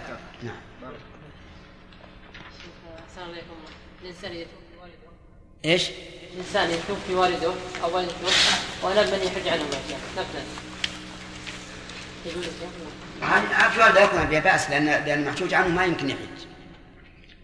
[0.43, 0.57] نعم.
[3.11, 3.55] السلام عليكم.
[4.03, 5.09] الإنسان يتوب في والده.
[5.65, 5.91] إيش؟
[6.33, 7.53] الإنسان يتوب في والده
[7.83, 8.27] أو والدته.
[8.83, 10.43] ولم من يحج عنه بعد نفلا
[12.27, 12.45] يجوز؟
[13.23, 16.47] عن والده يكون بها بأس لأن لأن المحجوج عنه ما يمكن يحج.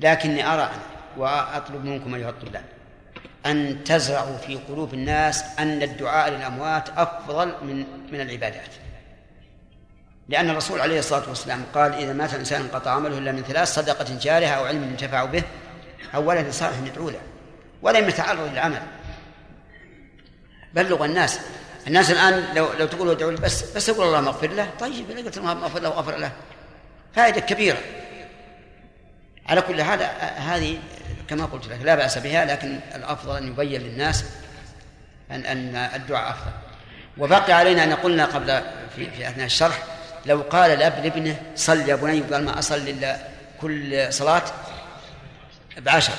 [0.01, 0.83] لكني أرى أنا
[1.17, 2.65] وأطلب منكم أيها الطلاب
[3.47, 8.71] أن تزرعوا في قلوب الناس أن الدعاء للأموات أفضل من من العبادات.
[10.29, 14.19] لأن الرسول عليه الصلاة والسلام قال إذا مات الإنسان انقطع عمله إلا من ثلاث صدقة
[14.21, 15.43] جارية أو علم ينتفع به
[16.15, 17.21] أو ولد صالح يدعو له
[17.83, 18.83] ولم يتعرض للعمل.
[20.75, 21.41] بلغ الناس.
[21.87, 24.71] الناس الآن لو لو تقول ادعوا لي بس بس يقول اللهم اغفر له.
[24.81, 26.33] طيب إذا قلت اللهم اغفر له واغفر له.
[27.15, 27.79] فائدة كبيرة.
[29.47, 30.03] على كل حال
[30.37, 30.79] هذه
[31.29, 34.25] كما قلت لك لا بأس بها لكن الأفضل أن يبين للناس
[35.31, 36.53] أن أن الدعاء أفضل.
[37.19, 38.63] وبقي علينا أن قلنا قبل
[38.97, 39.83] في, في أثناء الشرح
[40.29, 43.19] لو قال الأب لابنه صل يا بني قال ما أصل إلا
[43.61, 44.43] كل صلاة
[45.79, 46.13] بعشر.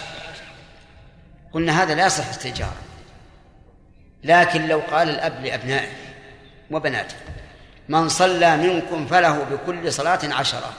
[1.54, 2.74] قلنا هذا لا يصح استئجار
[4.24, 5.92] لكن لو قال الأب لأبنائه
[6.72, 7.16] وبناته
[7.90, 10.74] من صلى منكم فله بكل صلاة عشرة.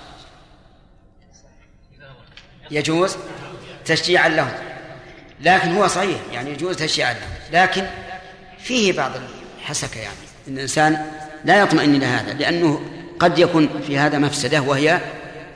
[2.71, 3.17] يجوز
[3.85, 4.53] تشجيعا لهم.
[5.41, 7.31] لكن هو صحيح يعني يجوز تشجيعا لهم.
[7.53, 7.87] لكن
[8.59, 9.11] فيه بعض
[9.61, 10.17] الحسكة يعني.
[10.49, 11.13] إن الإنسان
[11.45, 15.01] لا يطمئن إلى هذا لأنه قد يكون في هذا مفسدة وهي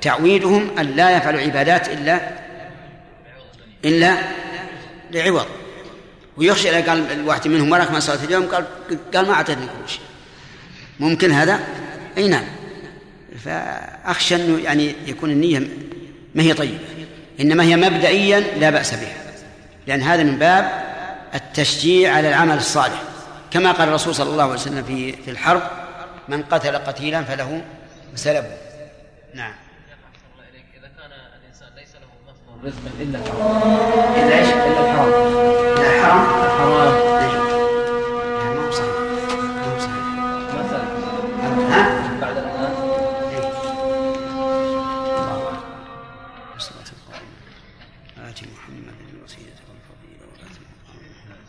[0.01, 2.21] تعويدهم أن لا يفعلوا عبادات إلا
[3.85, 4.17] إلا
[5.11, 5.47] لعوض.
[6.37, 8.65] ويخشى إذا قال الواحد منهم وراك ما صلاه اليوم قال
[9.15, 9.93] قال ما أعطيتني كل
[11.01, 11.61] ممكن هذا؟
[12.17, 12.45] أي نعم.
[13.45, 15.59] فأخشى أنه يعني يكون النية
[16.35, 16.79] ما هي طيبة.
[17.41, 19.17] إنما هي مبدئيا لا بأس بها.
[19.87, 20.85] لأن هذا من باب
[21.35, 23.03] التشجيع على العمل الصالح.
[23.51, 25.63] كما قال الرسول صلى الله عليه وسلم في في الحرب
[26.29, 27.65] من قتل قتيلا فله
[28.15, 28.45] سلب.
[29.35, 29.55] نعم.
[30.79, 31.11] إذا كان
[31.41, 33.63] الإنسان ليس له مصدر رزق إلا الحرام
[34.17, 35.09] إلا إيش؟ إلا الحرام
[35.77, 36.95] إلا الحرام الحرام
[38.55, 38.95] ما هو صحيح
[39.55, 39.97] ما هو صحيح
[40.55, 40.85] مثلا.
[41.73, 41.83] ها؟
[42.21, 42.75] بعد الأذان
[46.53, 47.37] والصلاة القائمة
[48.31, 50.25] آت محمدا الوسيلة والفضيلة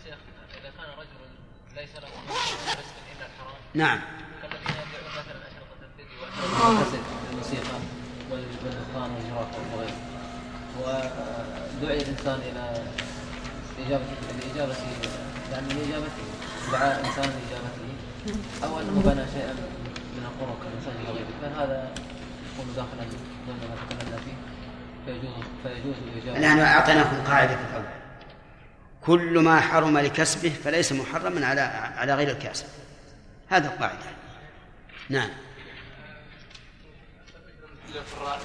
[0.06, 0.18] شيخ
[0.62, 1.20] إذا كان رجل
[1.76, 4.00] ليس له مصدر رزق إلا الحرام نعم.
[6.66, 7.78] الموسيقى
[8.32, 9.98] والدخان والجراف وغيره
[10.82, 12.84] ودعي الإنسان إلى
[13.86, 14.04] إجابة
[14.40, 14.76] الإجابة
[15.52, 16.26] يعني لإجابته
[16.72, 17.86] دعاء إنسان لإجابته
[18.64, 19.54] أو أنه بنى شيئا
[20.18, 21.90] من الطرق الإنسان يغيره فهذا
[22.54, 23.10] يكون داخلا
[23.48, 24.36] ضمن ما تكلمنا فيه
[25.06, 25.34] فيجوز
[25.64, 27.86] فيجوز الإجابة نحن أعطيناكم قاعدة في الأول.
[29.02, 31.62] كل ما حرم لكسبه فليس محرما على
[31.98, 32.66] على غير الكاسب
[33.50, 34.06] هذا القاعدة.
[35.10, 35.30] نعم.
[37.98, 38.42] القراء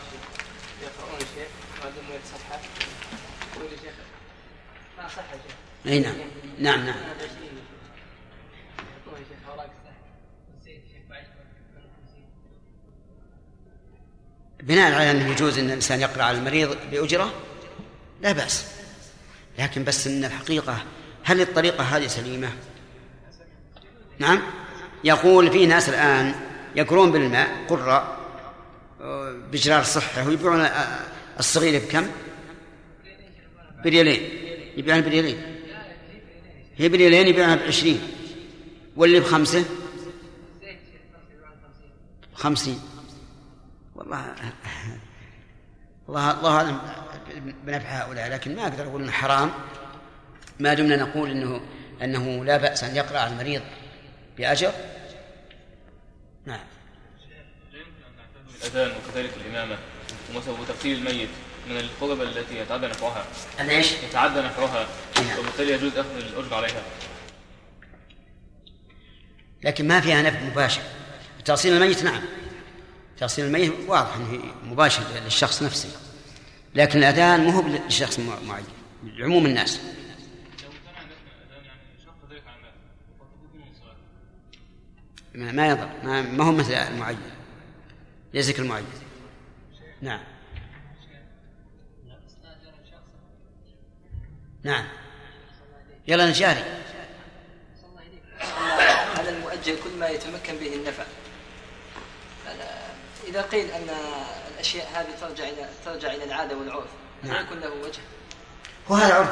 [0.82, 1.48] يقرؤون شيء
[1.82, 2.05] وعندهم
[3.56, 3.70] يقول
[4.98, 5.56] ما صح يا شيخ؟
[5.86, 6.14] أي نعم.
[6.59, 6.97] نعم نعم.
[14.62, 17.32] بناء على أنه يجوز أن الإنسان يقرأ على المريض بأجرة
[18.20, 18.66] لا بأس.
[19.59, 20.85] لكن بس أن الحقيقة
[21.24, 22.48] هل الطريقة هذه سليمة؟
[24.18, 24.43] نعم.
[25.05, 26.35] يقول في ناس الآن
[26.77, 28.19] يقرون بالماء قراء
[29.52, 30.28] بجرار صحة.
[30.28, 30.68] ويبيعون
[31.39, 32.06] الصغيرة بكم؟
[33.85, 34.22] بريالين.
[34.77, 35.56] يبيعون بريالين.
[36.77, 38.01] هي بريالين يبيعونها بعشرين.
[38.97, 39.64] واللي بخمسة؟
[42.35, 42.81] خمسين.
[43.94, 44.35] والله
[46.09, 46.81] الله الله أعلم
[47.64, 49.51] بنفع هؤلاء لكن ما أقدر أقول إنه حرام.
[50.60, 51.60] ما دمنا نقول انه
[52.02, 53.62] إنه لا بأس أن يقرأ المريض
[54.39, 54.72] بأجر.
[56.47, 56.64] نعم.
[58.60, 59.78] الأذان وكذلك الإمامة
[60.30, 61.28] ومثلا وتغسيل الميت
[61.68, 63.24] من القرب التي يتعدى نفعها.
[63.60, 64.86] ليش؟ يتعدى نفعها
[65.38, 66.82] وبالتالي يجوز أخذ الأجر عليها.
[69.62, 70.82] لكن ما فيها نفع مباشر.
[71.44, 72.22] تغسيل الميت نعم.
[73.18, 75.88] تغسيل الميت واضح انه مباشر للشخص نفسه.
[76.74, 78.64] لكن الأذان مو هو لشخص معين
[79.04, 79.80] لعموم الناس.
[85.34, 85.88] ما ما يضر.
[86.04, 87.18] ما, ما هو مثل المعين
[88.35, 88.85] ليس كالمعين
[90.02, 90.20] نعم.
[94.62, 94.85] نعم.
[96.09, 96.65] يلا نشاري
[99.15, 101.05] هذا المؤجل كل ما يتمكن به النفع.
[103.28, 103.89] إذا قيل أن
[104.55, 106.89] الأشياء هذه ترجع إلى ترجع إلى العادة والعرف
[107.23, 107.44] نعم.
[107.44, 108.01] يكون له وجه؟
[108.89, 109.31] وهذا عرف.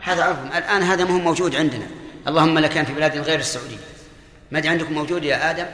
[0.00, 0.38] هذا عرف.
[0.56, 1.86] الآن هذا ما هو موجود عندنا.
[2.26, 3.76] اللهم كان في بلاد غير السعودية.
[4.50, 5.66] ما عندكم موجود يا آدم؟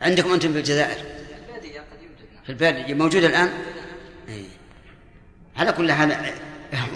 [0.00, 0.96] عندكم أنتم في الجزائر
[1.48, 1.80] البادية
[2.44, 3.52] في البلد موجود الآن؟
[4.28, 4.44] أي.
[5.56, 6.16] على كل حال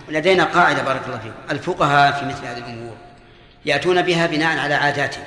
[0.09, 1.35] لدينا قاعدة بارك الله فيكم.
[1.51, 2.97] الفقهاء في مثل هذه الأمور
[3.65, 5.25] يأتون بها بناء على عاداتهم.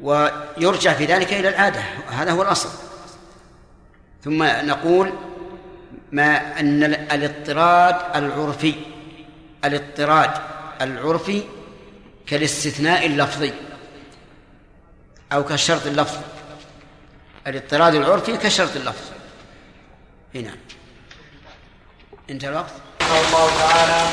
[0.00, 1.80] ويرجع في ذلك إلى العادة
[2.10, 2.68] هذا هو الأصل.
[4.24, 5.12] ثم نقول
[6.12, 8.74] ما أن الاضطراد العرفي
[9.64, 10.30] الاضطراد
[10.80, 11.42] العرفي
[12.26, 13.52] كالاستثناء اللفظي.
[15.32, 16.16] أو كالشرط اللفظ.
[17.46, 19.04] الاضطراد العرفي كشرط اللفظ.
[20.34, 20.56] هنا.
[22.30, 22.72] انتهى الوقت؟
[23.02, 24.06] رحمه الله تعالى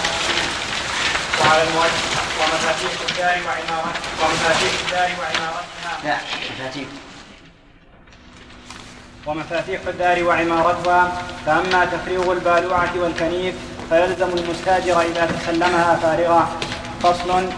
[1.42, 3.94] وعلى المؤسس ومفاتيح الدار وعمارتها.
[4.22, 5.94] ومفاتيح الدار وعمارتها.
[6.04, 6.18] لا
[6.52, 6.88] مفاتيح.
[9.26, 11.24] ومفاتيح الدار وعمارتها.
[11.46, 13.56] فأما تفريغ البالوعة والكنيف
[13.90, 16.60] فيلزم المستاجر إذا تسلمها فارغة.
[17.04, 17.50] فصل.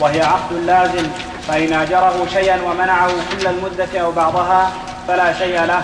[0.00, 1.06] وهي عقد لازم
[1.48, 4.72] فإن أجره شيئا ومنعه كل المدة أو بعضها
[5.08, 5.82] فلا شيء له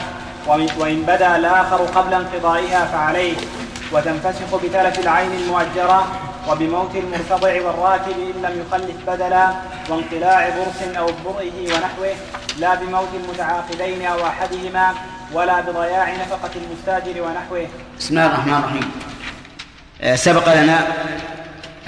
[0.79, 3.37] وإن بدا الآخر قبل انقضائها فعليه.
[3.93, 6.07] وتنفسخ بتلف العين المؤجرة
[6.49, 9.51] وبموت المرتضع والراكب إن لم يخلف بدلا
[9.89, 12.15] وانقلاع برص أو برئه ونحوه
[12.59, 14.95] لا بموت المتعاقدين أو أحدهما
[15.33, 17.67] ولا بضياع نفقة المستاجر ونحوه.
[17.99, 18.91] بسم الله الرحمن الرحيم.
[20.03, 20.79] آه، سبق لنا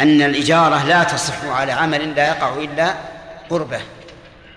[0.01, 2.95] أن الإجارة لا تصح على عمل لا يقع إلا
[3.51, 3.81] قربه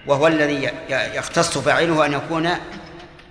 [0.07, 2.49] وهو الذي يختص فاعله أن يكون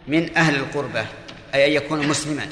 [0.08, 1.06] من أهل القربة
[1.54, 2.46] أي أن يكون مسلما.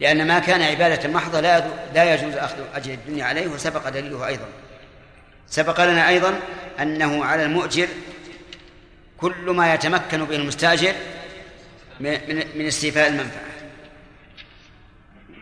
[0.00, 1.64] لأن ما كان عبادة محضة لا
[1.94, 4.46] لا يجوز أخذ أجر الدنيا عليه وسبق دليله أيضا.
[5.48, 6.40] سبق لنا أيضا
[6.80, 7.88] أنه على المؤجر
[9.18, 10.92] كل ما يتمكن به المستأجر
[12.00, 12.18] من
[12.54, 13.44] من استيفاء المنفعة.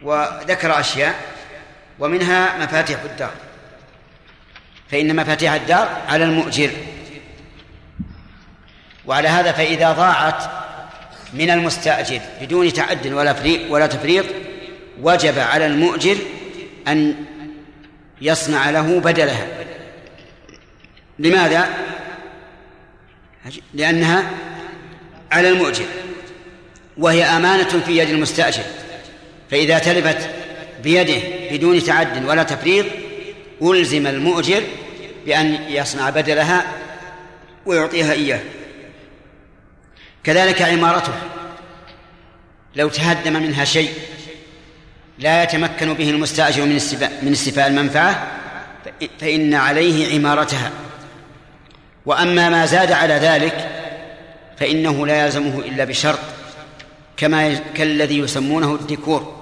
[0.02, 1.14] وذكر أشياء
[2.02, 3.32] ومنها مفاتيح الدار.
[4.90, 6.70] فإن مفاتيح الدار على المؤجر.
[9.06, 10.44] وعلى هذا فإذا ضاعت
[11.32, 14.24] من المستأجر بدون تعد ولا فريق ولا تفريط
[15.02, 16.16] وجب على المؤجر
[16.88, 17.24] أن
[18.20, 19.46] يصنع له بدلها.
[21.18, 21.68] لماذا؟
[23.74, 24.30] لأنها
[25.32, 25.86] على المؤجر
[26.96, 28.64] وهي أمانة في يد المستأجر.
[29.50, 30.41] فإذا تلفت
[30.82, 32.86] بيده بدون تعد ولا تفريط
[33.62, 34.62] ألزم المؤجر
[35.26, 36.64] بأن يصنع بدلها
[37.66, 38.40] ويعطيها إياه.
[40.24, 41.12] كذلك عمارته
[42.76, 43.90] لو تهدم منها شيء
[45.18, 48.26] لا يتمكن به المستأجر من استفاء من استفاء المنفعة
[49.20, 50.70] فإن عليه عمارتها.
[52.06, 53.68] وأما ما زاد على ذلك
[54.58, 56.18] فإنه لا يلزمه إلا بشرط
[57.16, 59.41] كما كالذي يسمونه الديكور.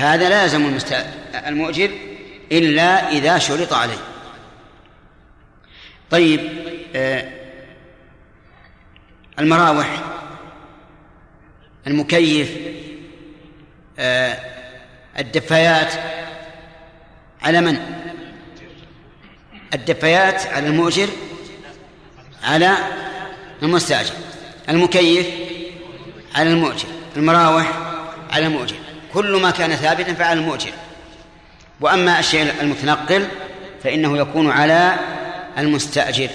[0.00, 0.78] هذا لا يلزم
[1.46, 1.90] المؤجر
[2.52, 3.98] إلا إذا شرط عليه.
[6.10, 6.40] طيب
[6.94, 7.28] آه
[9.38, 10.02] المراوح
[11.86, 12.50] المكيف
[13.98, 14.38] آه
[15.18, 15.92] الدفايات
[17.42, 17.78] على من؟
[19.74, 21.08] الدفايات على المؤجر
[22.42, 22.76] على
[23.62, 24.14] المستأجر.
[24.68, 25.26] المكيف
[26.34, 27.72] على المؤجر المراوح
[28.30, 28.76] على المؤجر.
[29.14, 30.72] كل ما كان ثابتا فعلى المؤجر.
[31.80, 33.26] وأما الشيء المتنقل
[33.84, 34.94] فإنه يكون على
[35.58, 36.28] المستأجر.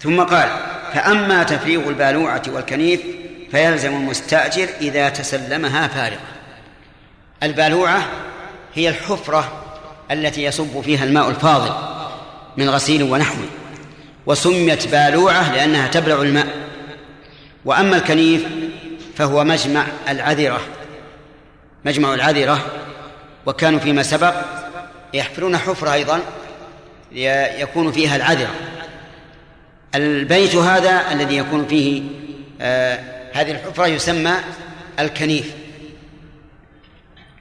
[0.00, 0.48] ثم قال
[0.94, 3.00] فأما تفريغ البالوعة والكنيف
[3.50, 6.20] فيلزم المستأجر إذا تسلمها فارغة
[7.42, 8.06] البالوعة
[8.74, 9.64] هي الحفرة
[10.10, 11.72] التي يصب فيها الماء الفاضل
[12.56, 13.48] من غسيل ونحوه
[14.26, 16.46] وسميت بالوعة لأنها تبلع الماء.
[17.64, 18.44] وأما الكنيف
[19.18, 20.60] فهو مجمع العذرة
[21.84, 22.66] مجمع العذرة
[23.46, 24.34] وكانوا فيما سبق
[25.14, 26.20] يحفرون حفرة أيضا
[27.60, 28.50] يكون فيها العذرة.
[29.94, 32.02] البيت هذا الذي يكون فيه
[32.60, 32.98] آه
[33.32, 34.34] هذه الحفرة يسمى
[35.00, 35.46] الكنيف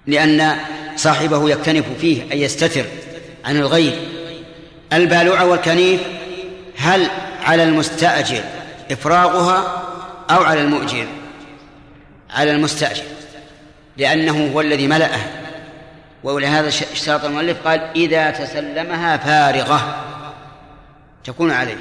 [0.07, 0.55] لأن
[0.95, 2.85] صاحبه يكتنف فيه أي يستتر
[3.45, 3.99] عن الغير.
[4.93, 6.01] البالوعة والكنيف
[6.77, 7.07] هل
[7.43, 8.43] على المستأجر
[8.91, 9.83] إفراغها
[10.29, 11.07] أو على المؤجر؟
[12.29, 13.03] على المستأجر
[13.97, 15.19] لأنه هو الذي ملأه.
[16.23, 20.03] ولهذا اشترط المؤلف قال إذا تسلمها فارغة.
[21.23, 21.77] تكون عليه.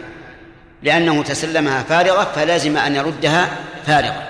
[0.83, 3.51] لأنه تسلمها فارغة فلازم أن يردها
[3.87, 4.29] فارغة.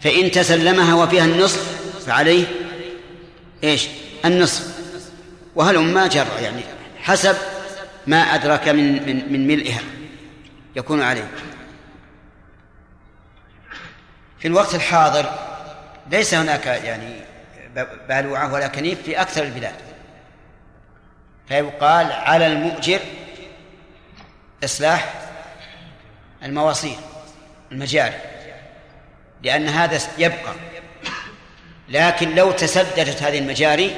[0.00, 1.76] فإن تسلمها وفيها النصف
[2.06, 2.44] فعليه
[3.64, 3.86] إيش؟
[4.24, 4.76] النصف.
[5.54, 6.62] وهل جر يعني
[7.02, 7.36] حسب
[8.06, 9.80] ما أدرك من من من ملئها.
[10.76, 11.28] يكون عليه.
[14.38, 15.30] في الوقت الحاضر
[16.10, 17.20] ليس هناك يعني
[18.08, 19.74] بالوعة ولا كنيف في أكثر البلاد.
[21.48, 23.00] فيقال على المؤجر
[24.64, 25.14] إصلاح
[26.42, 26.96] المواصيل
[27.72, 28.16] المجاري
[29.42, 30.54] لأن هذا يبقى.
[31.88, 33.96] لكن لو تسددت هذه المجاري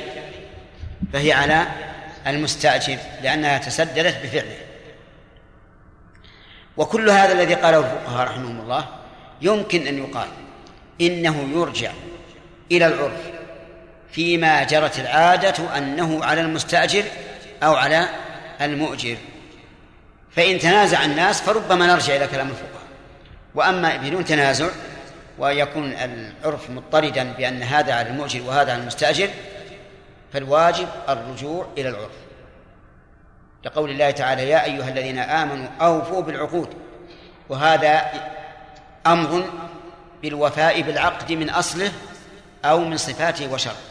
[1.12, 1.66] فهي على
[2.27, 4.56] المستأجر لأنها تسددت بفعله.
[6.77, 8.97] وكل هذا الذي قاله الفقهاء رحمهم الله
[9.43, 10.28] يمكن أن يقال
[11.01, 11.90] إنه يرجع
[12.73, 13.20] إلى العرف
[14.12, 17.05] فيما جرت العادة أنه على المستأجر
[17.62, 18.09] أو على
[18.60, 19.16] المؤجر.
[20.31, 22.82] فإن تنازع الناس فربما نرجع إلى كلام الفقهاء.
[23.55, 24.69] وأما بدون تنازع
[25.39, 29.28] ويكون العرف مضطردا بأن هذا على المؤجر وهذا على المستأجر
[30.32, 32.10] فالواجب الرجوع إلى العرف.
[33.65, 36.69] لقول الله تعالى يا أيها الذين آمنوا أوفوا بالعقود.
[37.48, 38.02] وهذا
[39.12, 39.44] أمر
[40.22, 41.93] بالوفاء بالعقد من أصله
[42.64, 43.88] أو من صفاته وشرطه